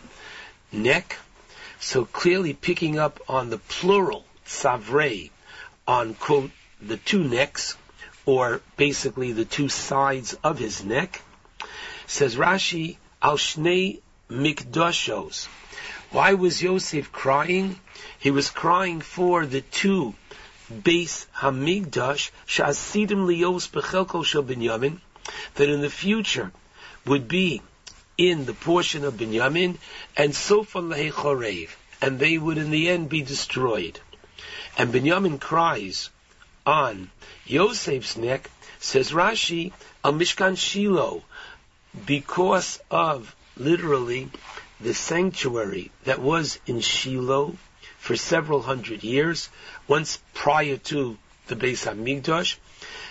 [0.71, 1.19] neck,
[1.81, 5.31] so clearly picking up on the plural, savre,
[5.89, 7.77] on quote, the two necks,
[8.25, 11.21] or basically the two sides of his neck,
[12.07, 15.47] says Rashi, al shnei mikdashos.
[16.13, 17.81] Why was Yosef crying?
[18.21, 20.15] He was crying for the two
[20.85, 25.01] base Hamikdash Shasidim Lios Bechelko Shel Binyamin,
[25.55, 26.53] that in the future
[27.05, 27.63] would be
[28.19, 29.77] in the portion of Binyamin,
[30.17, 31.69] and Sofan Lehechorev,
[32.01, 34.01] and they would in the end be destroyed.
[34.79, 36.11] And Binyamin cries
[36.65, 37.11] on
[37.47, 39.73] Yosef's neck, says Rashi,
[40.03, 41.23] Al Mishkan Shiloh,
[42.07, 44.29] because of literally
[44.81, 47.57] the sanctuary that was in Shiloh
[47.99, 49.49] for several hundred years,
[49.89, 51.17] once prior to
[51.49, 52.57] the Beis Hamikdash,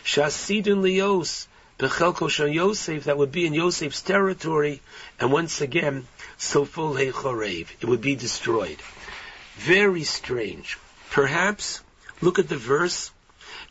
[0.03, 1.47] Shasidun Lios,
[1.77, 4.81] Bechelko Shal Yosef, that would be in Yosef's territory,
[5.19, 8.77] and once again, Sofol Hechorev, it would be destroyed.
[9.57, 10.77] Very strange.
[11.11, 11.81] Perhaps,
[12.21, 13.11] look at the verse,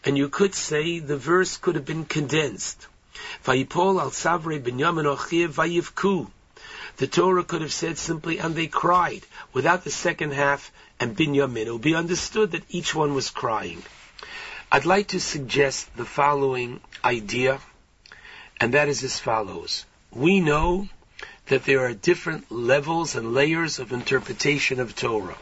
[0.05, 2.87] and you could say the verse could have been condensed.
[3.43, 6.31] Vayipol al savre binyamin ochiv vayivku.
[6.99, 9.25] The Torah could have said simply, and they cried,
[9.55, 11.67] without the second half, and binyamin.
[11.67, 13.83] It would be understood that each one was crying.
[14.71, 17.61] I'd like to suggest the following idea,
[18.61, 19.85] and that is as follows.
[20.11, 20.89] We know
[21.47, 25.37] that there are different levels and layers of interpretation of Torah.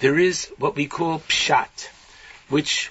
[0.00, 1.88] There is what we call pshat,
[2.48, 2.90] which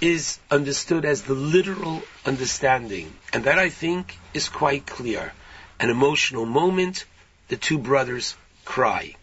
[0.00, 3.12] is understood as the literal understanding.
[3.32, 5.32] And that I think is quite clear.
[5.78, 7.04] An emotional moment,
[7.48, 9.14] the two brothers cry.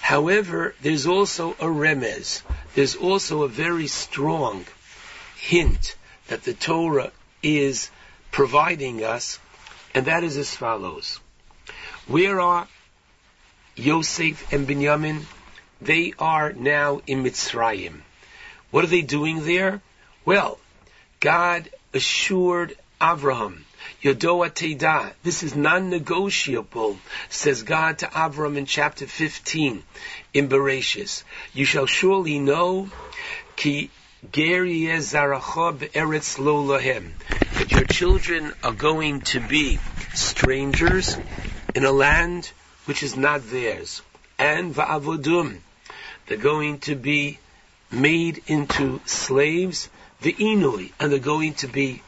[0.00, 2.42] However, there's also a remez.
[2.74, 4.64] There's also a very strong
[5.36, 5.96] hint
[6.28, 7.90] that the Torah is
[8.34, 9.38] providing us,
[9.94, 11.20] and that is as follows.
[12.08, 12.66] Where are
[13.76, 15.22] Yosef and Binyamin?
[15.80, 18.00] They are now in Mitzrayim.
[18.72, 19.80] What are they doing there?
[20.24, 20.58] Well,
[21.20, 23.62] God assured Avraham,
[24.02, 26.98] Yodoa Teda, this is non-negotiable,
[27.28, 29.84] says God to Avraham in chapter 15
[30.32, 31.22] in Bereshis.
[31.52, 32.90] You shall surely know,
[33.54, 33.90] ki
[37.58, 39.78] that your children are going to be
[40.14, 41.16] strangers
[41.74, 42.50] in a land
[42.86, 44.02] which is not theirs.
[44.38, 45.58] And va'avodum,
[46.26, 47.38] they're going to be
[47.90, 49.88] made into slaves,
[50.20, 52.02] the inui, and they're going to be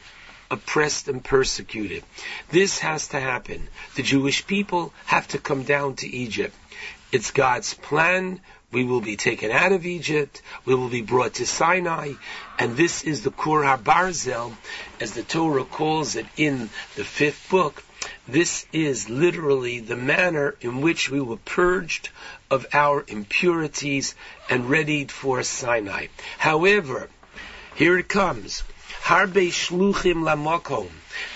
[0.49, 2.03] oppressed and persecuted.
[2.49, 3.67] This has to happen.
[3.95, 6.55] The Jewish people have to come down to Egypt.
[7.11, 8.41] It's God's plan.
[8.69, 10.41] We will be taken out of Egypt.
[10.65, 12.13] We will be brought to Sinai.
[12.59, 14.57] And this is the Kur HaBarzel,
[14.99, 17.83] as the Torah calls it in the fifth book.
[18.27, 22.09] This is literally the manner in which we were purged
[22.51, 24.15] of our impurities
[24.49, 26.07] and readied for Sinai.
[26.37, 27.09] However,
[27.75, 28.63] here it comes.
[29.03, 30.89] Harbe shluchim lamakom.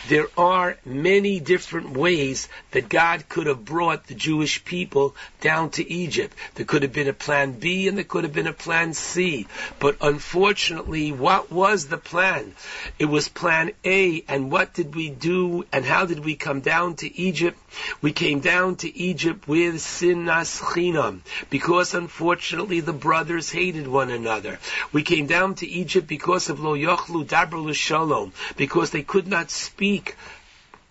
[0.08, 5.90] There are many different ways that God could have brought the Jewish people down to
[5.90, 6.36] Egypt.
[6.56, 9.48] There could have been a plan B and there could have been a plan C.
[9.80, 12.54] But unfortunately, what was the plan?
[13.00, 14.24] It was plan A.
[14.28, 17.58] And what did we do and how did we come down to Egypt?
[18.02, 24.60] We came down to Egypt with sinas chinam because unfortunately the brothers hated one another.
[24.92, 29.52] We came down to Egypt because of lo yochlu dabr shalom because they could not
[29.72, 30.16] speak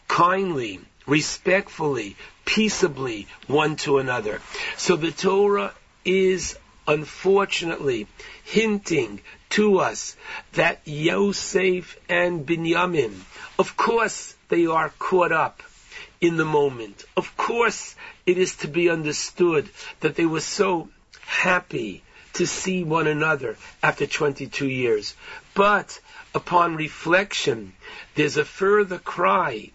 [0.08, 4.40] kindly, respectfully, peaceably one to another.
[4.76, 6.56] So the Torah is
[6.88, 8.06] unfortunately
[8.44, 10.16] hinting to us
[10.52, 13.14] that Yosef and Binyamin,
[13.58, 15.62] of course they are caught up
[16.20, 17.04] in the moment.
[17.16, 17.94] Of course
[18.24, 19.68] it is to be understood
[20.00, 20.88] that they were so
[21.26, 22.02] happy
[22.32, 25.14] to see one another after 22 years.
[25.54, 26.00] But
[26.34, 27.74] upon reflection,
[28.14, 29.70] there's a further cry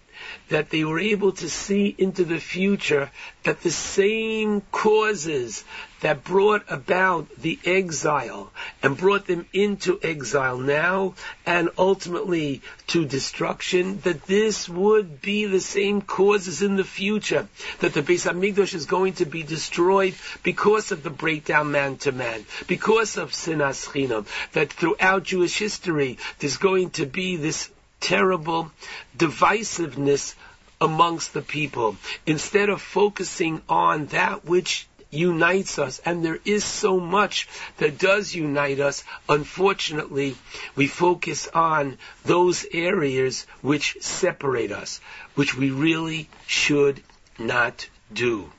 [0.50, 3.12] that they were able to see into the future
[3.44, 5.64] that the same causes
[6.02, 8.52] that brought about the exile
[8.84, 15.60] and brought them into exile now and ultimately to destruction, that this would be the
[15.60, 17.48] same causes in the future,
[17.80, 20.14] that the Beis Hamikdash is going to be destroyed
[20.44, 26.18] because of the breakdown man to man, because of sinas chinam, that throughout Jewish history
[26.40, 27.70] there's going to be this
[28.06, 28.72] terrible
[29.18, 30.36] divisiveness
[30.80, 31.98] amongst the people.
[32.28, 38.36] Instead of focusing on that which unites us, and there is so much that does
[38.36, 40.36] unite us, unfortunately,
[40.76, 45.00] we focus on those areas which separate us,
[45.34, 47.02] which we really should
[47.40, 48.52] not do.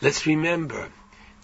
[0.00, 0.88] Let's remember,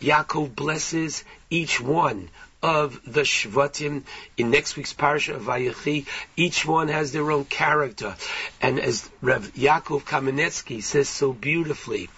[0.01, 2.31] Yaakov blesses each one
[2.65, 4.05] of the Shvatim
[4.39, 6.07] in next week's parsha of Vayechi.
[6.35, 8.17] Each one has their own character.
[8.63, 12.09] And as Rev Yaakov Kamenetsky says so beautifully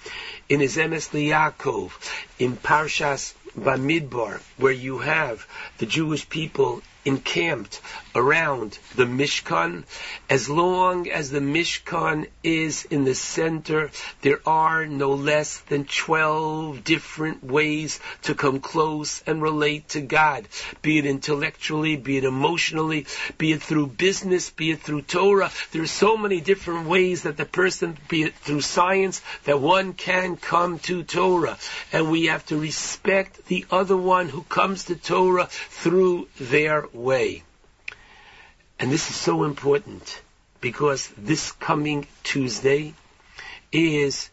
[0.49, 1.91] in his Emes Yaakov
[2.39, 5.44] in Parshas Bamidbar, where you have
[5.78, 7.81] the Jewish people encamped
[8.15, 9.85] around the Mishkan.
[10.28, 13.91] As long as the Mishkan is in the center,
[14.23, 20.49] there are no less than 12 different ways to come close and relate to God,
[20.83, 23.07] be it intellectually, be it emotionally,
[23.39, 25.51] be it through business, be it through Torah.
[25.73, 29.93] There are so many different ways that the person, be it through science, that one
[29.93, 31.59] can come to Torah.
[31.93, 37.42] And we have to respect the other one who comes to Torah through their way.
[38.78, 40.20] And this is so important
[40.60, 42.94] because this coming Tuesday
[43.73, 44.31] is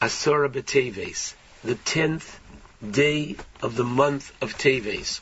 [0.00, 2.40] Asarah B'Teves, the tenth
[2.88, 5.20] day of the month of Teves.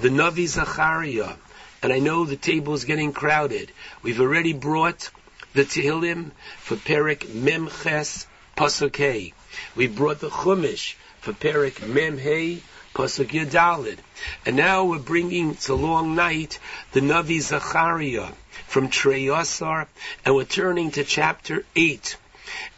[0.00, 1.34] The Navi Zachariah,
[1.82, 3.70] and I know the table is getting crowded.
[4.02, 5.10] We've already brought
[5.54, 9.32] the Tehillim for Perik Memches Pasuk
[9.76, 12.60] We brought the Chumash for Perik Memhei
[12.98, 13.98] Pasuk Yadalid.
[14.44, 16.58] And now we're bringing, it's a long night,
[16.90, 18.32] the Navi Zachariah
[18.66, 19.86] from Treyasar,
[20.24, 22.16] and we're turning to chapter 8.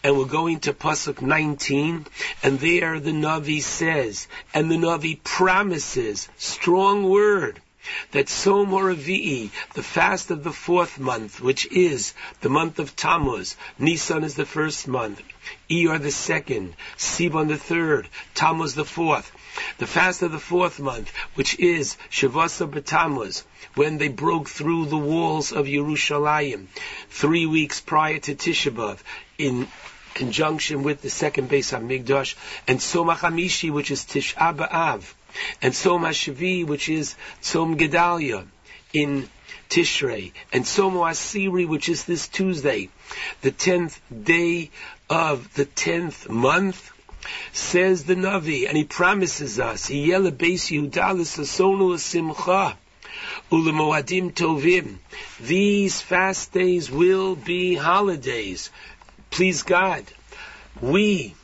[0.05, 2.07] And we're going to Pasuk 19,
[2.43, 7.63] and there the Navi says, and the Navi promises, strong word,
[8.11, 13.57] that Som Revi'i, the fast of the fourth month, which is the month of Tammuz,
[13.79, 15.23] Nisan is the first month,
[15.71, 19.33] Iyar the second, Sivan the third, Tammuz the fourth,
[19.79, 23.43] the fast of the fourth month, which is Shavasa B'Tammuz,
[23.75, 26.67] when they broke through the walls of Yerushalayim,
[27.09, 28.99] three weeks prior to Tisha B'Av,
[29.39, 29.69] in
[30.15, 32.35] conjunction with the second Beis Hamikdash,
[32.67, 35.03] and Soma Hamishi, which is Tisha B'Av,
[35.63, 38.47] and Soma Shavi, which is Tzom Gedalia,
[38.93, 39.29] in
[39.71, 42.89] Tishrei, and Somo Asiri, which is this Tuesday,
[43.41, 44.71] the tenth day
[45.09, 46.91] of the tenth month,
[47.53, 50.61] says the Navi, and he promises us, Beis
[51.99, 52.77] Simcha.
[53.51, 54.99] Tovim.
[55.41, 58.71] These fast days will be holidays.
[59.31, 60.05] Please God.
[60.81, 61.35] We,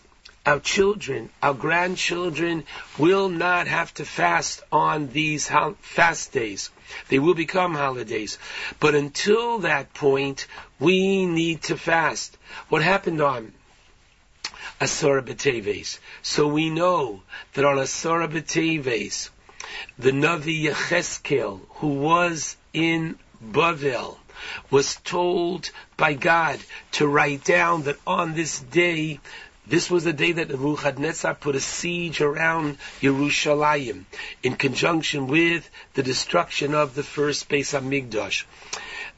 [0.44, 2.64] our children, our grandchildren
[2.98, 6.70] will not have to fast on these fast days.
[7.08, 8.38] They will become holidays.
[8.78, 10.46] But until that point,
[10.78, 12.38] we need to fast.
[12.68, 13.52] What happened on
[14.80, 15.98] Asarah B'Teves?
[16.22, 17.22] So we know
[17.54, 19.30] that on Asarah B'Teves,
[19.98, 24.18] the Navi Yecheskel, who was in Bavel,
[24.70, 26.60] was told by God
[26.92, 29.18] to write down that on this day,
[29.66, 34.04] this was the day that Nebuchadnezzar put a siege around Yerushalayim
[34.42, 38.44] in conjunction with the destruction of the first Beis Hamikdash.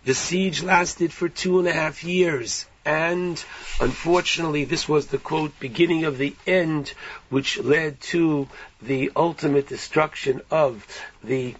[0.08, 3.44] The siege lasted for two and a half years, and
[3.78, 6.94] unfortunately, this was the quote beginning of the end,
[7.28, 8.48] which led to
[8.80, 10.86] the ultimate destruction of
[11.22, 11.54] the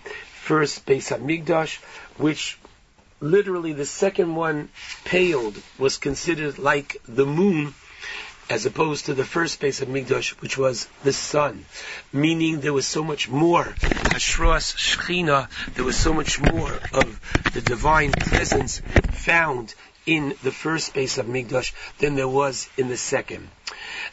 [0.44, 1.76] first Beis Hamikdash,
[2.16, 2.56] which
[3.20, 4.70] literally the second one
[5.04, 7.74] paled, was considered like the moon,
[8.50, 11.64] as opposed to the first Beis Hamikdash, which was the sun.
[12.12, 17.20] Meaning there was so much more Hashras Shechina, there was so much more of
[17.52, 19.74] the divine presence found
[20.06, 23.50] in the first Beis Hamikdash than there was in the second.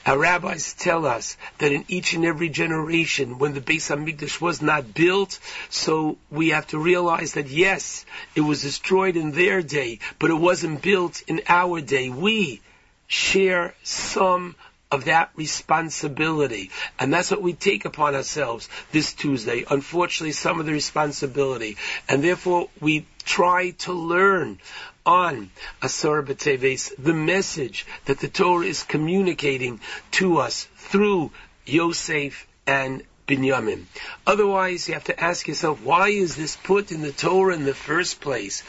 [0.06, 4.62] Our rabbis tell us that in each and every generation, when the Beis Hamikdash was
[4.62, 5.40] not built,
[5.70, 8.06] so we have to realize that yes,
[8.36, 12.10] it was destroyed in their day, but it wasn't built in our day.
[12.10, 12.62] We
[13.08, 14.56] share some
[14.92, 16.72] of that responsibility.
[17.00, 19.66] And that's what we take upon ourselves this Tuesday.
[19.69, 21.77] Unfortunately, some of the responsibility.
[22.08, 24.59] And therefore, we try to learn
[25.06, 25.51] on
[25.82, 29.80] Asar B'Teves the message that the Torah is communicating
[30.11, 31.32] to us through
[31.66, 33.85] Yosef and Binyamin.
[34.25, 37.74] Otherwise, you have to ask yourself, why is this put in the Torah in the
[37.74, 38.64] first place?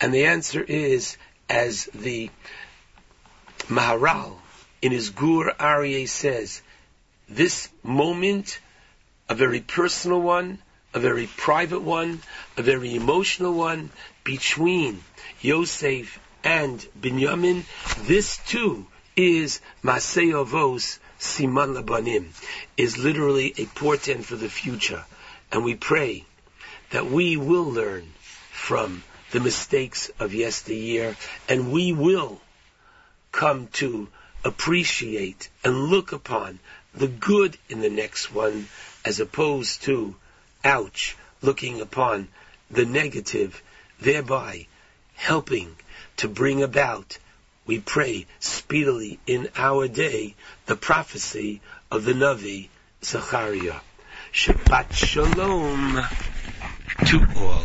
[0.00, 1.16] And the answer is,
[1.48, 2.30] as the
[3.68, 4.38] Maharal
[4.82, 6.62] in his Gur Aryeh says,
[7.28, 8.58] this moment,
[9.28, 10.58] a very personal one,
[10.92, 12.20] a very private one,
[12.56, 13.90] a very emotional one,
[14.24, 15.02] between
[15.40, 17.64] Yosef and Binyamin,
[18.06, 22.28] this too is Masei Avos Siman Labanim,
[22.76, 25.04] is literally a portent for the future.
[25.52, 26.24] And we pray
[26.90, 28.12] that we will learn
[28.50, 31.16] from the mistakes of yesteryear,
[31.48, 32.40] and we will
[33.32, 34.08] come to
[34.44, 36.58] appreciate and look upon
[36.94, 38.66] the good in the next one
[39.04, 40.14] as opposed to,
[40.64, 42.28] ouch, looking upon
[42.70, 43.62] the negative,
[44.00, 44.66] thereby
[45.14, 45.74] helping
[46.16, 47.18] to bring about,
[47.66, 50.34] we pray speedily in our day,
[50.66, 51.60] the prophecy
[51.90, 52.68] of the Navi
[53.04, 53.80] Zachariah.
[54.32, 56.02] Shabbat Shalom
[57.06, 57.64] to all.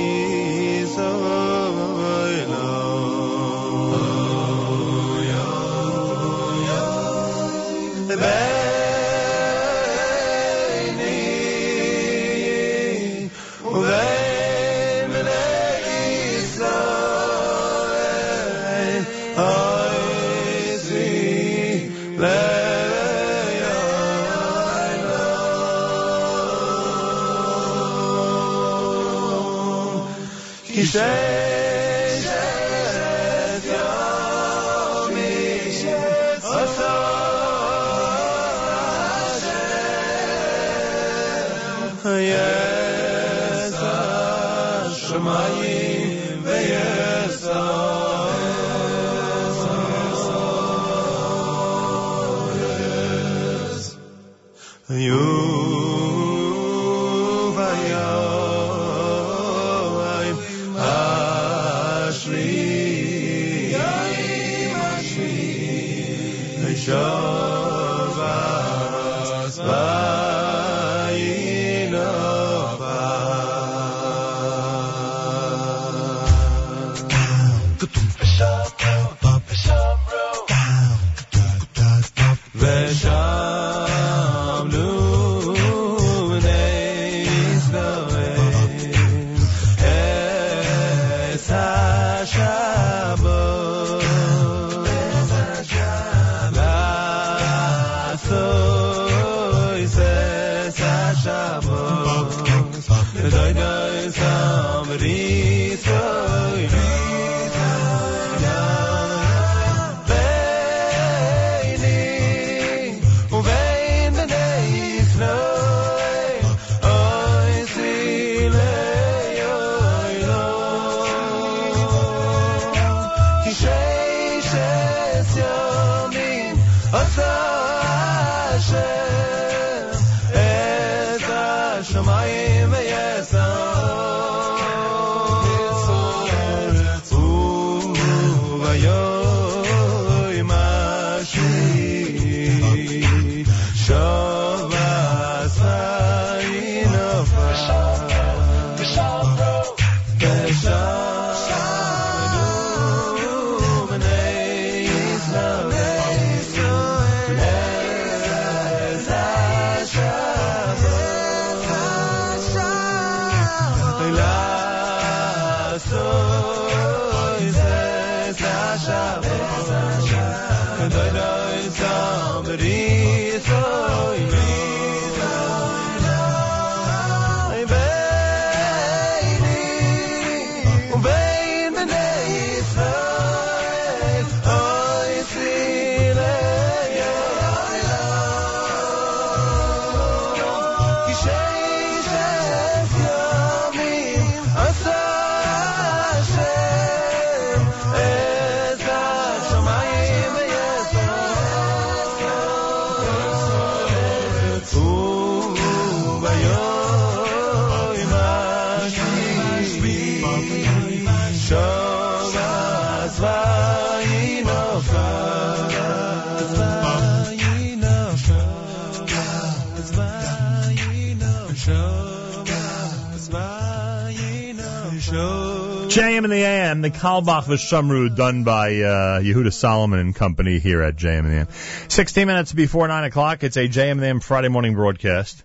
[226.71, 231.53] In the Carlebach V'Shamru done by uh, Yehuda Solomon and Company here at JM the
[231.89, 235.43] 16 minutes before 9 o'clock, it's a JM the Friday morning broadcast.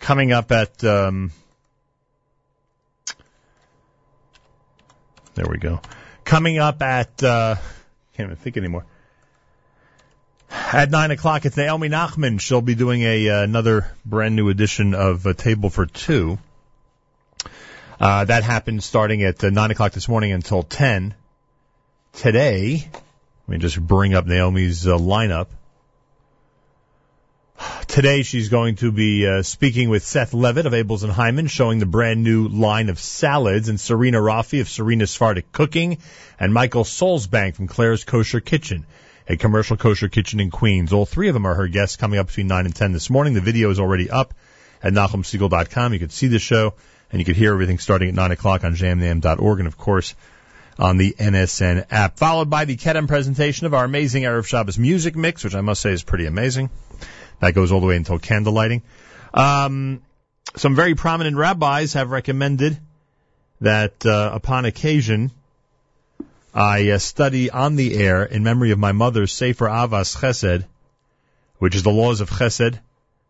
[0.00, 1.32] Coming up at, um,
[5.34, 5.80] there we go.
[6.24, 7.54] Coming up at, uh,
[8.14, 8.84] can't even think anymore.
[10.50, 12.38] At 9 o'clock, it's Naomi Nachman.
[12.38, 16.38] She'll be doing a, uh, another brand new edition of a Table for Two.
[18.00, 21.14] Uh, that happened starting at uh, 9 o'clock this morning until 10.
[22.12, 22.88] today,
[23.46, 25.46] let me just bring up Naomi's uh, lineup.
[27.86, 31.78] Today she's going to be uh, speaking with Seth Levitt of Abeles and Heymann, showing
[31.78, 35.98] the brand new line of salads, and Serena Raffi of Serena Sephardic Cooking,
[36.40, 38.86] and Michael Solzbank from Claire's Kosher Kitchen,
[39.28, 40.92] a commercial kosher kitchen in Queens.
[40.92, 43.34] All three of them are her guests coming up between 9 and 10 this morning.
[43.34, 44.34] The video is already up
[44.82, 45.92] at NachumSegal.com.
[45.92, 46.74] You can see the show,
[47.14, 50.16] and you can hear everything starting at 9 o'clock on jmintheam.org, and of course,
[50.80, 52.18] on the NSN app.
[52.18, 55.80] Followed by the Kedem presentation of our amazing Erev Shabbos music mix, which I must
[55.80, 56.70] say is pretty amazing.
[57.38, 58.82] That goes all the way until candle lighting.
[59.32, 60.02] Um,
[60.56, 62.80] some very prominent rabbis have recommended
[63.60, 65.30] that uh, upon occasion
[66.52, 70.64] I uh, study on the air in memory of my mother's Sefer Ahavas Chesed,
[71.58, 72.76] which is the laws of Chesed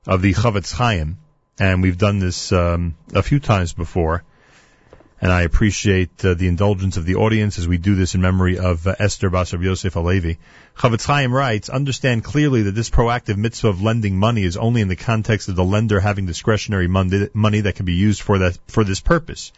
[0.06, 1.18] of the Chofetz Chaim,
[1.58, 4.23] and we've done this um, a few times before
[5.24, 8.58] and I appreciate uh, the indulgence of the audience as we do this in memory
[8.58, 10.36] of uh, Esther Basar Yosef Alevi.
[10.76, 14.89] Chofetz Chaim writes, understand clearly that this proactive mitzvah of lending money is only in
[14.89, 18.84] the context of the lender having discretionary money that can be used for that for
[18.84, 19.52] this purpose.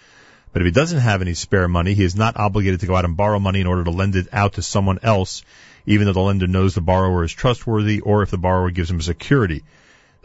[0.53, 3.05] But if he doesn't have any spare money, he is not obligated to go out
[3.05, 5.43] and borrow money in order to lend it out to someone else,
[5.85, 9.01] even though the lender knows the borrower is trustworthy or if the borrower gives him
[9.01, 9.65] security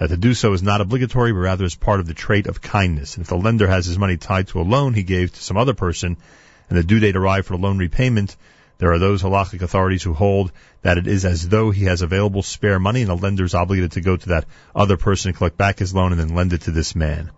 [0.02, 2.60] that to do so is not obligatory, but rather is part of the trait of
[2.60, 3.18] kindness.
[3.18, 5.58] And if the lender has his money tied to a loan he gave to some
[5.58, 6.18] other person,
[6.70, 8.36] and the due date arrived for the loan repayment,
[8.80, 12.42] there are those halachic authorities who hold that it is as though he has available
[12.42, 15.56] spare money and the lender is obligated to go to that other person and collect
[15.56, 17.30] back his loan and then lend it to this man.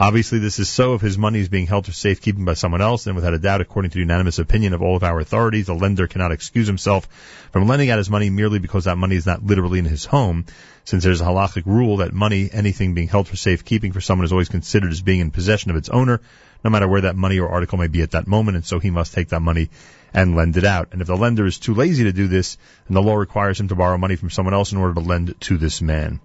[0.00, 3.06] Obviously this is so if his money is being held for safekeeping by someone else,
[3.06, 5.74] and without a doubt, according to the unanimous opinion of all of our authorities, the
[5.74, 7.06] lender cannot excuse himself
[7.52, 10.46] from lending out his money merely because that money is not literally in his home,
[10.88, 14.32] since there's a halachic rule that money, anything being held for safekeeping for someone is
[14.32, 16.18] always considered as being in possession of its owner,
[16.64, 18.90] no matter where that money or article may be at that moment, and so he
[18.90, 19.68] must take that money
[20.14, 20.88] and lend it out.
[20.92, 23.68] And if the lender is too lazy to do this, then the law requires him
[23.68, 26.20] to borrow money from someone else in order to lend it to this man.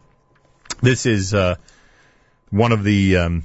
[0.82, 1.56] This is uh,
[2.50, 3.44] one of the um,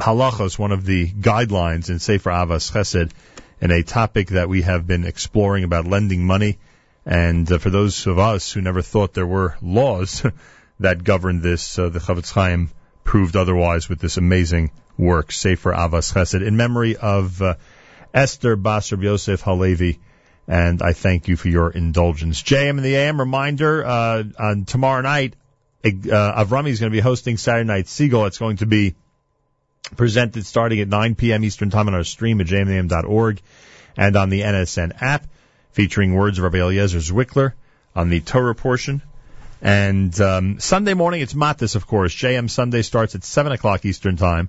[0.00, 3.12] halachos, one of the guidelines in Sefer Ahavas Chesed,
[3.60, 6.58] and a topic that we have been exploring about lending money.
[7.06, 10.24] And uh, for those of us who never thought there were laws
[10.80, 12.70] that govern this, uh, the Chofetz Chaim
[13.04, 17.54] proved otherwise with this amazing work, Sefer Ahavas Chesed, in memory of uh,
[18.12, 19.98] Esther Basar Yosef Halevi,
[20.46, 22.42] and I thank you for your indulgence.
[22.42, 25.34] JM in the AM reminder, uh, on tomorrow night,
[25.84, 25.88] uh,
[26.44, 28.26] Avrami is going to be hosting Saturday Night Segal.
[28.26, 28.94] It's going to be
[29.96, 31.44] presented starting at 9 p.m.
[31.44, 33.40] Eastern Time on our stream at jmintheam.org
[33.96, 35.26] and on the NSN app,
[35.74, 37.52] featuring words of Rabbi Eliezer Zwickler
[37.94, 39.02] on the Torah portion.
[39.60, 42.14] And um, Sunday morning, it's Matis, of course.
[42.14, 44.48] JM Sunday starts at 7 o'clock Eastern Time.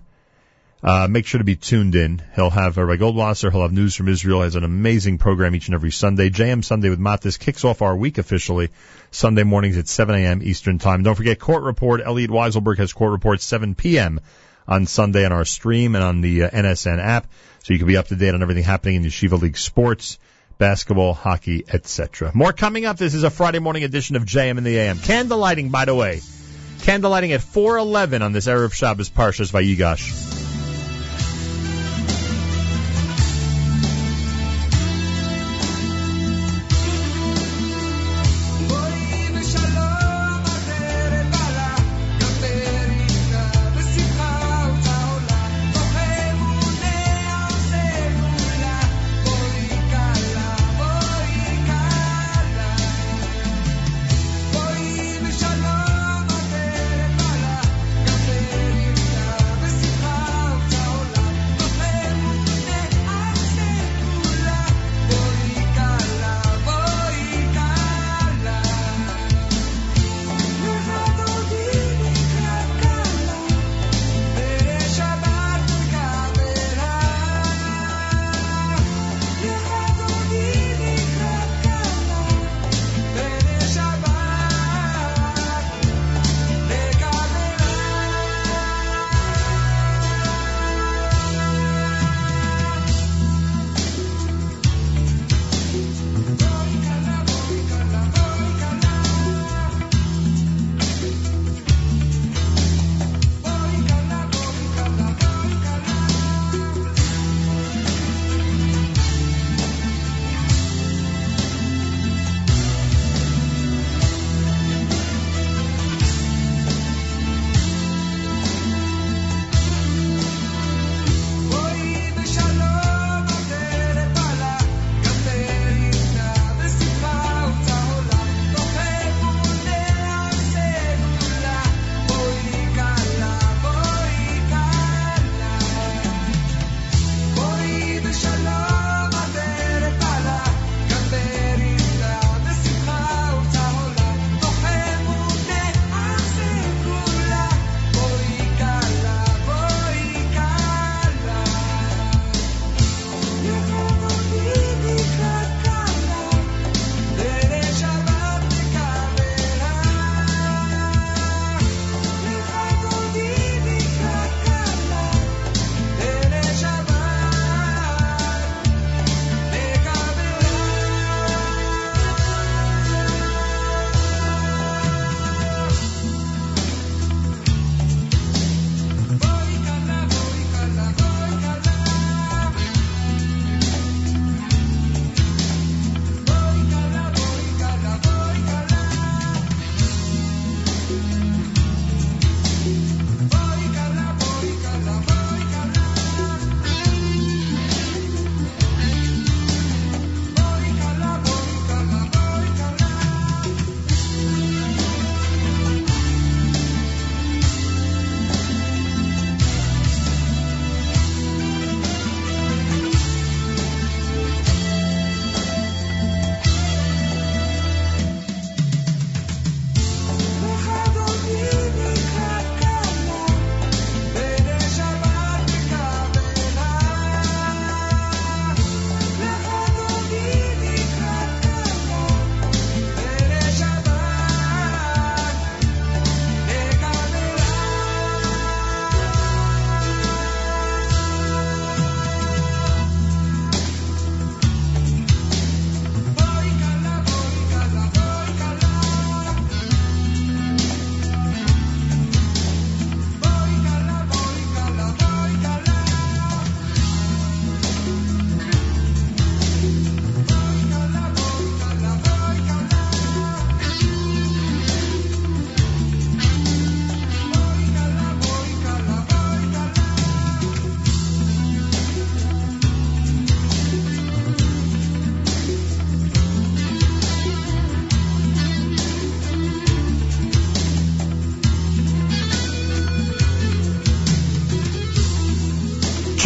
[0.84, 2.22] Uh, make sure to be tuned in.
[2.36, 3.52] He'll have uh, Ray Goldwasser.
[3.52, 4.44] He'll have news from Israel.
[4.44, 6.30] Has an amazing program each and every Sunday.
[6.30, 8.70] JM Sunday with Matis kicks off our week officially
[9.10, 10.42] Sunday mornings at 7 a.m.
[10.44, 11.02] Eastern Time.
[11.02, 12.02] Don't forget Court Report.
[12.06, 14.20] Elliot Weiselberg has Court Report 7 p.m.
[14.68, 17.26] on Sunday on our stream and on the uh, NSN app,
[17.64, 20.20] so you can be up to date on everything happening in Yeshiva League sports,
[20.58, 22.32] basketball, hockey, etc.
[22.34, 22.98] More coming up.
[22.98, 25.00] This is a Friday morning edition of JM in the AM.
[25.00, 26.22] Candle lighting, by the way.
[26.82, 30.55] Candle lighting at 4:11 on this Erev Shabbos Parshas Vayigash.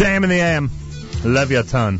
[0.00, 0.70] JM in the AM.
[1.24, 1.98] Love you a ton.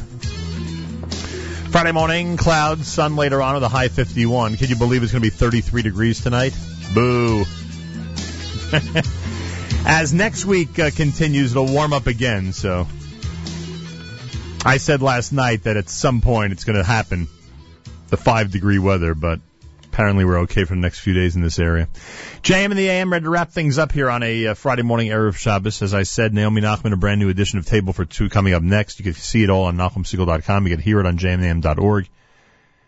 [1.68, 4.56] Friday morning, clouds, sun later on with a high 51.
[4.56, 6.56] Can you believe it's going to be 33 degrees tonight?
[6.94, 7.44] Boo.
[9.84, 12.86] As next week uh, continues, it'll warm up again, so.
[14.64, 17.28] I said last night that at some point it's going to happen,
[18.08, 19.40] the 5 degree weather, but
[19.84, 21.86] apparently we're okay for the next few days in this area.
[22.50, 25.06] JM in the AM ready to wrap things up here on a uh, Friday morning
[25.06, 25.82] Erev Shabbos.
[25.82, 28.62] As I said, Naomi Nachman, a brand new edition of Table for Two coming up
[28.64, 28.98] next.
[28.98, 30.66] You can see it all on NachumSegal.com.
[30.66, 32.08] You can hear it on jmintheam.org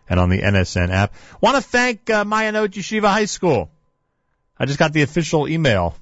[0.09, 1.15] and on the NSN app.
[1.41, 3.71] Want to thank uh, Ma'ayanot Yeshiva High School.
[4.59, 5.95] I just got the official email.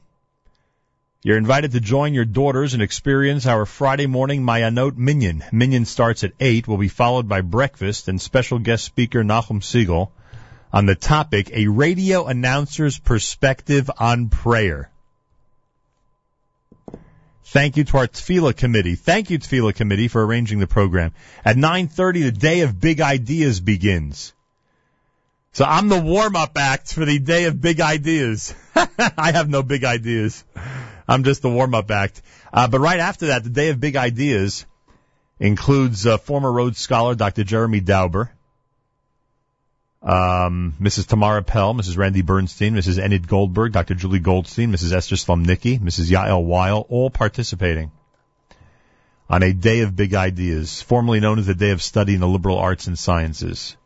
[1.23, 5.45] You're invited to join your daughters and experience our Friday morning Ma'ayanot Minyan.
[5.53, 10.13] Minyan starts at 8, will be followed by breakfast and special guest speaker Nachum Segal
[10.73, 14.91] on the topic, a radio announcer's perspective on prayer.
[17.45, 18.95] Thank you to our Tefillah committee.
[18.95, 21.13] Thank you, Tefillah committee, for arranging the program.
[21.45, 24.33] At 9.30, the day of big ideas begins.
[25.53, 28.55] So I'm the warm-up act for the day of big ideas.
[28.77, 30.45] I have no big ideas.
[31.09, 32.23] I'm just the warm-up act.
[32.53, 34.65] Uh, but right after that, the day of big ideas
[35.41, 37.43] includes uh, former Rhodes Scholar Dr.
[37.43, 38.31] Jeremy Dauber,
[40.03, 41.07] um, Mrs.
[41.07, 41.97] Tamara Pell, Mrs.
[41.97, 43.03] Randy Bernstein, Mrs.
[43.03, 43.95] Enid Goldberg, Dr.
[43.95, 44.93] Julie Goldstein, Mrs.
[44.93, 46.11] Esther Slomnicki, Mrs.
[46.11, 47.91] Yael Weil, all participating
[49.29, 52.27] on a day of big ideas, formerly known as the Day of Study in the
[52.27, 53.77] Liberal Arts and Sciences.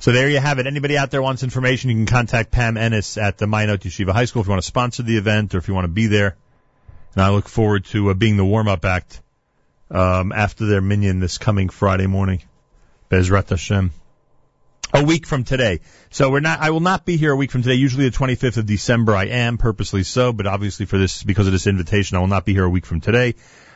[0.00, 0.66] So there you have it.
[0.66, 4.26] Anybody out there wants information, you can contact Pam Ennis at the Ma'ayanot Yeshiva High
[4.26, 6.36] School if you want to sponsor the event or if you want to be there.
[7.14, 9.20] And I look forward to uh, being the warm-up act
[9.90, 12.42] um, after their minion this coming Friday morning.
[13.10, 13.92] Bezrat Hashem.
[14.94, 15.80] A week from today.
[16.10, 17.74] So we're not, I will not be here a week from today.
[17.74, 21.52] Usually the 25th of December I am, purposely so, but obviously for this, because of
[21.52, 23.34] this invitation, I will not be here a week from today.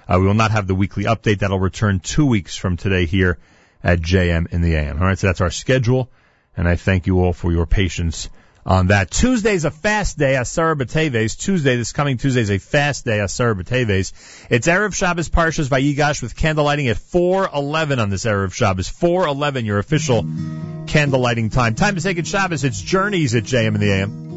[0.09, 1.41] Uh, we will not have the weekly update.
[1.41, 3.39] That'll return two weeks from today here
[3.85, 4.99] at JM in the AM.
[4.99, 6.11] Alright, so that's our schedule,
[6.57, 8.31] and I thank you all for your patience
[8.65, 9.11] on that.
[9.11, 11.39] Tuesday's a fast day, Asar B'Teves.
[11.39, 14.13] Tuesday, this coming Tuesday is a fast day, Asar B'Teves.
[14.51, 18.89] It's Erev Shabbos Parshas Vayigash with candlelighting at 4:11 on this Erev Shabbos.
[18.89, 21.75] 4:11, your official candlelighting time.
[21.75, 22.65] Time to say good Shabbos.
[22.65, 24.32] It's Journeys at JM in the AM.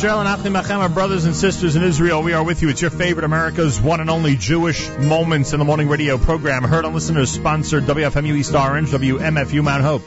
[0.00, 2.70] Israel and Achim Achem, brothers and sisters in Israel, we are with you.
[2.70, 6.64] It's your favorite America's one and only Jewish Moments in the Morning radio program.
[6.64, 10.02] Heard on listeners sponsored WFMU East Orange, WMFU Mount Hope.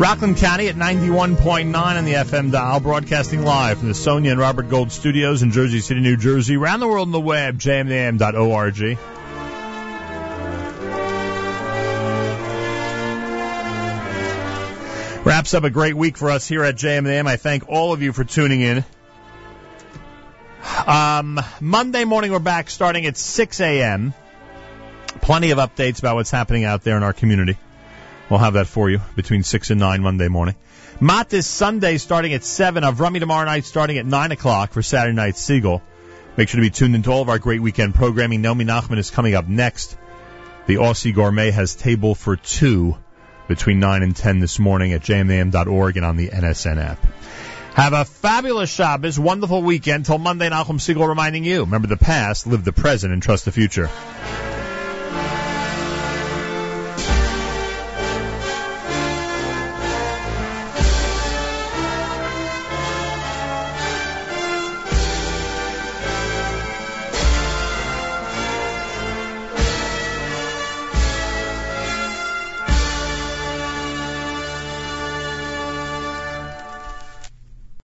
[0.00, 4.68] Rockland County at 91.9 on the FM dial, broadcasting live from the Sonia and Robert
[4.68, 6.56] Gold studios in Jersey City, New Jersey.
[6.56, 8.98] Around the world on the web, jmintheam.org.
[15.54, 17.28] Wraps up a great week for us here at JMM.
[17.28, 18.84] I thank all of you for tuning in.
[20.84, 24.14] Um, Monday morning, we're back starting at 6 a.m.
[25.22, 27.56] Plenty of updates about what's happening out there in our community.
[28.28, 30.56] We'll have that for you between 6 and 9 Monday morning.
[30.98, 32.82] Mott this Sunday starting at 7.
[32.82, 35.82] Avrami tomorrow night starting at 9 o'clock for Saturday Night Segal.
[36.36, 38.42] Make sure to be tuned into all of our great weekend programming.
[38.42, 39.96] Naomi Nachman is coming up next.
[40.66, 42.96] The Aussie Gourmet has table for two
[43.48, 47.04] between 9 and 10 this morning at jmintheam.org and on the NSN app.
[47.74, 50.06] Have a fabulous Shabbos, wonderful weekend.
[50.06, 53.52] Till Monday, Nachum Segal reminding you, remember the past, live the present, and trust the
[53.52, 53.90] future.